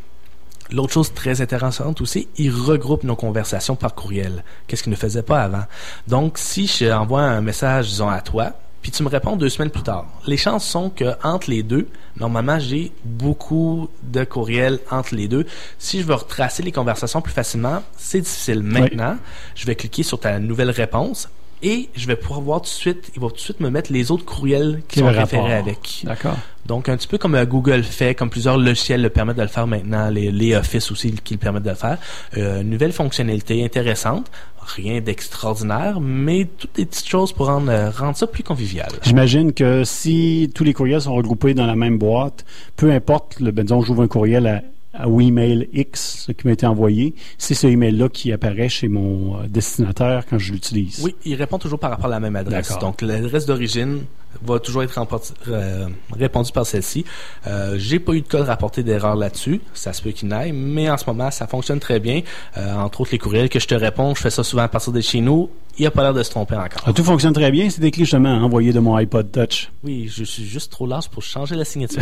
L'autre 0.72 0.93
chose 0.93 1.13
très 1.13 1.41
intéressante 1.41 1.99
aussi, 2.01 2.28
il 2.38 2.51
regroupe 2.51 3.03
nos 3.03 3.15
conversations 3.15 3.76
par 3.76 3.95
courriel. 3.95 4.43
Qu'est-ce 4.67 4.84
qu'il 4.84 4.91
ne 4.91 4.97
faisait 4.97 5.24
pas 5.24 5.41
avant. 5.41 5.63
Donc, 6.07 6.38
si 6.38 6.67
je 6.67 6.91
envoie 6.91 7.22
un 7.22 7.41
message, 7.41 7.88
disons, 7.88 8.09
à 8.09 8.22
toi, 8.22 8.53
puis 8.82 8.91
tu 8.91 9.03
me 9.03 9.09
réponds 9.09 9.36
deux 9.36 9.49
semaines 9.49 9.72
plus 9.72 9.84
tard, 9.84 10.05
les 10.26 10.38
chances 10.38 10.65
sont 10.65 10.89
que 10.89 11.15
entre 11.24 11.49
les 11.49 11.63
deux, 11.63 11.88
normalement, 12.17 12.59
j'ai 12.59 12.91
beaucoup 13.03 13.89
de 14.03 14.24
courriels 14.24 14.80
entre 14.91 15.15
les 15.15 15.28
deux. 15.28 15.45
Si 15.80 16.01
je 16.01 16.05
veux 16.05 16.13
retracer 16.13 16.63
les 16.63 16.72
conversations 16.72 17.22
plus 17.22 17.34
facilement, 17.34 17.82
c'est 17.97 18.22
difficile. 18.22 18.61
Maintenant, 18.61 19.17
je 19.55 19.65
vais 19.65 19.76
cliquer 19.76 20.03
sur 20.03 20.20
ta 20.20 20.39
nouvelle 20.39 20.72
réponse 20.72 21.30
et 21.62 21.89
je 21.95 22.07
vais 22.07 22.16
pouvoir 22.16 22.41
voir 22.41 22.62
tout 22.62 22.66
de 22.66 22.70
suite, 22.70 23.12
il 23.16 23.22
va 23.22 23.28
tout 23.28 23.36
de 23.36 23.39
suite 23.39 23.60
me 23.60 23.70
mettre 23.70 23.91
les 23.91 24.12
autres 24.12 24.26
courriels 24.26 24.82
qui 24.88 24.99
sont 24.99 25.05
rapport? 25.05 25.22
référés 25.22 25.53
avec. 25.53 26.03
D'accord. 26.03 26.38
Donc, 26.66 26.88
un 26.88 26.97
petit 26.97 27.07
peu 27.07 27.18
comme 27.18 27.36
euh, 27.36 27.45
Google 27.45 27.84
fait, 27.84 28.16
comme 28.16 28.30
plusieurs 28.30 28.57
logiciels 28.57 29.01
le 29.01 29.10
permettent 29.10 29.38
de 29.38 29.41
le 29.41 29.47
faire 29.47 29.68
maintenant, 29.68 30.10
les, 30.10 30.32
les 30.32 30.55
Office 30.55 30.91
aussi 30.91 31.12
qui 31.24 31.34
le 31.34 31.39
permettent 31.39 31.64
de 31.64 31.70
le 31.70 31.76
faire. 31.76 31.97
Euh, 32.38 32.64
nouvelle 32.64 32.93
fonctionnalité 32.93 33.66
intéressante, 33.66 34.30
rien 34.62 35.01
d'extraordinaire, 35.01 35.99
mais 35.99 36.47
toutes 36.57 36.76
des 36.76 36.86
petites 36.86 37.07
choses 37.07 37.34
pour 37.34 37.47
rendre, 37.47 37.72
euh, 37.72 37.89
rendre 37.89 38.16
ça 38.16 38.28
plus 38.28 38.43
convivial. 38.43 38.89
J'imagine 39.01 39.51
que 39.53 39.84
si 39.84 40.51
tous 40.53 40.64
les 40.64 40.74
courriels 40.74 41.01
sont 41.01 41.16
regroupés 41.16 41.53
dans 41.53 41.66
la 41.66 41.76
même 41.76 41.97
boîte, 41.97 42.45
peu 42.76 42.91
importe, 42.91 43.39
le, 43.39 43.51
ben, 43.51 43.66
disons, 43.66 43.82
j'ouvre 43.82 44.03
un 44.03 44.07
courriel 44.07 44.45
à, 44.47 44.62
à 45.00 45.08
ou 45.08 45.22
email 45.22 45.68
X 45.74 46.26
ce 46.28 46.32
qui 46.32 46.45
m'a 46.45 46.54
été 46.54 46.68
envoyé, 46.68 47.16
c'est 47.38 47.56
ce 47.56 47.68
email-là 47.68 48.10
qui 48.10 48.32
apparaît 48.32 48.70
chez 48.70 48.88
mon 48.88 49.38
euh, 49.38 49.47
destinataire 49.47 50.26
quand 50.30 50.38
je 50.38 50.52
l'utilise. 50.52 51.02
Oui, 51.04 51.16
il 51.26 51.36
répond 51.36 51.58
toujours 51.58 51.80
par 51.80 51.91
rapport 51.91 52.08
à 52.08 52.10
la 52.10 52.20
même 52.20 52.36
adresse. 52.36 52.78
Donc, 52.80 53.02
l'adresse 53.02 53.45
d'origine 53.45 54.02
va 54.41 54.59
toujours 54.59 54.84
être 54.84 54.99
euh, 55.47 55.88
répondue 56.11 56.51
par 56.51 56.65
celle-ci. 56.65 57.05
Euh, 57.47 57.75
J'ai 57.77 57.99
pas 57.99 58.13
eu 58.13 58.21
de 58.21 58.27
code 58.27 58.47
rapporté 58.47 58.84
d'erreur 58.84 59.15
là-dessus. 59.15 59.61
Ça 59.73 59.93
se 59.93 60.01
peut 60.01 60.11
qu'il 60.11 60.30
n'aille, 60.30 60.51
mais 60.51 60.89
en 60.89 60.97
ce 60.97 61.05
moment, 61.07 61.32
ça 61.32 61.47
fonctionne 61.47 61.80
très 61.80 61.99
bien. 61.99 62.21
Euh, 62.57 62.75
entre 62.75 63.01
autres, 63.01 63.11
les 63.11 63.17
courriels 63.17 63.49
que 63.49 63.59
je 63.59 63.67
te 63.67 63.75
réponds, 63.75 64.15
je 64.15 64.21
fais 64.21 64.30
ça 64.30 64.43
souvent 64.43 64.63
à 64.63 64.67
partir 64.67 64.93
de 64.93 65.01
chez 65.01 65.21
nous. 65.21 65.49
Il 65.77 65.86
a 65.86 65.91
pas 65.91 66.03
l'air 66.03 66.13
de 66.13 66.23
se 66.23 66.30
tromper 66.30 66.55
encore. 66.55 66.84
Ah, 66.86 66.93
tout 66.93 67.03
fonctionne 67.03 67.34
très 67.34 67.51
bien. 67.51 67.69
C'est 67.69 67.80
des 67.80 67.91
clés 67.91 68.03
justement 68.03 68.34
envoyées 68.34 68.73
de 68.73 68.80
mon 68.80 68.95
iPod 68.95 69.32
Touch. 69.32 69.71
Oui, 69.84 70.11
je 70.13 70.25
suis 70.25 70.43
juste 70.45 70.71
trop 70.71 70.86
large 70.86 71.07
pour 71.09 71.23
changer 71.23 71.55
la 71.55 71.63
signature. 71.63 72.01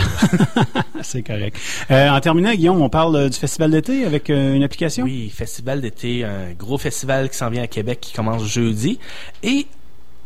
c'est 1.02 1.22
correct. 1.22 1.58
Euh, 1.92 2.10
en 2.10 2.20
terminant, 2.20 2.54
Guillaume, 2.54 2.82
on 2.82 2.90
parle 2.90 3.30
du 3.30 3.38
festival 3.38 3.72
d'été 3.72 4.04
avec 4.06 4.30
une 4.30 4.64
application? 4.64 5.04
Oui, 5.04 5.30
festival 5.30 5.82
d'été, 5.82 6.24
un 6.24 6.54
gros 6.58 6.80
festival 6.80 7.30
qui 7.30 7.38
s'en 7.38 7.50
vient 7.52 7.64
à 7.64 7.68
Québec 7.68 8.00
qui 8.02 8.14
commence 8.14 8.44
jeudi. 8.46 8.98
Et 9.44 9.68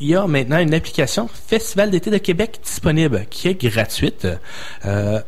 il 0.02 0.08
y 0.08 0.16
a 0.16 0.26
maintenant 0.28 0.60
une 0.60 0.74
application 0.74 1.30
Festival 1.48 1.92
d'été 1.92 2.10
de 2.10 2.18
Québec 2.18 2.60
disponible 2.64 3.26
qui 3.30 3.48
est 3.48 3.64
gratuite. 3.64 4.28
Euh, 4.86 5.22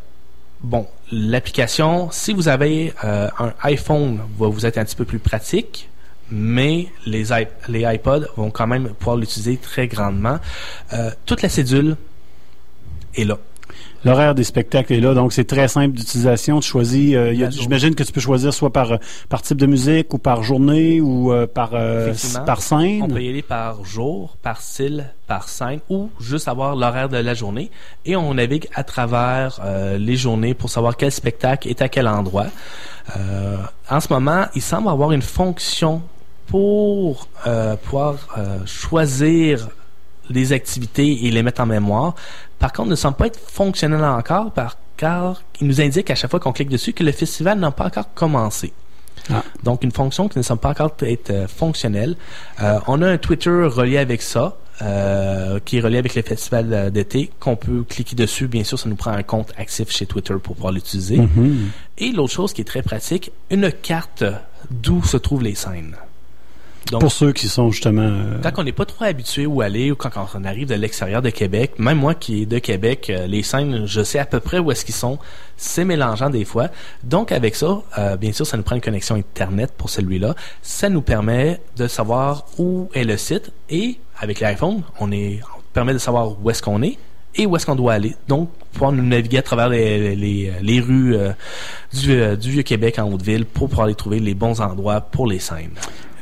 bon, 0.61 0.87
l'application, 1.11 2.09
si 2.11 2.33
vous 2.33 2.47
avez 2.47 2.91
euh, 3.03 3.29
un 3.37 3.53
iPhone, 3.61 4.19
va 4.37 4.47
vous 4.47 4.65
être 4.65 4.79
un 4.79 4.83
petit 4.83 4.95
peu 4.95 5.05
plus 5.05 5.19
pratique. 5.19 5.89
Mais 6.31 6.87
les, 7.05 7.25
les 7.67 7.95
iPods 7.95 8.25
vont 8.35 8.49
quand 8.49 8.65
même 8.65 8.89
pouvoir 8.89 9.17
l'utiliser 9.17 9.57
très 9.57 9.87
grandement. 9.87 10.39
Euh, 10.93 11.11
toute 11.27 11.43
la 11.43 11.49
cédule 11.49 11.95
est 13.15 13.25
là. 13.25 13.37
L'horaire 14.05 14.35
des 14.35 14.43
spectacles 14.43 14.93
est 14.93 14.99
là, 14.99 15.13
donc 15.13 15.31
c'est 15.31 15.45
très 15.45 15.69
simple 15.69 15.95
d'utilisation. 15.95 16.59
Tu 16.59 16.67
choisis, 16.67 17.15
euh, 17.15 17.49
j'imagine 17.51 17.95
que 17.95 18.03
tu 18.03 18.11
peux 18.11 18.19
choisir 18.19 18.53
soit 18.53 18.71
par, 18.71 18.91
euh, 18.91 18.97
par 19.29 19.41
type 19.41 19.57
de 19.57 19.65
musique 19.65 20.13
ou 20.13 20.17
par 20.17 20.43
journée 20.43 20.99
ou 20.99 21.31
euh, 21.31 21.47
par, 21.47 21.69
euh, 21.73 22.13
par 22.45 22.61
scène. 22.61 23.03
On 23.03 23.07
peut 23.07 23.23
y 23.23 23.29
aller 23.29 23.41
par 23.41 23.85
jour, 23.85 24.35
par 24.41 24.61
style, 24.61 25.05
par 25.25 25.47
scène 25.47 25.79
ou 25.89 26.09
juste 26.19 26.49
avoir 26.49 26.75
l'horaire 26.75 27.07
de 27.07 27.17
la 27.17 27.33
journée. 27.33 27.71
Et 28.05 28.17
on 28.17 28.33
navigue 28.33 28.67
à 28.75 28.83
travers 28.83 29.61
les 29.97 30.17
journées 30.17 30.53
pour 30.53 30.69
savoir 30.69 30.97
quel 30.97 31.11
spectacle 31.11 31.69
est 31.69 31.81
à 31.81 31.87
quel 31.87 32.07
endroit. 32.07 32.47
En 33.89 33.99
ce 33.99 34.11
moment, 34.11 34.45
il 34.53 34.61
semble 34.61 34.89
avoir 34.89 35.13
une 35.13 35.21
fonction 35.21 36.01
pour 36.47 37.29
pouvoir 37.83 38.15
choisir 38.65 39.69
les 40.29 40.53
activités 40.53 41.25
et 41.25 41.31
les 41.31 41.43
mettre 41.43 41.61
en 41.61 41.65
mémoire. 41.65 42.15
Par 42.59 42.71
contre, 42.71 42.89
ne 42.89 42.95
semble 42.95 43.17
pas 43.17 43.27
être 43.27 43.39
fonctionnel 43.39 44.03
encore 44.03 44.51
par, 44.51 44.77
car 44.97 45.41
il 45.59 45.67
nous 45.67 45.81
indique 45.81 46.09
à 46.09 46.15
chaque 46.15 46.31
fois 46.31 46.39
qu'on 46.39 46.53
clique 46.53 46.69
dessus 46.69 46.93
que 46.93 47.03
le 47.03 47.11
festival 47.11 47.59
n'a 47.59 47.71
pas 47.71 47.85
encore 47.85 48.13
commencé. 48.13 48.73
Ah. 49.31 49.43
Donc, 49.63 49.83
une 49.83 49.91
fonction 49.91 50.27
qui 50.27 50.37
ne 50.37 50.43
semble 50.43 50.59
pas 50.59 50.71
encore 50.71 50.93
être 51.01 51.29
euh, 51.29 51.47
fonctionnelle. 51.47 52.15
Euh, 52.61 52.79
on 52.87 53.01
a 53.01 53.07
un 53.07 53.17
Twitter 53.17 53.49
relié 53.49 53.97
avec 53.97 54.21
ça, 54.21 54.57
euh, 54.81 55.59
qui 55.63 55.77
est 55.77 55.81
relié 55.81 55.97
avec 55.97 56.15
le 56.15 56.23
festival 56.23 56.73
euh, 56.73 56.89
d'été, 56.89 57.29
qu'on 57.39 57.55
peut 57.55 57.83
cliquer 57.87 58.15
dessus. 58.15 58.47
Bien 58.47 58.63
sûr, 58.63 58.79
ça 58.79 58.89
nous 58.89 58.95
prend 58.95 59.11
un 59.11 59.21
compte 59.21 59.53
actif 59.55 59.91
chez 59.91 60.07
Twitter 60.07 60.33
pour 60.41 60.55
pouvoir 60.55 60.73
l'utiliser. 60.73 61.17
Mhm. 61.17 61.69
Et 61.99 62.11
l'autre 62.11 62.33
chose 62.33 62.53
qui 62.53 62.61
est 62.61 62.65
très 62.65 62.81
pratique, 62.81 63.31
une 63.51 63.71
carte 63.71 64.23
d'où 64.71 65.03
se 65.03 65.17
trouvent 65.17 65.43
les 65.43 65.55
scènes. 65.55 65.95
Donc, 66.91 67.01
Pour 67.01 67.11
ceux 67.11 67.31
qui 67.31 67.47
sont 67.47 67.71
justement... 67.71 68.01
euh, 68.01 68.39
quand 68.43 68.51
on 68.57 68.63
n'est 68.63 68.71
pas 68.71 68.85
trop 68.85 69.05
habitué 69.05 69.45
où 69.45 69.61
aller 69.61 69.91
ou 69.91 69.95
quand 69.95 70.09
on 70.35 70.43
arrive 70.43 70.67
de 70.67 70.75
l'extérieur 70.75 71.21
de 71.21 71.29
Québec, 71.29 71.73
même 71.79 71.97
moi 71.97 72.13
qui 72.13 72.43
est 72.43 72.45
de 72.45 72.59
Québec, 72.59 73.09
euh, 73.09 73.25
les 73.25 73.41
scènes, 73.41 73.85
je 73.85 74.03
sais 74.03 74.19
à 74.19 74.25
peu 74.25 74.39
près 74.39 74.59
où 74.59 74.71
est-ce 74.71 74.83
qu'ils 74.85 74.93
sont. 74.93 75.17
C'est 75.57 75.85
mélangeant 75.85 76.29
des 76.29 76.45
fois. 76.45 76.67
Donc 77.03 77.31
avec 77.31 77.55
ça, 77.55 77.81
euh, 77.97 78.17
bien 78.17 78.33
sûr, 78.33 78.45
ça 78.45 78.57
nous 78.57 78.63
prend 78.63 78.75
une 78.75 78.81
connexion 78.81 79.15
Internet 79.15 79.71
pour 79.77 79.89
celui-là. 79.89 80.35
Ça 80.61 80.89
nous 80.89 81.01
permet 81.01 81.61
de 81.77 81.87
savoir 81.87 82.45
où 82.57 82.89
est 82.93 83.05
le 83.05 83.17
site 83.17 83.51
et 83.69 83.97
avec 84.19 84.39
l'iPhone, 84.39 84.83
on 84.99 85.11
est 85.11 85.39
on 85.57 85.61
permet 85.73 85.93
de 85.93 85.97
savoir 85.97 86.35
où 86.43 86.49
est-ce 86.51 86.61
qu'on 86.61 86.83
est 86.83 86.97
et 87.35 87.45
où 87.47 87.55
est-ce 87.55 87.65
qu'on 87.65 87.75
doit 87.75 87.93
aller. 87.93 88.15
Donc, 88.27 88.49
pouvoir 88.73 88.91
nous 88.91 89.03
naviguer 89.03 89.39
à 89.39 89.41
travers 89.41 89.69
les, 89.69 90.15
les, 90.15 90.53
les 90.61 90.79
rues 90.79 91.15
euh, 91.15 91.31
du, 91.93 92.11
euh, 92.11 92.35
du 92.35 92.51
Vieux-Québec 92.51 92.99
en 92.99 93.11
Haute-Ville 93.11 93.45
pour 93.45 93.69
pouvoir 93.69 93.85
aller 93.85 93.95
trouver 93.95 94.19
les 94.19 94.35
bons 94.35 94.61
endroits 94.61 95.01
pour 95.01 95.25
les 95.25 95.39
scènes. 95.39 95.71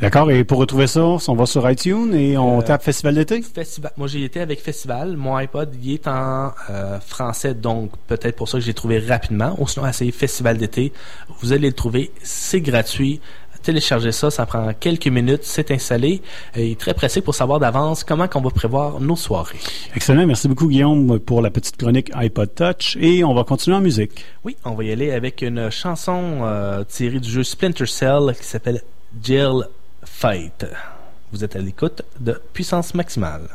D'accord, 0.01 0.31
et 0.31 0.43
pour 0.43 0.57
retrouver 0.57 0.87
ça, 0.87 1.03
on 1.03 1.35
va 1.35 1.45
sur 1.45 1.69
iTunes 1.69 2.13
et 2.15 2.35
on 2.35 2.59
Euh, 2.59 2.63
tape 2.63 2.81
Festival 2.81 3.13
d'été? 3.13 3.41
Festival. 3.43 3.91
Moi, 3.97 4.07
j'ai 4.07 4.23
été 4.23 4.39
avec 4.39 4.59
Festival. 4.59 5.15
Mon 5.15 5.35
iPod, 5.35 5.75
il 5.79 5.93
est 5.93 6.07
en 6.07 6.51
euh, 6.71 6.99
français, 6.99 7.53
donc 7.53 7.91
peut-être 8.07 8.35
pour 8.35 8.49
ça 8.49 8.57
que 8.57 8.63
j'ai 8.63 8.73
trouvé 8.73 8.97
rapidement. 8.97 9.55
Ou 9.59 9.67
sinon, 9.67 9.85
essayez 9.85 10.11
Festival 10.11 10.57
d'été. 10.57 10.91
Vous 11.39 11.53
allez 11.53 11.67
le 11.67 11.73
trouver. 11.73 12.11
C'est 12.23 12.61
gratuit. 12.61 13.21
Téléchargez 13.61 14.11
ça, 14.11 14.31
ça 14.31 14.47
prend 14.47 14.73
quelques 14.73 15.05
minutes, 15.05 15.41
c'est 15.43 15.69
installé. 15.69 16.23
Et 16.55 16.65
il 16.65 16.71
est 16.71 16.79
très 16.79 16.95
pressé 16.95 17.21
pour 17.21 17.35
savoir 17.35 17.59
d'avance 17.59 18.03
comment 18.03 18.27
qu'on 18.27 18.41
va 18.41 18.49
prévoir 18.49 18.99
nos 18.99 19.15
soirées. 19.15 19.59
Excellent, 19.95 20.25
merci 20.25 20.47
beaucoup 20.47 20.67
Guillaume 20.67 21.19
pour 21.19 21.43
la 21.43 21.51
petite 21.51 21.77
chronique 21.77 22.09
iPod 22.15 22.55
Touch 22.55 22.97
et 22.99 23.23
on 23.23 23.35
va 23.35 23.43
continuer 23.43 23.77
en 23.77 23.81
musique. 23.81 24.25
Oui, 24.43 24.57
on 24.65 24.71
va 24.71 24.83
y 24.83 24.91
aller 24.91 25.11
avec 25.11 25.43
une 25.43 25.69
chanson 25.69 26.39
euh, 26.41 26.83
tirée 26.85 27.19
du 27.19 27.29
jeu 27.29 27.43
Splinter 27.43 27.85
Cell 27.85 28.33
qui 28.35 28.47
s'appelle 28.47 28.81
Jill 29.21 29.67
Fight. 30.03 30.65
Vous 31.31 31.43
êtes 31.43 31.55
à 31.55 31.59
l'écoute 31.59 32.01
de 32.19 32.41
Puissance 32.53 32.93
Maximale. 32.93 33.49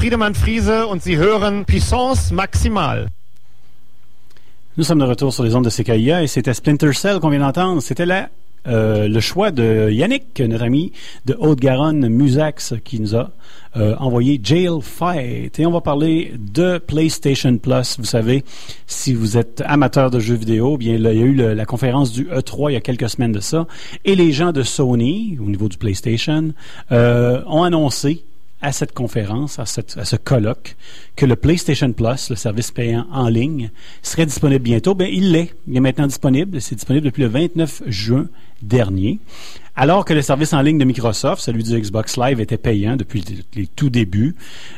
Friedemann 0.00 0.34
Friese 0.34 0.86
und 0.86 1.02
Sie 1.02 1.18
hören 1.18 1.66
Puissance 1.66 2.32
Maximale. 2.32 3.08
Nous 4.78 4.84
sommes 4.84 4.98
de 4.98 5.04
retour 5.04 5.30
sur 5.30 5.44
les 5.44 5.54
ondes 5.54 5.66
de 5.66 5.68
CKIA 5.68 6.22
et 6.22 6.26
c'était 6.26 6.54
Splinter 6.54 6.94
Cell 6.94 7.20
qu'on 7.20 7.28
vient 7.28 7.40
d'entendre. 7.40 7.82
C'était 7.82 8.06
la 8.06 8.30
euh, 8.66 9.08
le 9.08 9.20
choix 9.20 9.50
de 9.50 9.90
Yannick, 9.90 10.40
notre 10.40 10.64
ami 10.64 10.92
de 11.26 11.36
Haute-Garonne, 11.38 12.08
Musax, 12.08 12.74
qui 12.82 12.98
nous 12.98 13.14
a 13.14 13.30
euh, 13.76 13.94
envoyé 13.98 14.40
Jail 14.42 14.80
Fight. 14.80 15.58
Et 15.58 15.66
on 15.66 15.70
va 15.70 15.82
parler 15.82 16.32
de 16.38 16.78
PlayStation 16.78 17.58
Plus. 17.58 17.98
Vous 17.98 18.06
savez, 18.06 18.42
si 18.86 19.12
vous 19.12 19.36
êtes 19.36 19.62
amateur 19.66 20.10
de 20.10 20.18
jeux 20.18 20.34
vidéo, 20.34 20.78
bien 20.78 20.96
là, 20.96 21.12
il 21.12 21.18
y 21.18 21.22
a 21.22 21.26
eu 21.26 21.34
la 21.34 21.66
conférence 21.66 22.10
du 22.10 22.24
E3 22.24 22.70
il 22.70 22.72
y 22.72 22.76
a 22.76 22.80
quelques 22.80 23.10
semaines 23.10 23.32
de 23.32 23.40
ça, 23.40 23.66
et 24.06 24.16
les 24.16 24.32
gens 24.32 24.52
de 24.52 24.62
Sony, 24.62 25.36
au 25.38 25.50
niveau 25.50 25.68
du 25.68 25.76
PlayStation, 25.76 26.54
euh, 26.90 27.42
ont 27.46 27.64
annoncé 27.64 28.24
à 28.62 28.72
cette 28.72 28.92
conférence, 28.92 29.58
à, 29.58 29.66
ce 29.66 30.16
colloque, 30.16 30.76
que 31.16 31.26
le 31.26 31.36
PlayStation 31.36 31.92
Plus, 31.92 32.30
le 32.30 32.36
service 32.36 32.70
payant 32.70 33.06
en 33.12 33.28
ligne, 33.28 33.70
serait 34.02 34.26
disponible 34.26 34.62
bientôt. 34.62 34.94
Ben, 34.94 35.08
il 35.10 35.32
l'est. 35.32 35.54
Il 35.66 35.76
est 35.76 35.80
maintenant 35.80 36.06
disponible. 36.06 36.60
C'est 36.60 36.74
disponible 36.74 37.06
depuis 37.06 37.22
le 37.22 37.28
29 37.28 37.82
juin 37.86 38.28
dernier. 38.62 39.18
Alors 39.80 40.04
que 40.04 40.12
le 40.12 40.20
service 40.20 40.52
en 40.52 40.60
ligne 40.60 40.76
de 40.76 40.84
Microsoft, 40.84 41.40
celui 41.40 41.62
du 41.62 41.80
Xbox 41.80 42.18
Live, 42.18 42.38
était 42.38 42.58
payant 42.58 42.96
depuis 42.96 43.24
les, 43.56 43.66
tout 43.66 43.88
débuts, 43.88 44.36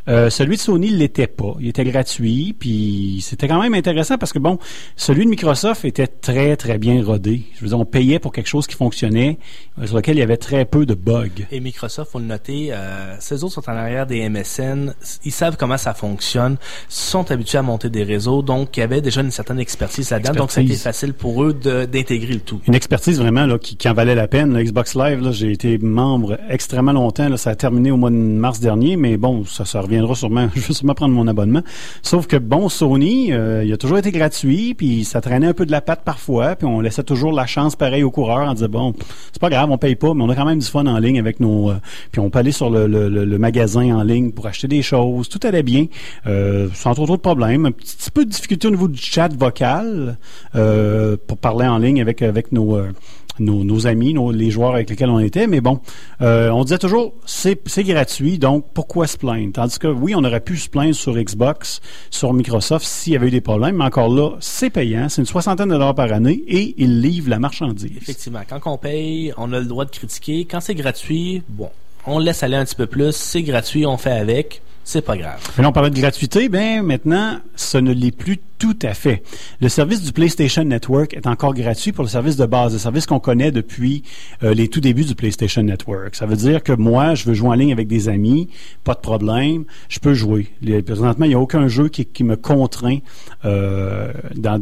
euh, 0.08 0.30
celui 0.30 0.54
de 0.54 0.60
Sony 0.60 0.92
ne 0.92 0.96
l'était 0.96 1.26
pas. 1.26 1.56
Il 1.58 1.66
était 1.66 1.82
gratuit, 1.82 2.54
puis 2.56 3.18
c'était 3.20 3.48
quand 3.48 3.60
même 3.60 3.74
intéressant 3.74 4.16
parce 4.16 4.32
que, 4.32 4.38
bon, 4.38 4.60
celui 4.94 5.24
de 5.24 5.30
Microsoft 5.30 5.84
était 5.84 6.06
très, 6.06 6.54
très 6.54 6.78
bien 6.78 7.04
rodé. 7.04 7.42
Je 7.56 7.62
veux 7.62 7.66
dire, 7.70 7.80
on 7.80 7.84
payait 7.84 8.20
pour 8.20 8.30
quelque 8.30 8.46
chose 8.46 8.68
qui 8.68 8.76
fonctionnait, 8.76 9.40
euh, 9.80 9.88
sur 9.88 9.96
lequel 9.96 10.18
il 10.18 10.20
y 10.20 10.22
avait 10.22 10.36
très 10.36 10.64
peu 10.64 10.86
de 10.86 10.94
bugs. 10.94 11.30
Et 11.50 11.58
Microsoft, 11.58 12.12
faut 12.12 12.20
le 12.20 12.26
noter, 12.26 12.68
euh, 12.70 13.16
ces 13.18 13.42
autres 13.42 13.54
sont 13.54 13.68
en 13.68 13.74
arrière 13.74 14.06
des 14.06 14.28
MSN, 14.28 14.94
ils 15.24 15.32
savent 15.32 15.56
comment 15.56 15.78
ça 15.78 15.94
fonctionne, 15.94 16.58
sont 16.88 17.28
habitués 17.32 17.58
à 17.58 17.62
monter 17.62 17.90
des 17.90 18.04
réseaux, 18.04 18.40
donc 18.42 18.76
il 18.76 18.80
y 18.80 18.82
avait 18.84 19.00
déjà 19.00 19.20
une 19.20 19.32
certaine 19.32 19.58
expertise 19.58 20.10
là-dedans, 20.10 20.32
donc 20.32 20.52
c'était 20.52 20.74
facile 20.74 21.12
pour 21.12 21.42
eux 21.42 21.52
d'intégrer 21.52 22.34
le 22.34 22.40
tout. 22.40 22.60
Une 22.68 22.76
expertise 22.76 23.18
vraiment 23.18 23.46
là, 23.46 23.58
qui, 23.58 23.74
qui 23.74 23.88
en 23.88 23.94
valait 23.94 24.14
la 24.14 24.28
peine. 24.28 24.56
Le 24.56 24.62
Xbox 24.62 24.91
Live, 24.94 25.30
j'ai 25.32 25.52
été 25.52 25.78
membre 25.78 26.38
extrêmement 26.48 26.92
longtemps. 26.92 27.28
Là, 27.28 27.36
ça 27.36 27.50
a 27.50 27.54
terminé 27.54 27.90
au 27.90 27.96
mois 27.96 28.10
de 28.10 28.14
mars 28.16 28.60
dernier, 28.60 28.96
mais 28.96 29.16
bon, 29.16 29.44
ça, 29.44 29.64
ça 29.64 29.80
reviendra 29.80 30.14
sûrement. 30.14 30.48
Je 30.54 30.60
vais 30.60 30.74
sûrement 30.74 30.94
prendre 30.94 31.14
mon 31.14 31.26
abonnement. 31.26 31.62
Sauf 32.02 32.26
que 32.26 32.36
bon, 32.36 32.68
Sony, 32.68 33.32
euh, 33.32 33.64
il 33.64 33.72
a 33.72 33.76
toujours 33.76 33.98
été 33.98 34.10
gratuit, 34.10 34.74
puis 34.74 35.04
ça 35.04 35.20
traînait 35.20 35.46
un 35.46 35.52
peu 35.54 35.66
de 35.66 35.70
la 35.70 35.80
patte 35.80 36.02
parfois, 36.04 36.56
puis 36.56 36.66
on 36.66 36.80
laissait 36.80 37.02
toujours 37.02 37.32
la 37.32 37.46
chance 37.46 37.76
pareil 37.76 38.02
aux 38.02 38.10
coureurs 38.10 38.48
en 38.48 38.54
disant 38.54 38.68
bon, 38.68 38.94
c'est 39.32 39.40
pas 39.40 39.50
grave, 39.50 39.70
on 39.70 39.78
paye 39.78 39.96
pas, 39.96 40.14
mais 40.14 40.22
on 40.24 40.28
a 40.30 40.34
quand 40.36 40.44
même 40.46 40.58
du 40.58 40.66
fun 40.66 40.86
en 40.86 40.98
ligne 40.98 41.18
avec 41.18 41.40
nos. 41.40 41.70
euh, 41.70 41.74
puis 42.10 42.20
on 42.20 42.30
peut 42.30 42.38
aller 42.40 42.52
sur 42.52 42.70
le, 42.70 42.86
le- 42.86 43.08
le- 43.08 43.24
le 43.24 43.38
magasin 43.38 43.96
en 43.96 44.02
ligne 44.02 44.32
pour 44.32 44.46
acheter 44.46 44.68
des 44.68 44.82
choses. 44.82 45.28
Tout 45.28 45.40
allait 45.44 45.62
bien, 45.62 45.86
euh, 46.26 46.68
sans 46.74 46.94
trop 46.94 47.06
trop 47.06 47.16
de 47.16 47.22
problèmes. 47.22 47.66
Un 47.66 47.72
petit, 47.72 47.96
petit 47.96 48.10
peu 48.10 48.24
de 48.24 48.30
difficulté 48.30 48.68
au 48.68 48.70
niveau 48.72 48.88
du 48.88 49.00
chat 49.00 49.28
vocal 49.34 50.16
euh, 50.56 51.16
pour 51.26 51.38
parler 51.38 51.66
en 51.66 51.78
ligne 51.78 52.00
avec 52.00 52.22
avec 52.22 52.52
nos 52.52 52.76
euh, 52.76 52.90
nos, 53.38 53.86
amis, 53.86 54.14
nos- 54.14 54.30
les 54.32 54.50
joueurs 54.50 54.74
avec 54.74 54.90
lesquels 54.90 55.10
on 55.10 55.18
était, 55.18 55.46
mais 55.46 55.60
bon, 55.60 55.80
euh, 56.20 56.50
on 56.50 56.64
disait 56.64 56.78
toujours 56.78 57.14
c'est 57.26 57.60
c'est 57.66 57.84
gratuit, 57.84 58.38
donc 58.38 58.66
pourquoi 58.74 59.06
se 59.06 59.16
plaindre? 59.16 59.52
Tandis 59.52 59.78
que 59.78 59.86
oui, 59.88 60.14
on 60.14 60.22
aurait 60.24 60.40
pu 60.40 60.56
se 60.56 60.68
plaindre 60.68 60.94
sur 60.94 61.14
Xbox, 61.16 61.80
sur 62.10 62.32
Microsoft 62.32 62.84
s'il 62.86 63.14
y 63.14 63.16
avait 63.16 63.28
eu 63.28 63.30
des 63.30 63.40
problèmes, 63.40 63.76
mais 63.76 63.84
encore 63.84 64.08
là, 64.08 64.30
c'est 64.40 64.70
payant, 64.70 65.08
c'est 65.08 65.22
une 65.22 65.26
soixantaine 65.26 65.68
de 65.68 65.74
dollars 65.74 65.94
par 65.94 66.12
année 66.12 66.42
et 66.46 66.74
ils 66.78 67.00
livrent 67.00 67.30
la 67.30 67.38
marchandise. 67.38 67.90
Effectivement, 67.96 68.40
quand 68.48 68.60
on 68.72 68.78
paye, 68.78 69.32
on 69.36 69.52
a 69.52 69.58
le 69.60 69.66
droit 69.66 69.84
de 69.84 69.90
critiquer. 69.90 70.44
Quand 70.44 70.60
c'est 70.60 70.74
gratuit, 70.74 71.42
bon, 71.48 71.70
on 72.06 72.18
laisse 72.18 72.42
aller 72.42 72.56
un 72.56 72.64
petit 72.64 72.74
peu 72.74 72.86
plus. 72.86 73.12
C'est 73.14 73.42
gratuit, 73.42 73.86
on 73.86 73.96
fait 73.96 74.10
avec. 74.12 74.62
C'est 74.84 75.02
pas 75.02 75.16
grave. 75.16 75.40
Là, 75.58 75.68
on 75.68 75.72
parlait 75.72 75.90
de 75.90 75.98
gratuité, 75.98 76.48
ben 76.48 76.82
maintenant, 76.82 77.38
ce 77.54 77.78
ne 77.78 77.92
l'est 77.92 78.10
plus 78.10 78.38
tout 78.58 78.78
à 78.82 78.94
fait. 78.94 79.22
Le 79.60 79.68
service 79.68 80.02
du 80.02 80.12
PlayStation 80.12 80.62
Network 80.64 81.14
est 81.14 81.26
encore 81.26 81.54
gratuit 81.54 81.92
pour 81.92 82.04
le 82.04 82.08
service 82.08 82.36
de 82.36 82.46
base, 82.46 82.72
le 82.72 82.78
service 82.78 83.06
qu'on 83.06 83.18
connaît 83.18 83.50
depuis 83.50 84.02
euh, 84.42 84.54
les 84.54 84.68
tout 84.68 84.80
débuts 84.80 85.04
du 85.04 85.14
PlayStation 85.14 85.62
Network. 85.62 86.14
Ça 86.14 86.26
veut 86.26 86.36
dire 86.36 86.62
que 86.62 86.72
moi, 86.72 87.14
je 87.14 87.24
veux 87.24 87.34
jouer 87.34 87.48
en 87.48 87.54
ligne 87.54 87.72
avec 87.72 87.88
des 87.88 88.08
amis, 88.08 88.48
pas 88.84 88.94
de 88.94 89.00
problème, 89.00 89.64
je 89.88 89.98
peux 89.98 90.14
jouer. 90.14 90.48
Présentement, 90.86 91.26
il 91.26 91.30
n'y 91.30 91.34
a 91.34 91.40
aucun 91.40 91.66
jeu 91.68 91.88
qui, 91.88 92.22
me 92.22 92.36
contraint 92.36 92.98
euh, 93.44 94.12
dans 94.36 94.58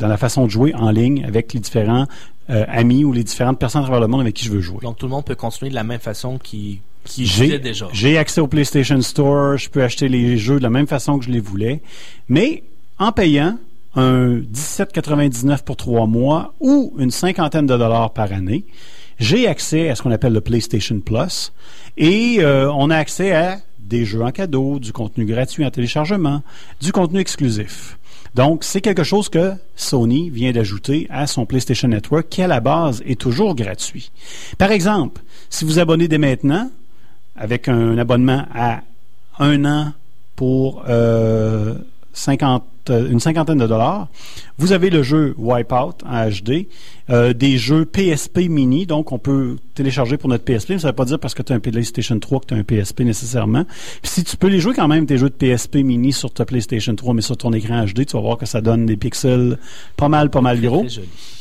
la 0.00 0.16
façon 0.16 0.46
de 0.46 0.50
jouer 0.50 0.72
en 0.74 0.90
ligne 0.90 1.24
avec 1.24 1.52
les 1.52 1.58
différents 1.58 2.06
euh, 2.50 2.64
amis 2.68 3.04
ou 3.04 3.12
les 3.12 3.24
différentes 3.24 3.58
personnes 3.58 3.82
à 3.82 3.84
travers 3.84 4.00
le 4.00 4.08
monde 4.08 4.20
avec 4.20 4.34
qui 4.34 4.44
je 4.44 4.50
veux 4.50 4.60
jouer. 4.60 4.80
Donc 4.82 4.98
tout 4.98 5.06
le 5.06 5.10
monde 5.10 5.24
peut 5.24 5.34
continuer 5.34 5.70
de 5.70 5.74
la 5.74 5.84
même 5.84 6.00
façon 6.00 6.38
qu'il 6.38 6.78
qu'il 7.04 7.26
J'ai 7.26 7.46
faisait 7.46 7.58
déjà. 7.58 7.88
j'ai 7.92 8.16
accès 8.16 8.40
au 8.40 8.46
PlayStation 8.46 9.00
Store, 9.02 9.56
je 9.56 9.68
peux 9.68 9.82
acheter 9.82 10.08
les 10.08 10.38
jeux 10.38 10.58
de 10.58 10.62
la 10.62 10.70
même 10.70 10.86
façon 10.86 11.18
que 11.18 11.24
je 11.24 11.30
les 11.30 11.40
voulais, 11.40 11.82
mais 12.28 12.62
en 12.98 13.10
payant 13.12 13.58
un 13.94 14.36
17,99 14.38 15.64
pour 15.64 15.76
trois 15.76 16.06
mois 16.06 16.54
ou 16.60 16.94
une 16.98 17.10
cinquantaine 17.10 17.66
de 17.66 17.76
dollars 17.76 18.12
par 18.12 18.32
année, 18.32 18.64
j'ai 19.18 19.46
accès 19.46 19.88
à 19.88 19.94
ce 19.94 20.02
qu'on 20.02 20.10
appelle 20.10 20.32
le 20.32 20.40
PlayStation 20.40 20.98
Plus 21.00 21.52
et 21.96 22.36
euh, 22.38 22.72
on 22.72 22.90
a 22.90 22.96
accès 22.96 23.32
à 23.32 23.58
des 23.78 24.04
jeux 24.04 24.22
en 24.22 24.30
cadeau, 24.30 24.78
du 24.78 24.92
contenu 24.92 25.26
gratuit 25.26 25.64
en 25.66 25.70
téléchargement, 25.70 26.42
du 26.80 26.92
contenu 26.92 27.20
exclusif. 27.20 27.98
Donc, 28.34 28.64
c'est 28.64 28.80
quelque 28.80 29.04
chose 29.04 29.28
que 29.28 29.52
Sony 29.76 30.30
vient 30.30 30.52
d'ajouter 30.52 31.06
à 31.10 31.26
son 31.26 31.44
PlayStation 31.44 31.88
Network 31.88 32.28
qui, 32.30 32.42
à 32.42 32.46
la 32.46 32.60
base, 32.60 33.02
est 33.04 33.20
toujours 33.20 33.54
gratuit. 33.54 34.10
Par 34.56 34.70
exemple, 34.70 35.20
si 35.50 35.64
vous 35.64 35.78
abonnez 35.78 36.08
dès 36.08 36.18
maintenant, 36.18 36.70
avec 37.36 37.68
un 37.68 37.98
abonnement 37.98 38.46
à 38.54 38.80
un 39.38 39.64
an 39.64 39.92
pour 40.36 40.84
euh, 40.88 41.74
50, 42.14 42.62
euh, 42.62 42.66
une 42.90 43.20
cinquantaine 43.20 43.58
de 43.58 43.66
dollars. 43.66 44.08
Vous 44.58 44.72
avez 44.72 44.90
le 44.90 45.02
jeu 45.02 45.34
Wipeout 45.38 46.04
en 46.06 46.28
HD, 46.28 46.66
euh, 47.10 47.32
des 47.32 47.58
jeux 47.58 47.84
PSP 47.84 48.48
mini, 48.48 48.86
donc 48.86 49.12
on 49.12 49.18
peut 49.18 49.56
télécharger 49.74 50.16
pour 50.16 50.28
notre 50.28 50.44
PSP, 50.44 50.70
mais 50.70 50.78
ça 50.78 50.88
ne 50.88 50.92
veut 50.92 50.96
pas 50.96 51.04
dire 51.04 51.18
parce 51.18 51.34
que 51.34 51.42
tu 51.42 51.52
as 51.52 51.56
un 51.56 51.60
PlayStation 51.60 52.18
3 52.18 52.40
que 52.40 52.46
tu 52.46 52.54
as 52.54 52.56
un 52.56 52.62
PSP 52.62 53.00
nécessairement. 53.00 53.64
Puis 53.64 54.10
si 54.12 54.24
tu 54.24 54.36
peux 54.36 54.46
les 54.46 54.60
jouer 54.60 54.72
quand 54.74 54.88
même, 54.88 55.06
tes 55.06 55.18
jeux 55.18 55.28
de 55.30 55.34
PSP 55.34 55.76
mini 55.76 56.12
sur 56.12 56.32
ta 56.32 56.44
PlayStation 56.44 56.94
3, 56.94 57.14
mais 57.14 57.22
sur 57.22 57.36
ton 57.36 57.52
écran 57.52 57.84
HD, 57.84 58.06
tu 58.06 58.16
vas 58.16 58.20
voir 58.20 58.38
que 58.38 58.46
ça 58.46 58.60
donne 58.60 58.86
des 58.86 58.96
pixels 58.96 59.58
pas 59.96 60.08
mal, 60.08 60.30
pas 60.30 60.40
mal 60.40 60.60
gros. 60.60 60.86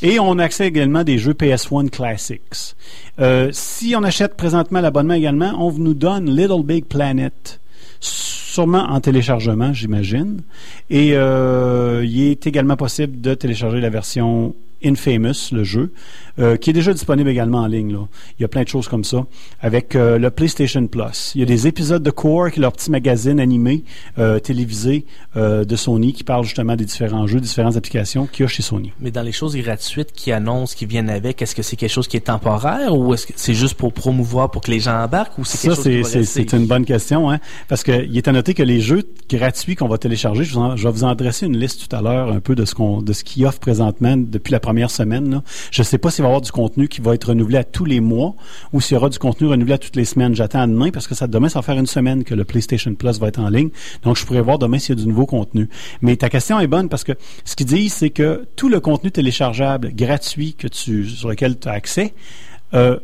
Et 0.02 0.20
on 0.20 0.40
a 0.40 0.44
accès 0.44 0.68
également 0.68 1.00
à 1.00 1.04
des 1.04 1.18
jeux 1.18 1.34
PS1 1.34 1.90
Classics. 1.90 2.76
Euh, 3.20 3.50
si 3.52 3.96
on 3.96 4.04
achète 4.04 4.36
présentement 4.36 4.82
l'abonnement 4.82 5.14
également, 5.14 5.54
on 5.60 5.72
nous 5.72 5.94
donne 5.94 6.30
Little 6.30 6.64
Big 6.64 6.86
Planet, 6.86 7.61
sûrement 8.02 8.84
en 8.90 9.00
téléchargement, 9.00 9.72
j'imagine. 9.74 10.42
Et 10.90 11.12
euh, 11.14 12.04
il 12.06 12.32
est 12.32 12.48
également 12.48 12.76
possible 12.76 13.22
de 13.22 13.34
télécharger 13.34 13.80
la 13.80 13.90
version 13.90 14.54
Infamous, 14.84 15.52
le 15.52 15.64
jeu, 15.64 15.92
euh, 16.40 16.58
qui 16.58 16.70
est 16.70 16.74
déjà 16.74 16.94
disponible 16.94 17.30
également 17.30 17.60
en 17.60 17.68
ligne. 17.68 17.94
Là. 17.94 18.08
Il 18.40 18.42
y 18.42 18.46
a 18.46 18.48
plein 18.48 18.64
de 18.64 18.68
choses 18.68 18.88
comme 18.88 19.04
ça. 19.04 19.26
Avec 19.62 19.96
euh, 19.96 20.18
le 20.18 20.30
PlayStation 20.32 20.86
Plus. 20.88 21.34
Il 21.36 21.42
y 21.42 21.44
a 21.44 21.46
des 21.46 21.68
épisodes 21.68 22.02
de 22.02 22.12
Core, 22.12 22.52
qui 22.52 22.60
est 22.60 22.62
leur 22.62 22.72
petit 22.72 22.90
magazine 22.92 23.40
animé, 23.40 23.84
euh, 24.18 24.40
télévisé 24.40 25.06
de 25.36 25.76
Sony, 25.76 26.14
qui 26.14 26.24
parle 26.24 26.44
justement 26.44 26.76
des 26.76 26.86
différents 26.86 27.28
jeux, 27.28 27.40
différentes 27.40 27.78
applications 27.78 28.28
qu'il 28.28 28.44
y 28.44 28.46
a 28.46 28.48
chez 28.48 28.64
Sony. 28.64 28.92
Mais 29.00 29.12
dans 29.12 29.22
les 29.22 29.32
choses 29.32 29.56
gratuites 29.56 30.12
qui 30.14 30.32
annoncent, 30.32 30.76
qui 30.76 30.86
viennent 30.86 31.10
avec, 31.10 31.42
est-ce 31.42 31.56
que 31.56 31.62
c'est 31.62 31.76
quelque 31.76 31.90
chose 31.92 32.08
qui 32.08 32.18
est 32.18 32.22
temporaire 32.22 32.96
ou 32.96 33.14
est-ce 33.14 33.28
que 33.28 33.34
c'est 33.36 33.54
juste 33.54 33.76
pour 33.76 33.94
promouvoir, 33.94 34.52
pour 34.52 34.62
que 34.62 34.72
les 34.72 34.80
gens 34.80 35.04
embarquent 35.04 35.38
ou 35.38 35.46
c'est 35.46 35.58
Ça, 35.58 35.68
quelque 35.70 35.76
chose 35.76 36.12
qui 36.12 36.26
c'est, 36.26 36.26
c'est, 36.26 36.54
une 36.54 36.68
bonne 36.68 36.86
question, 36.86 37.30
hein? 37.30 37.40
Parce 37.68 37.84
que 37.84 38.06
il 38.06 38.18
est 38.18 38.28
à 38.28 38.32
noter 38.32 38.54
que 38.54 38.64
les 38.64 38.82
jeux 38.82 39.04
gratuits 39.30 39.76
qu'on 39.76 39.88
va 39.88 39.98
télécharger, 39.98 40.44
je, 40.44 40.54
vous 40.54 40.60
en- 40.60 40.76
je 40.76 40.84
vais 40.88 40.94
vous 40.94 41.04
en 41.04 41.16
dresser 41.16 41.46
une 41.46 41.58
liste 41.58 41.88
tout 41.88 41.96
à 41.96 42.02
l'heure, 42.02 42.32
un 42.32 42.40
peu 42.40 42.56
de 42.56 42.66
ce 42.66 42.76
qu'on, 42.76 43.02
de 43.02 43.14
ce 43.14 43.24
qu'ils 43.24 43.46
offrent 43.46 43.60
présentement 43.60 44.16
depuis 44.18 44.52
la 44.52 44.60
première 44.60 44.71
Je 44.74 45.82
ne 45.82 45.84
sais 45.84 45.98
pas 45.98 46.12
s'il 46.12 46.24
va 46.24 46.30
y 46.30 46.32
avoir 46.32 46.42
du 46.42 46.52
contenu 46.52 46.88
qui 46.88 47.02
va 47.02 47.14
être 47.14 47.30
renouvelé 47.30 47.58
à 47.58 47.64
tous 47.64 47.86
les 47.86 48.00
mois 48.00 48.36
ou 48.74 48.82
s'il 48.82 48.96
y 48.96 48.98
aura 48.98 49.10
du 49.10 49.20
contenu 49.20 49.48
renouvelé 49.48 49.74
à 49.74 49.78
toutes 49.78 49.96
les 49.96 50.06
semaines. 50.06 50.36
J'attends 50.36 50.68
demain 50.68 50.92
parce 50.92 51.08
que 51.08 51.16
ça 51.16 51.28
demain, 51.28 51.50
ça 51.50 51.60
va 51.60 51.64
faire 51.64 51.78
une 51.78 51.88
semaine 51.88 52.24
que 52.24 52.36
le 52.36 52.44
PlayStation 52.44 52.94
Plus 52.96 53.20
va 53.20 53.28
être 53.28 53.40
en 53.40 53.50
ligne. 53.50 53.70
Donc, 54.04 54.18
je 54.18 54.26
pourrais 54.26 54.42
voir 54.42 54.60
demain 54.60 54.80
s'il 54.80 54.98
y 54.98 55.00
a 55.00 55.02
du 55.02 55.08
nouveau 55.08 55.26
contenu. 55.26 55.70
Mais 56.02 56.16
ta 56.16 56.30
question 56.30 56.60
est 56.60 56.68
bonne 56.68 56.90
parce 56.90 57.04
que 57.04 57.14
ce 57.46 57.56
qu'ils 57.56 57.68
disent, 57.68 57.94
c'est 57.94 58.10
que 58.10 58.48
tout 58.56 58.70
le 58.70 58.80
contenu 58.80 59.12
téléchargeable 59.12 59.92
gratuit 59.94 60.54
que 60.54 60.68
tu, 60.68 61.08
sur 61.08 61.30
lequel 61.30 61.60
tu 61.60 61.68
as 61.68 61.74
accès, 61.74 62.14
euh, 62.74 63.00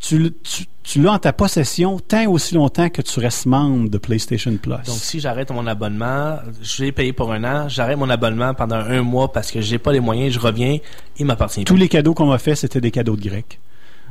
tu, 0.00 0.32
tu, 0.42 0.64
tu 0.82 1.02
l'as 1.02 1.12
en 1.12 1.18
ta 1.18 1.32
possession 1.32 2.00
tant 2.00 2.22
et 2.22 2.26
aussi 2.26 2.54
longtemps 2.54 2.88
que 2.88 3.02
tu 3.02 3.20
restes 3.20 3.46
membre 3.46 3.90
de 3.90 3.98
PlayStation 3.98 4.56
Plus. 4.56 4.72
Donc, 4.72 4.82
si 4.86 5.20
j'arrête 5.20 5.50
mon 5.50 5.66
abonnement, 5.66 6.38
j'ai 6.62 6.90
payé 6.90 7.12
pour 7.12 7.32
un 7.32 7.44
an, 7.44 7.68
j'arrête 7.68 7.98
mon 7.98 8.08
abonnement 8.08 8.54
pendant 8.54 8.76
un 8.76 9.02
mois 9.02 9.30
parce 9.30 9.50
que 9.50 9.60
j'ai 9.60 9.78
pas 9.78 9.92
les 9.92 10.00
moyens, 10.00 10.32
je 10.34 10.40
reviens, 10.40 10.78
il 11.18 11.26
m'appartient 11.26 11.64
Tous 11.64 11.76
les 11.76 11.88
cadeaux 11.88 12.14
qu'on 12.14 12.26
m'a 12.26 12.38
fait, 12.38 12.54
c'était 12.54 12.80
des 12.80 12.90
cadeaux 12.90 13.16
de 13.16 13.22
Grecs. 13.22 13.60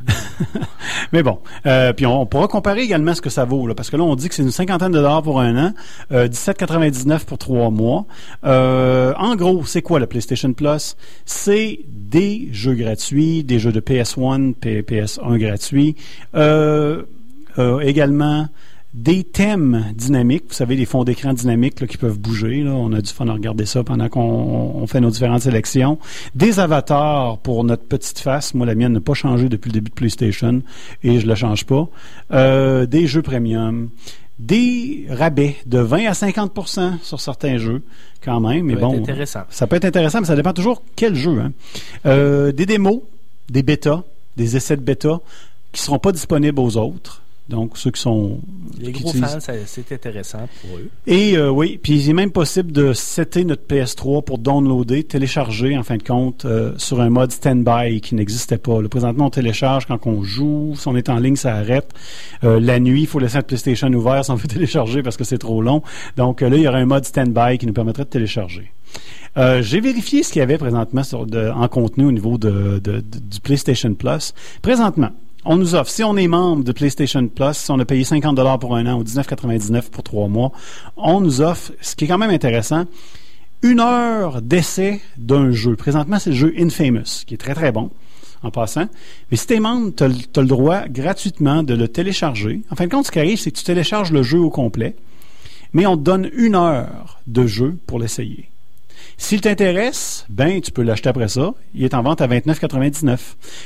Mais 1.11 1.23
bon, 1.23 1.39
euh, 1.65 1.93
puis 1.93 2.05
on, 2.05 2.25
pourra 2.25 2.47
comparer 2.47 2.81
également 2.81 3.13
ce 3.13 3.21
que 3.21 3.29
ça 3.29 3.45
vaut, 3.45 3.73
parce 3.73 3.89
que 3.89 3.97
là, 3.97 4.03
on 4.03 4.15
dit 4.15 4.29
que 4.29 4.35
c'est 4.35 4.43
une 4.43 4.51
cinquantaine 4.51 4.91
de 4.91 4.97
dollars 4.97 5.23
pour 5.23 5.39
un 5.39 5.67
an, 5.67 5.73
euh, 6.11 6.27
17,99 6.27 7.25
pour 7.25 7.37
trois 7.37 7.69
mois. 7.69 8.05
Euh, 8.45 9.13
en 9.17 9.35
gros, 9.35 9.65
c'est 9.65 9.81
quoi 9.81 9.99
le 9.99 10.07
PlayStation 10.07 10.53
Plus? 10.53 10.95
C'est 11.25 11.79
des 11.87 12.49
jeux 12.51 12.73
gratuits, 12.75 13.43
des 13.43 13.59
jeux 13.59 13.71
de 13.71 13.79
PS1, 13.79 14.53
P- 14.53 14.81
PS1 14.81 15.37
gratuits, 15.37 15.95
euh, 16.35 17.03
euh, 17.57 17.79
également 17.79 18.47
des 18.93 19.23
thèmes 19.23 19.93
dynamiques, 19.95 20.45
vous 20.47 20.53
savez, 20.53 20.75
les 20.75 20.85
fonds 20.85 21.03
d'écran 21.03 21.33
dynamiques 21.33 21.79
là, 21.79 21.85
qui 21.85 21.97
peuvent 21.97 22.17
bouger. 22.17 22.63
Là. 22.63 22.71
On 22.71 22.91
a 22.91 23.01
du 23.01 23.11
fun 23.13 23.27
à 23.27 23.33
regarder 23.33 23.65
ça 23.67 23.83
pendant 23.83 24.09
qu'on 24.09 24.21
on 24.21 24.87
fait 24.87 24.99
nos 24.99 25.11
différentes 25.11 25.41
sélections. 25.41 25.99
Des 26.33 26.59
avatars 26.59 27.37
pour 27.37 27.63
notre 27.63 27.83
petite 27.83 28.19
face. 28.19 28.55
Moi, 28.55 28.65
la 28.65 28.73
mienne 28.73 28.93
n'a 28.93 28.99
pas 28.99 29.13
changé 29.13 29.47
depuis 29.47 29.69
le 29.69 29.73
début 29.73 29.89
de 29.89 29.95
PlayStation 29.95 30.63
et 31.03 31.19
je 31.19 31.27
la 31.27 31.35
change 31.35 31.65
pas. 31.65 31.87
Euh, 32.33 32.87
des 32.87 33.05
jeux 33.05 33.21
premium. 33.21 33.89
Des 34.39 35.05
rabais 35.09 35.57
de 35.65 35.79
20 35.79 36.05
à 36.07 36.13
50% 36.13 37.03
sur 37.03 37.19
certains 37.19 37.57
jeux, 37.57 37.83
quand 38.23 38.39
même. 38.39 38.65
Mais 38.65 38.73
Ça 38.75 38.79
peut 38.79 38.85
bon, 38.85 38.93
être 38.93 38.99
intéressant. 39.01 39.41
ça 39.49 39.67
peut 39.67 39.75
être 39.75 39.85
intéressant, 39.85 40.21
mais 40.21 40.27
ça 40.27 40.35
dépend 40.37 40.53
toujours 40.53 40.81
quel 40.95 41.13
jeu. 41.13 41.39
Hein. 41.39 41.51
Euh, 42.05 42.53
des 42.53 42.65
démos, 42.65 43.01
des 43.49 43.63
bêtas, 43.63 44.03
des 44.37 44.55
essais 44.55 44.77
de 44.77 44.81
bêta 44.81 45.19
qui 45.73 45.81
seront 45.81 45.99
pas 45.99 46.13
disponibles 46.13 46.59
aux 46.59 46.77
autres. 46.77 47.21
Donc, 47.49 47.77
ceux 47.77 47.89
qui 47.91 47.99
sont... 48.01 48.39
Les 48.79 48.91
qui 48.91 49.01
gros 49.01 49.09
utilisent- 49.11 49.39
fans, 49.43 49.53
c'est 49.65 49.91
intéressant 49.91 50.47
pour 50.61 50.77
eux. 50.77 50.89
et 51.07 51.35
euh, 51.35 51.49
oui, 51.49 51.79
puis 51.81 51.93
il 51.99 52.09
est 52.09 52.13
même 52.13 52.31
possible 52.31 52.71
de 52.71 52.93
setter 52.93 53.43
notre 53.43 53.63
PS3 53.65 54.23
pour 54.23 54.37
downloader, 54.37 55.03
télécharger 55.03 55.75
en 55.77 55.81
fin 55.83 55.97
de 55.97 56.03
compte 56.03 56.45
euh, 56.45 56.73
sur 56.77 57.01
un 57.01 57.09
mode 57.09 57.31
standby 57.31 58.01
qui 58.01 58.13
n'existait 58.15 58.59
pas. 58.59 58.79
Le 58.81 58.87
présentement, 58.87 59.25
on 59.25 59.29
télécharge 59.31 59.87
quand 59.87 60.05
on 60.05 60.21
joue, 60.23 60.73
si 60.77 60.87
on 60.87 60.95
est 60.95 61.09
en 61.09 61.17
ligne, 61.17 61.35
ça 61.35 61.55
arrête. 61.55 61.89
Euh, 62.43 62.59
la 62.59 62.79
nuit, 62.79 63.01
il 63.01 63.07
faut 63.07 63.19
laisser 63.19 63.37
notre 63.37 63.47
PlayStation 63.47 63.87
ouvert 63.87 64.23
si 64.23 64.31
on 64.31 64.35
veut 64.35 64.47
télécharger 64.47 65.01
parce 65.01 65.17
que 65.17 65.23
c'est 65.23 65.39
trop 65.39 65.61
long. 65.61 65.81
Donc 66.15 66.41
euh, 66.43 66.49
là, 66.49 66.55
il 66.57 66.61
y 66.63 66.67
aurait 66.67 66.81
un 66.81 66.85
mode 66.85 67.05
standby 67.05 67.57
qui 67.57 67.65
nous 67.65 67.73
permettrait 67.73 68.03
de 68.05 68.09
télécharger. 68.09 68.71
Euh, 69.37 69.61
J'ai 69.61 69.79
vérifié 69.81 70.23
ce 70.23 70.31
qu'il 70.31 70.39
y 70.39 70.43
avait 70.43 70.57
présentement 70.57 71.03
sur 71.03 71.25
de- 71.25 71.49
en 71.49 71.67
contenu 71.67 72.05
au 72.05 72.11
niveau 72.11 72.37
de, 72.37 72.79
de- 72.79 72.99
de- 72.99 73.01
du 73.01 73.39
PlayStation 73.41 73.93
Plus. 73.93 74.33
Présentement, 74.61 75.09
on 75.45 75.55
nous 75.55 75.75
offre, 75.75 75.89
si 75.89 76.03
on 76.03 76.17
est 76.17 76.27
membre 76.27 76.63
de 76.63 76.71
PlayStation 76.71 77.25
Plus, 77.27 77.53
si 77.53 77.71
on 77.71 77.79
a 77.79 77.85
payé 77.85 78.03
50 78.03 78.59
pour 78.59 78.75
un 78.75 78.85
an 78.85 78.99
ou 78.99 79.03
19,99 79.03 79.89
pour 79.89 80.03
trois 80.03 80.27
mois, 80.27 80.51
on 80.97 81.21
nous 81.21 81.41
offre, 81.41 81.71
ce 81.81 81.95
qui 81.95 82.05
est 82.05 82.07
quand 82.07 82.17
même 82.17 82.29
intéressant, 82.29 82.85
une 83.61 83.79
heure 83.79 84.41
d'essai 84.41 85.01
d'un 85.17 85.51
jeu. 85.51 85.75
Présentement, 85.75 86.19
c'est 86.19 86.31
le 86.31 86.35
jeu 86.35 86.53
Infamous, 86.57 87.23
qui 87.25 87.33
est 87.33 87.37
très 87.37 87.55
très 87.55 87.71
bon 87.71 87.89
en 88.41 88.51
passant. 88.51 88.87
Mais 89.31 89.37
si 89.37 89.47
tu 89.47 89.55
es 89.55 89.59
membre, 89.59 89.91
tu 89.95 90.03
as, 90.03 90.07
le 90.41 90.47
droit 90.47 90.87
gratuitement 90.87 91.63
de 91.63 91.73
le 91.73 91.87
télécharger. 91.87 92.61
En 92.69 92.75
fin 92.75 92.85
de 92.85 92.91
compte, 92.91 93.05
ce 93.05 93.11
qui 93.11 93.19
arrive, 93.19 93.37
c'est 93.37 93.51
que 93.51 93.57
tu 93.57 93.63
télécharges 93.63 94.11
le 94.11 94.23
jeu 94.23 94.39
au 94.39 94.49
complet, 94.49 94.95
mais 95.73 95.85
on 95.85 95.97
te 95.97 96.01
donne 96.01 96.29
une 96.33 96.55
heure 96.55 97.19
de 97.27 97.45
jeu 97.45 97.77
pour 97.85 97.99
l'essayer. 97.99 98.49
S'il 99.17 99.41
t'intéresse, 99.41 100.25
ben 100.29 100.61
tu 100.61 100.71
peux 100.71 100.81
l'acheter 100.81 101.09
après 101.09 101.27
ça. 101.27 101.53
Il 101.75 101.83
est 101.83 101.93
en 101.93 102.01
vente 102.01 102.21
à 102.21 102.27
29,99. 102.27 103.17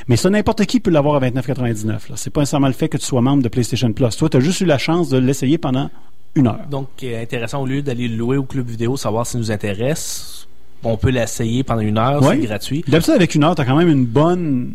Mais 0.07 0.15
ça, 0.15 0.29
n'importe 0.29 0.65
qui 0.65 0.79
peut 0.79 0.91
l'avoir 0.91 1.15
à 1.23 1.29
29,99. 1.29 1.85
là. 1.87 1.99
C'est 2.15 2.29
pas 2.31 2.41
nécessairement 2.41 2.67
le 2.67 2.73
fait 2.73 2.89
que 2.89 2.97
tu 2.97 3.05
sois 3.05 3.21
membre 3.21 3.43
de 3.43 3.49
PlayStation 3.49 3.91
Plus. 3.93 4.15
Toi, 4.17 4.29
tu 4.29 4.37
as 4.37 4.39
juste 4.39 4.61
eu 4.61 4.65
la 4.65 4.77
chance 4.77 5.09
de 5.09 5.17
l'essayer 5.17 5.57
pendant 5.57 5.89
une 6.35 6.47
heure. 6.47 6.59
Donc, 6.69 6.87
euh, 7.03 7.21
intéressant, 7.21 7.61
au 7.61 7.65
lieu 7.67 7.81
d'aller 7.81 8.07
le 8.07 8.15
louer 8.15 8.37
au 8.37 8.43
club 8.43 8.67
vidéo, 8.67 8.97
savoir 8.97 9.27
s'il 9.27 9.39
nous 9.39 9.51
intéresse, 9.51 10.47
on 10.83 10.97
peut 10.97 11.09
l'essayer 11.11 11.63
pendant 11.63 11.81
une 11.81 11.97
heure, 11.97 12.23
Ouais. 12.23 12.35
c'est 12.41 12.47
gratuit. 12.47 12.83
D'habitude, 12.87 13.13
avec 13.13 13.35
une 13.35 13.43
heure, 13.43 13.53
tu 13.55 13.61
as 13.61 13.65
quand 13.65 13.75
même 13.77 13.89
une 13.89 14.05
bonne 14.05 14.73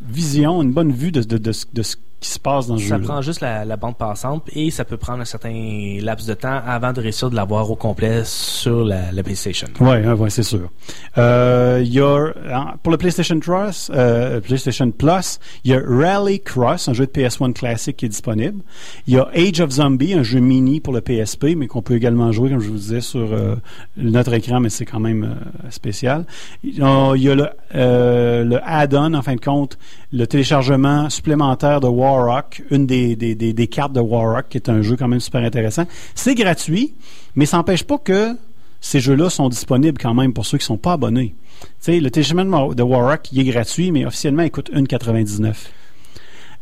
vision, 0.00 0.62
une 0.62 0.72
bonne 0.72 0.92
vue 0.92 1.12
de, 1.12 1.22
de, 1.22 1.38
de 1.38 1.52
de 1.72 1.82
ce 1.82 1.96
qui 2.24 2.30
se 2.30 2.38
passe 2.38 2.66
dans 2.66 2.78
ce 2.78 2.86
Ça 2.88 2.96
jeu. 2.96 3.02
prend 3.04 3.20
juste 3.20 3.42
la, 3.42 3.66
la 3.66 3.76
bande 3.76 3.98
passante 3.98 4.48
et 4.54 4.70
ça 4.70 4.86
peut 4.86 4.96
prendre 4.96 5.20
un 5.20 5.26
certain 5.26 5.98
laps 6.00 6.26
de 6.26 6.32
temps 6.32 6.58
avant 6.66 6.92
de 6.94 7.00
réussir 7.02 7.28
de 7.28 7.36
l'avoir 7.36 7.70
au 7.70 7.76
complet 7.76 8.22
sur 8.24 8.82
la, 8.82 9.12
la 9.12 9.22
PlayStation. 9.22 9.68
Oui, 9.78 9.98
ouais, 9.98 10.30
c'est 10.30 10.42
sûr. 10.42 10.70
Euh, 11.18 11.82
il 11.84 11.92
y 11.92 12.00
a, 12.00 12.32
hein, 12.50 12.74
pour 12.82 12.92
le 12.92 12.96
PlayStation 12.96 13.38
Plus, 13.38 13.90
euh, 13.94 14.40
PlayStation 14.40 14.90
Plus, 14.90 15.38
il 15.64 15.72
y 15.72 15.74
a 15.74 15.82
Rally 15.86 16.40
Cross, 16.40 16.88
un 16.88 16.94
jeu 16.94 17.04
de 17.06 17.10
PS1 17.12 17.52
classique 17.52 17.98
qui 17.98 18.06
est 18.06 18.08
disponible. 18.08 18.62
Il 19.06 19.14
y 19.14 19.18
a 19.18 19.28
Age 19.34 19.60
of 19.60 19.70
Zombie, 19.70 20.14
un 20.14 20.22
jeu 20.22 20.40
mini 20.40 20.80
pour 20.80 20.94
le 20.94 21.02
PSP, 21.02 21.54
mais 21.56 21.66
qu'on 21.66 21.82
peut 21.82 21.94
également 21.94 22.32
jouer, 22.32 22.48
comme 22.48 22.60
je 22.60 22.68
vous 22.70 22.76
disais, 22.76 23.02
sur 23.02 23.20
euh, 23.34 23.56
notre 23.98 24.32
écran, 24.32 24.60
mais 24.60 24.70
c'est 24.70 24.86
quand 24.86 25.00
même 25.00 25.24
euh, 25.24 25.70
spécial. 25.70 26.24
Il 26.62 26.78
y 26.78 26.82
a, 26.82 27.34
le, 27.34 27.48
le 27.74 28.58
add-on, 28.64 29.12
en 29.12 29.20
fin 29.20 29.34
de 29.34 29.40
compte, 29.40 29.78
le 30.14 30.28
téléchargement 30.28 31.10
supplémentaire 31.10 31.80
de 31.80 31.88
Warrock, 31.88 32.62
une 32.70 32.86
des, 32.86 33.68
cartes 33.68 33.92
de 33.92 34.00
Warrock, 34.00 34.48
qui 34.48 34.58
est 34.58 34.68
un 34.68 34.80
jeu 34.80 34.96
quand 34.96 35.08
même 35.08 35.18
super 35.18 35.42
intéressant. 35.42 35.86
C'est 36.14 36.36
gratuit, 36.36 36.94
mais 37.34 37.46
ça 37.46 37.56
n'empêche 37.56 37.82
pas 37.82 37.98
que 37.98 38.36
ces 38.80 39.00
jeux-là 39.00 39.28
sont 39.28 39.48
disponibles 39.48 39.98
quand 39.98 40.14
même 40.14 40.32
pour 40.32 40.46
ceux 40.46 40.56
qui 40.56 40.64
sont 40.64 40.78
pas 40.78 40.92
abonnés. 40.92 41.34
Le 41.88 42.08
téléchargement 42.10 42.72
de 42.72 42.82
Warrock, 42.82 43.32
il 43.32 43.40
est 43.40 43.50
gratuit, 43.52 43.90
mais 43.90 44.06
officiellement, 44.06 44.44
il 44.44 44.52
coûte 44.52 44.70
1,99. 44.72 45.52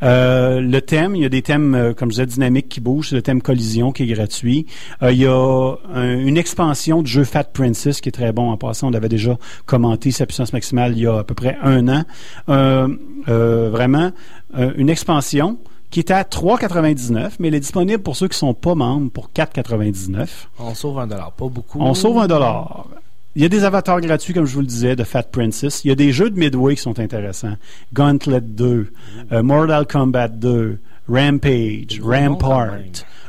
Euh, 0.03 0.61
le 0.61 0.80
thème, 0.80 1.14
il 1.16 1.22
y 1.22 1.24
a 1.24 1.28
des 1.28 1.42
thèmes, 1.42 1.74
euh, 1.74 1.92
comme 1.94 2.11
je 2.11 2.14
disais, 2.16 2.26
dynamiques 2.26 2.68
qui 2.68 2.80
bougent. 2.80 3.12
Le 3.12 3.22
thème 3.22 3.40
collision 3.42 3.92
qui 3.92 4.03
est 4.03 4.07
gratuit. 4.14 4.66
Euh, 5.03 5.12
il 5.12 5.18
y 5.18 5.26
a 5.26 5.74
un- 5.94 6.18
une 6.18 6.36
expansion 6.36 7.03
du 7.03 7.11
jeu 7.11 7.24
Fat 7.24 7.44
Princess 7.44 8.00
qui 8.00 8.09
est 8.09 8.12
très 8.12 8.32
bon. 8.32 8.50
En 8.50 8.57
passant, 8.57 8.88
on 8.88 8.90
l'avait 8.90 9.09
déjà 9.09 9.36
commenté, 9.66 10.11
sa 10.11 10.26
puissance 10.26 10.53
maximale, 10.53 10.92
il 10.96 11.03
y 11.03 11.07
a 11.07 11.18
à 11.18 11.24
peu 11.24 11.34
près 11.34 11.57
un 11.62 11.88
an. 11.88 12.03
Euh, 12.48 12.88
vraiment, 13.70 14.11
une 14.76 14.90
expansion 14.90 15.59
qui 15.90 16.00
est 16.00 16.11
à 16.11 16.24
3,99, 16.24 17.36
mais 17.38 17.48
elle 17.48 17.55
est 17.55 17.61
disponible 17.61 18.03
pour 18.03 18.16
ceux 18.16 18.26
qui 18.28 18.36
sont 18.38 18.55
pas 18.55 18.74
membres 18.74 19.11
pour 19.11 19.30
4,99. 19.32 20.48
On 20.59 20.74
sauve 20.74 20.98
un 20.98 21.07
dollar, 21.07 21.32
pas 21.32 21.46
beaucoup. 21.48 21.78
On 21.80 21.94
sauve 21.94 22.18
un 22.18 22.26
dollar. 22.26 22.86
Il 23.35 23.41
y 23.41 23.47
a 23.47 23.49
des 23.49 23.64
avatars 23.64 24.03
gratuits, 24.03 24.35
comme 24.35 24.45
je 24.45 24.53
vous 24.53 24.61
le 24.61 24.66
disais, 24.66 24.95
de 24.95 25.05
Fat 25.05 25.22
Princess. 25.22 25.85
Il 25.85 25.89
y 25.89 25.91
a 25.91 25.95
des 25.95 26.12
jeux 26.12 26.28
de 26.28 26.39
Midway 26.39 26.74
qui 26.76 26.83
sont 26.83 26.99
intéressants. 26.99 27.57
Gauntlet 27.95 28.43
2, 28.43 28.93
euh, 29.33 29.43
Mortal 29.43 29.87
Kombat 29.87 30.28
2, 30.28 30.78
Rampage, 31.09 32.01
Rampart. 32.03 32.76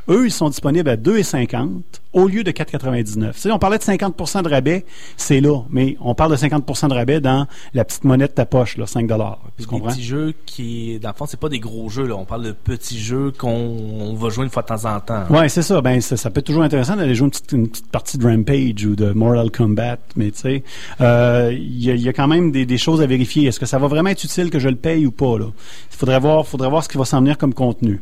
Eux, 0.10 0.26
ils 0.26 0.32
sont 0.32 0.50
disponibles 0.50 0.90
à 0.90 0.98
2,50 0.98 1.70
au 2.12 2.28
lieu 2.28 2.44
de 2.44 2.52
4,99. 2.52 3.32
Tu 3.34 3.40
sais, 3.40 3.52
on 3.52 3.58
parlait 3.58 3.78
de 3.78 3.84
50 3.84 4.44
de 4.44 4.50
rabais, 4.50 4.86
c'est 5.18 5.40
là, 5.42 5.62
mais 5.70 5.96
on 6.02 6.14
parle 6.14 6.32
de 6.32 6.36
50 6.36 6.90
de 6.90 6.94
rabais 6.94 7.22
dans 7.22 7.48
la 7.74 7.86
petite 7.86 8.04
monnaie 8.04 8.28
de 8.28 8.34
ta 8.34 8.46
poche, 8.46 8.78
là, 8.78 8.86
5 8.86 9.08
dollars. 9.08 9.40
Tu 9.58 9.64
Des 9.64 9.68
comprends? 9.70 9.88
petits 9.90 10.04
jeux 10.04 10.34
qui, 10.46 11.00
dans 11.00 11.10
le 11.10 11.16
fond, 11.16 11.26
c'est 11.26 11.40
pas 11.40 11.50
des 11.50 11.60
gros 11.60 11.90
jeux, 11.90 12.06
là. 12.06 12.16
On 12.16 12.26
parle 12.26 12.44
de 12.44 12.52
petits 12.52 13.00
jeux 13.00 13.32
qu'on 13.32 13.50
on 13.50 14.14
va 14.16 14.30
jouer 14.30 14.44
une 14.44 14.52
fois 14.52 14.62
de 14.62 14.68
temps 14.68 14.86
en 14.86 15.00
temps. 15.00 15.24
Ouais, 15.30 15.48
c'est 15.50 15.62
ça. 15.64 15.82
Ben, 15.82 16.02
ça, 16.02 16.18
ça 16.18 16.30
peut 16.30 16.40
être 16.40 16.46
toujours 16.48 16.64
intéressant 16.64 16.96
d'aller 16.98 17.16
jouer 17.16 17.26
une 17.26 17.32
petite, 17.32 17.52
une 17.54 17.68
petite 17.70 17.88
partie 17.90 18.18
de 18.18 18.28
Rampage 18.28 18.86
ou 18.86 18.96
de 18.96 19.12
Mortal 19.14 19.50
Kombat, 19.52 19.98
mais 20.16 20.32
tu 20.32 20.40
sais, 20.40 20.64
euh, 21.02 21.52
il 21.58 21.84
y, 21.84 21.90
a- 21.92 21.96
y 21.96 22.10
a 22.10 22.14
quand 22.14 22.28
même 22.28 22.52
des, 22.52 22.66
des 22.66 22.78
choses 22.78 23.02
à 23.02 23.06
vérifier. 23.08 23.48
Est-ce 23.48 23.60
que 23.60 23.66
ça 23.66 23.80
va 23.80 23.88
vraiment 23.88 24.10
être 24.10 24.24
utile 24.24 24.50
que 24.50 24.60
je 24.60 24.70
le 24.70 24.76
paye 24.76 25.06
ou 25.08 25.12
pas 25.12 25.40
là? 25.40 25.46
Il 25.92 25.98
faudrait 25.98 26.20
voir, 26.20 26.46
faudrait 26.46 26.70
voir 26.70 26.84
ce 26.84 26.90
qui 26.90 26.98
va 26.98 27.06
s'en 27.06 27.22
venir 27.22 27.38
comme 27.38 27.54
contenu. 27.54 28.02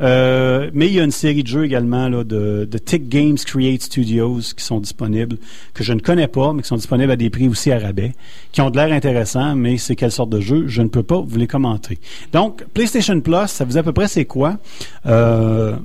Euh, 0.00 0.70
mais 0.74 0.88
il 0.88 0.94
y 0.94 1.00
a 1.00 1.04
une 1.04 1.10
série 1.10 1.42
de 1.42 1.48
jeux 1.48 1.64
également 1.64 2.08
là, 2.08 2.24
de, 2.24 2.66
de 2.70 2.78
Tick 2.78 3.08
Games 3.08 3.36
Create 3.36 3.82
Studios 3.82 4.40
qui 4.56 4.64
sont 4.64 4.80
disponibles, 4.80 5.36
que 5.72 5.84
je 5.84 5.92
ne 5.92 6.00
connais 6.00 6.28
pas, 6.28 6.52
mais 6.52 6.62
qui 6.62 6.68
sont 6.68 6.76
disponibles 6.76 7.12
à 7.12 7.16
des 7.16 7.30
prix 7.30 7.48
aussi 7.48 7.70
à 7.70 7.78
rabais, 7.78 8.12
qui 8.52 8.60
ont 8.60 8.70
de 8.70 8.76
l'air 8.76 8.92
intéressants, 8.92 9.54
mais 9.54 9.78
c'est 9.78 9.96
quelle 9.96 10.12
sorte 10.12 10.30
de 10.30 10.40
jeu 10.40 10.64
Je 10.66 10.82
ne 10.82 10.88
peux 10.88 11.02
pas 11.02 11.20
vous 11.20 11.38
les 11.38 11.46
commenter. 11.46 11.98
Donc, 12.32 12.64
PlayStation 12.74 13.20
Plus, 13.20 13.46
ça 13.46 13.64
vous 13.64 13.72
dit 13.72 13.78
à 13.78 13.82
peu 13.82 13.92
près 13.92 14.08
c'est 14.08 14.24
quoi? 14.24 14.58
Euh, 15.06 15.76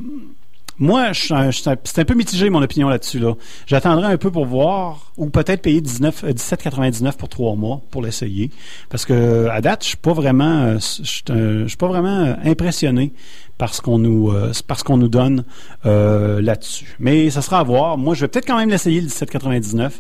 moi, 0.80 1.12
je 1.12 1.36
je 1.52 1.76
c'est 1.84 2.00
un 2.00 2.06
peu 2.06 2.14
mitigé 2.14 2.50
mon 2.50 2.62
opinion 2.62 2.88
là-dessus. 2.88 3.20
Là. 3.20 3.36
J'attendrai 3.68 4.08
un 4.08 4.18
peu 4.18 4.32
pour 4.32 4.46
voir, 4.46 5.12
ou 5.18 5.30
peut-être 5.30 5.62
payer 5.62 5.82
19, 5.82 6.24
euh, 6.24 6.32
17,99 6.32 7.18
pour 7.18 7.28
trois 7.28 7.56
mois 7.56 7.82
pour 7.92 8.02
l'essayer, 8.02 8.50
parce 8.90 9.06
que 9.06 9.48
à 9.48 9.60
date, 9.60 9.84
je 9.84 9.90
suis 9.90 9.98
pas 9.98 10.14
vraiment, 10.14 10.62
euh, 10.62 10.78
je 10.80 11.64
je 11.64 11.68
suis 11.68 11.78
pas 11.78 11.88
vraiment 11.88 12.20
euh, 12.20 12.34
impressionné 12.46 13.12
par 13.60 13.76
ce 13.76 13.82
qu'on 13.82 14.00
nous, 14.00 14.32
euh, 14.32 14.52
par 14.66 14.80
ce 14.80 14.84
qu'on 14.84 14.98
nous 14.98 15.10
donne 15.10 15.44
euh, 15.86 16.42
là-dessus. 16.42 16.96
Mais 17.00 17.30
ça 17.30 17.42
sera 17.42 17.60
à 17.60 17.64
voir. 17.64 17.98
Moi, 17.98 18.16
je 18.16 18.22
vais 18.22 18.30
peut-être 18.30 18.48
quand 18.48 18.58
même 18.58 18.70
l'essayer 18.70 19.02
le 19.02 19.08
17,99. 19.08 19.92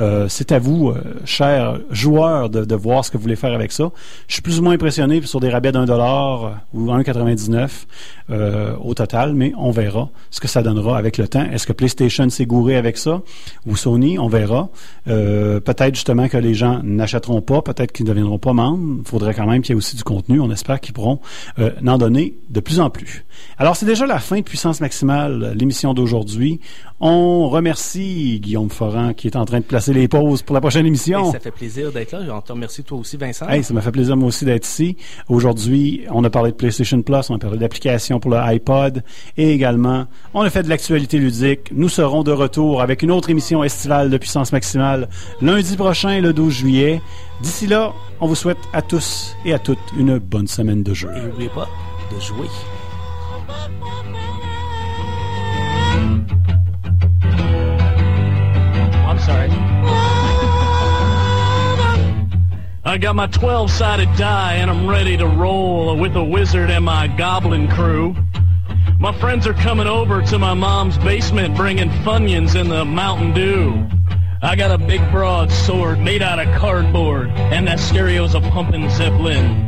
Euh, 0.00 0.26
c'est 0.28 0.52
à 0.52 0.58
vous, 0.58 0.90
euh, 0.90 1.02
chers 1.24 1.80
joueurs, 1.90 2.50
de, 2.50 2.64
de 2.64 2.74
voir 2.74 3.04
ce 3.06 3.10
que 3.10 3.16
vous 3.16 3.22
voulez 3.22 3.34
faire 3.34 3.54
avec 3.54 3.72
ça. 3.72 3.90
Je 4.28 4.34
suis 4.34 4.42
plus 4.42 4.58
ou 4.60 4.62
moins 4.62 4.74
impressionné 4.74 5.22
sur 5.22 5.40
des 5.40 5.48
rabais 5.48 5.72
d'un 5.72 5.86
dollar 5.86 6.44
euh, 6.44 6.50
ou 6.74 6.88
1,99 6.92 7.86
euh, 8.28 8.76
au 8.84 8.92
total, 8.92 9.32
mais 9.32 9.54
on 9.56 9.70
verra 9.70 10.10
ce 10.30 10.38
que 10.38 10.46
ça 10.46 10.62
donnera 10.62 10.98
avec 10.98 11.16
le 11.16 11.26
temps. 11.26 11.44
Est-ce 11.50 11.66
que 11.66 11.72
PlayStation 11.72 12.28
s'est 12.28 12.46
gouré 12.46 12.76
avec 12.76 12.98
ça? 12.98 13.22
Ou 13.64 13.76
Sony? 13.76 14.18
On 14.18 14.28
verra. 14.28 14.68
Peut-être 15.06 15.94
justement 15.94 16.28
que 16.28 16.36
les 16.36 16.52
gens 16.52 16.80
n'achèteront 16.82 17.40
pas, 17.40 17.62
peut-être 17.62 17.92
qu'ils 17.92 18.04
ne 18.04 18.10
deviendront 18.10 18.38
pas 18.38 18.52
membres. 18.52 18.98
Il 19.04 19.08
faudrait 19.08 19.32
quand 19.34 19.46
même 19.46 19.62
qu'il 19.62 19.72
y 19.72 19.74
ait 19.74 19.78
aussi 19.78 19.96
du 19.96 20.04
contenu. 20.04 20.40
On 20.40 20.50
espère 20.50 20.80
qu'ils 20.80 20.92
pourront 20.92 21.20
en 21.58 21.98
donner 21.98 22.34
de 22.50 22.60
plus 22.60 22.80
en 22.80 22.90
plus. 22.90 23.05
Alors, 23.58 23.76
c'est 23.76 23.86
déjà 23.86 24.06
la 24.06 24.18
fin 24.18 24.38
de 24.38 24.42
Puissance 24.42 24.80
Maximale, 24.80 25.54
l'émission 25.56 25.94
d'aujourd'hui. 25.94 26.60
On 26.98 27.48
remercie 27.48 28.40
Guillaume 28.40 28.70
Foran 28.70 29.12
qui 29.12 29.26
est 29.26 29.36
en 29.36 29.44
train 29.44 29.60
de 29.60 29.64
placer 29.64 29.92
les 29.92 30.08
pauses 30.08 30.42
pour 30.42 30.54
la 30.54 30.60
prochaine 30.60 30.86
émission. 30.86 31.28
Et 31.28 31.32
ça 31.32 31.40
fait 31.40 31.50
plaisir 31.50 31.92
d'être 31.92 32.12
là. 32.12 32.20
On 32.34 32.40
te 32.40 32.52
remercie 32.52 32.82
toi 32.84 32.98
aussi, 32.98 33.18
Vincent. 33.18 33.46
Hey, 33.48 33.62
ça 33.62 33.74
m'a 33.74 33.82
fait 33.82 33.92
plaisir 33.92 34.16
moi 34.16 34.28
aussi 34.28 34.46
d'être 34.46 34.66
ici. 34.66 34.96
Aujourd'hui, 35.28 36.04
on 36.10 36.24
a 36.24 36.30
parlé 36.30 36.52
de 36.52 36.56
PlayStation 36.56 37.02
Plus, 37.02 37.30
on 37.30 37.34
a 37.34 37.38
parlé 37.38 37.58
d'applications 37.58 38.18
pour 38.18 38.30
le 38.30 38.38
iPod 38.38 39.02
et 39.36 39.52
également, 39.52 40.06
on 40.32 40.40
a 40.40 40.50
fait 40.50 40.62
de 40.62 40.70
l'actualité 40.70 41.18
ludique. 41.18 41.70
Nous 41.72 41.90
serons 41.90 42.22
de 42.22 42.32
retour 42.32 42.80
avec 42.80 43.02
une 43.02 43.10
autre 43.10 43.28
émission 43.28 43.62
estivale 43.62 44.08
de 44.08 44.16
Puissance 44.16 44.52
Maximale 44.52 45.08
lundi 45.42 45.76
prochain, 45.76 46.20
le 46.20 46.32
12 46.32 46.52
juillet. 46.52 47.02
D'ici 47.42 47.66
là, 47.66 47.92
on 48.20 48.26
vous 48.26 48.34
souhaite 48.34 48.58
à 48.72 48.80
tous 48.80 49.36
et 49.44 49.52
à 49.52 49.58
toutes 49.58 49.78
une 49.98 50.18
bonne 50.18 50.46
semaine 50.46 50.82
de 50.82 50.94
jeu. 50.94 51.10
Et 51.14 51.20
n'oubliez 51.20 51.50
pas 51.50 51.68
de 52.14 52.20
jouer. 52.20 52.48
I'm 59.08 59.18
sorry. 59.20 59.50
I 62.84 62.98
got 62.98 63.16
my 63.16 63.26
12 63.26 63.70
sided 63.70 64.08
die 64.16 64.54
and 64.54 64.70
I'm 64.70 64.88
ready 64.88 65.16
to 65.16 65.26
roll 65.26 65.96
with 65.96 66.16
a 66.16 66.24
wizard 66.24 66.70
and 66.70 66.84
my 66.84 67.08
goblin 67.08 67.68
crew. 67.68 68.16
My 68.98 69.16
friends 69.18 69.46
are 69.46 69.54
coming 69.54 69.86
over 69.86 70.22
to 70.22 70.38
my 70.38 70.54
mom's 70.54 70.96
basement 70.98 71.56
bringing 71.56 71.90
Funyuns 72.04 72.58
and 72.58 72.70
the 72.70 72.84
Mountain 72.84 73.34
Dew. 73.34 73.86
I 74.42 74.56
got 74.56 74.70
a 74.70 74.78
big 74.78 75.00
broadsword 75.10 76.00
made 76.00 76.22
out 76.22 76.38
of 76.38 76.54
cardboard 76.58 77.28
and 77.28 77.66
that 77.66 77.80
stereo's 77.80 78.34
a 78.34 78.40
pumping 78.40 78.88
Zeppelin. 78.90 79.65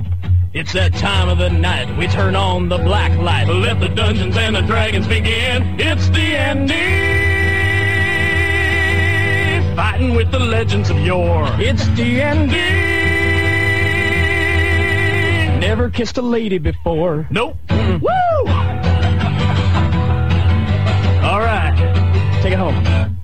It's 0.58 0.72
that 0.72 0.92
time 0.92 1.28
of 1.28 1.38
the 1.38 1.50
night. 1.50 1.96
We 1.96 2.08
turn 2.08 2.34
on 2.34 2.68
the 2.68 2.78
black 2.78 3.16
light. 3.16 3.46
Let 3.46 3.78
the 3.78 3.88
Dungeons 3.88 4.36
and 4.36 4.56
the 4.56 4.62
Dragons 4.62 5.06
begin. 5.06 5.78
It's 5.78 6.08
D&D. 6.08 6.74
Fighting 9.76 10.16
with 10.16 10.32
the 10.32 10.40
legends 10.40 10.90
of 10.90 10.98
yore. 10.98 11.46
It's 11.60 11.86
D&D. 11.90 12.50
Never 15.60 15.90
kissed 15.90 16.18
a 16.18 16.22
lady 16.22 16.58
before. 16.58 17.28
Nope. 17.30 17.56
Woo! 17.70 18.08
All 21.22 21.38
right. 21.38 22.40
Take 22.42 22.54
it 22.54 22.58
home. 22.58 23.17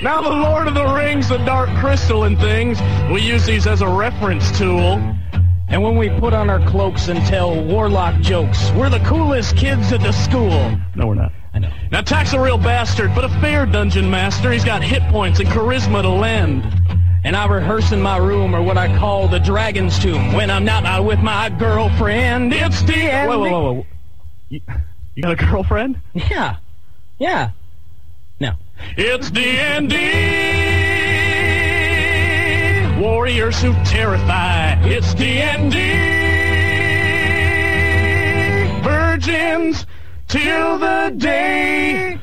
Now 0.00 0.22
the 0.22 0.30
Lord 0.30 0.68
of 0.68 0.74
the 0.74 0.86
Rings, 0.86 1.28
the 1.28 1.38
Dark 1.38 1.68
Crystal 1.78 2.24
and 2.24 2.38
things, 2.38 2.80
we 3.10 3.20
use 3.20 3.44
these 3.44 3.66
as 3.66 3.82
a 3.82 3.88
reference 3.88 4.56
tool. 4.56 5.00
And 5.68 5.82
when 5.82 5.96
we 5.96 6.10
put 6.10 6.32
on 6.32 6.50
our 6.50 6.64
cloaks 6.68 7.08
and 7.08 7.18
tell 7.26 7.62
warlock 7.64 8.20
jokes, 8.20 8.70
we're 8.72 8.90
the 8.90 9.00
coolest 9.00 9.56
kids 9.56 9.92
at 9.92 10.00
the 10.00 10.12
school. 10.12 10.76
No, 10.94 11.06
we're 11.06 11.14
not. 11.14 11.32
I 11.54 11.58
know. 11.58 11.70
Now, 11.90 12.00
Tack's 12.02 12.32
a 12.32 12.40
real 12.40 12.58
bastard, 12.58 13.14
but 13.14 13.24
a 13.24 13.28
fair 13.40 13.66
dungeon 13.66 14.10
master. 14.10 14.52
He's 14.52 14.64
got 14.64 14.82
hit 14.82 15.02
points 15.04 15.40
and 15.40 15.48
charisma 15.48 16.02
to 16.02 16.08
lend. 16.08 16.64
And 17.24 17.36
I 17.36 17.46
rehearse 17.46 17.92
in 17.92 18.02
my 18.02 18.16
room, 18.16 18.54
or 18.54 18.62
what 18.62 18.76
I 18.76 18.96
call 18.98 19.28
the 19.28 19.38
dragon's 19.38 19.98
tomb, 19.98 20.32
when 20.32 20.50
I'm 20.50 20.64
not 20.64 20.84
out 20.84 21.04
with 21.04 21.20
my 21.20 21.50
girlfriend. 21.50 22.52
It's 22.52 22.82
the 22.82 22.96
end. 22.96 23.28
Whoa, 23.28 23.38
whoa, 23.38 23.50
whoa, 23.50 23.72
whoa. 23.72 23.86
You, 24.48 24.60
you 25.14 25.22
got 25.22 25.32
a 25.32 25.36
girlfriend? 25.36 26.00
Yeah. 26.14 26.56
Yeah. 27.18 27.50
It's 28.96 29.30
D&D. 29.30 29.96
Warriors 33.00 33.60
who 33.60 33.72
terrify. 33.84 34.74
It's 34.84 35.14
D&D. 35.14 35.72
Virgins 38.82 39.86
till 40.28 40.78
the 40.78 41.14
day 41.16 42.21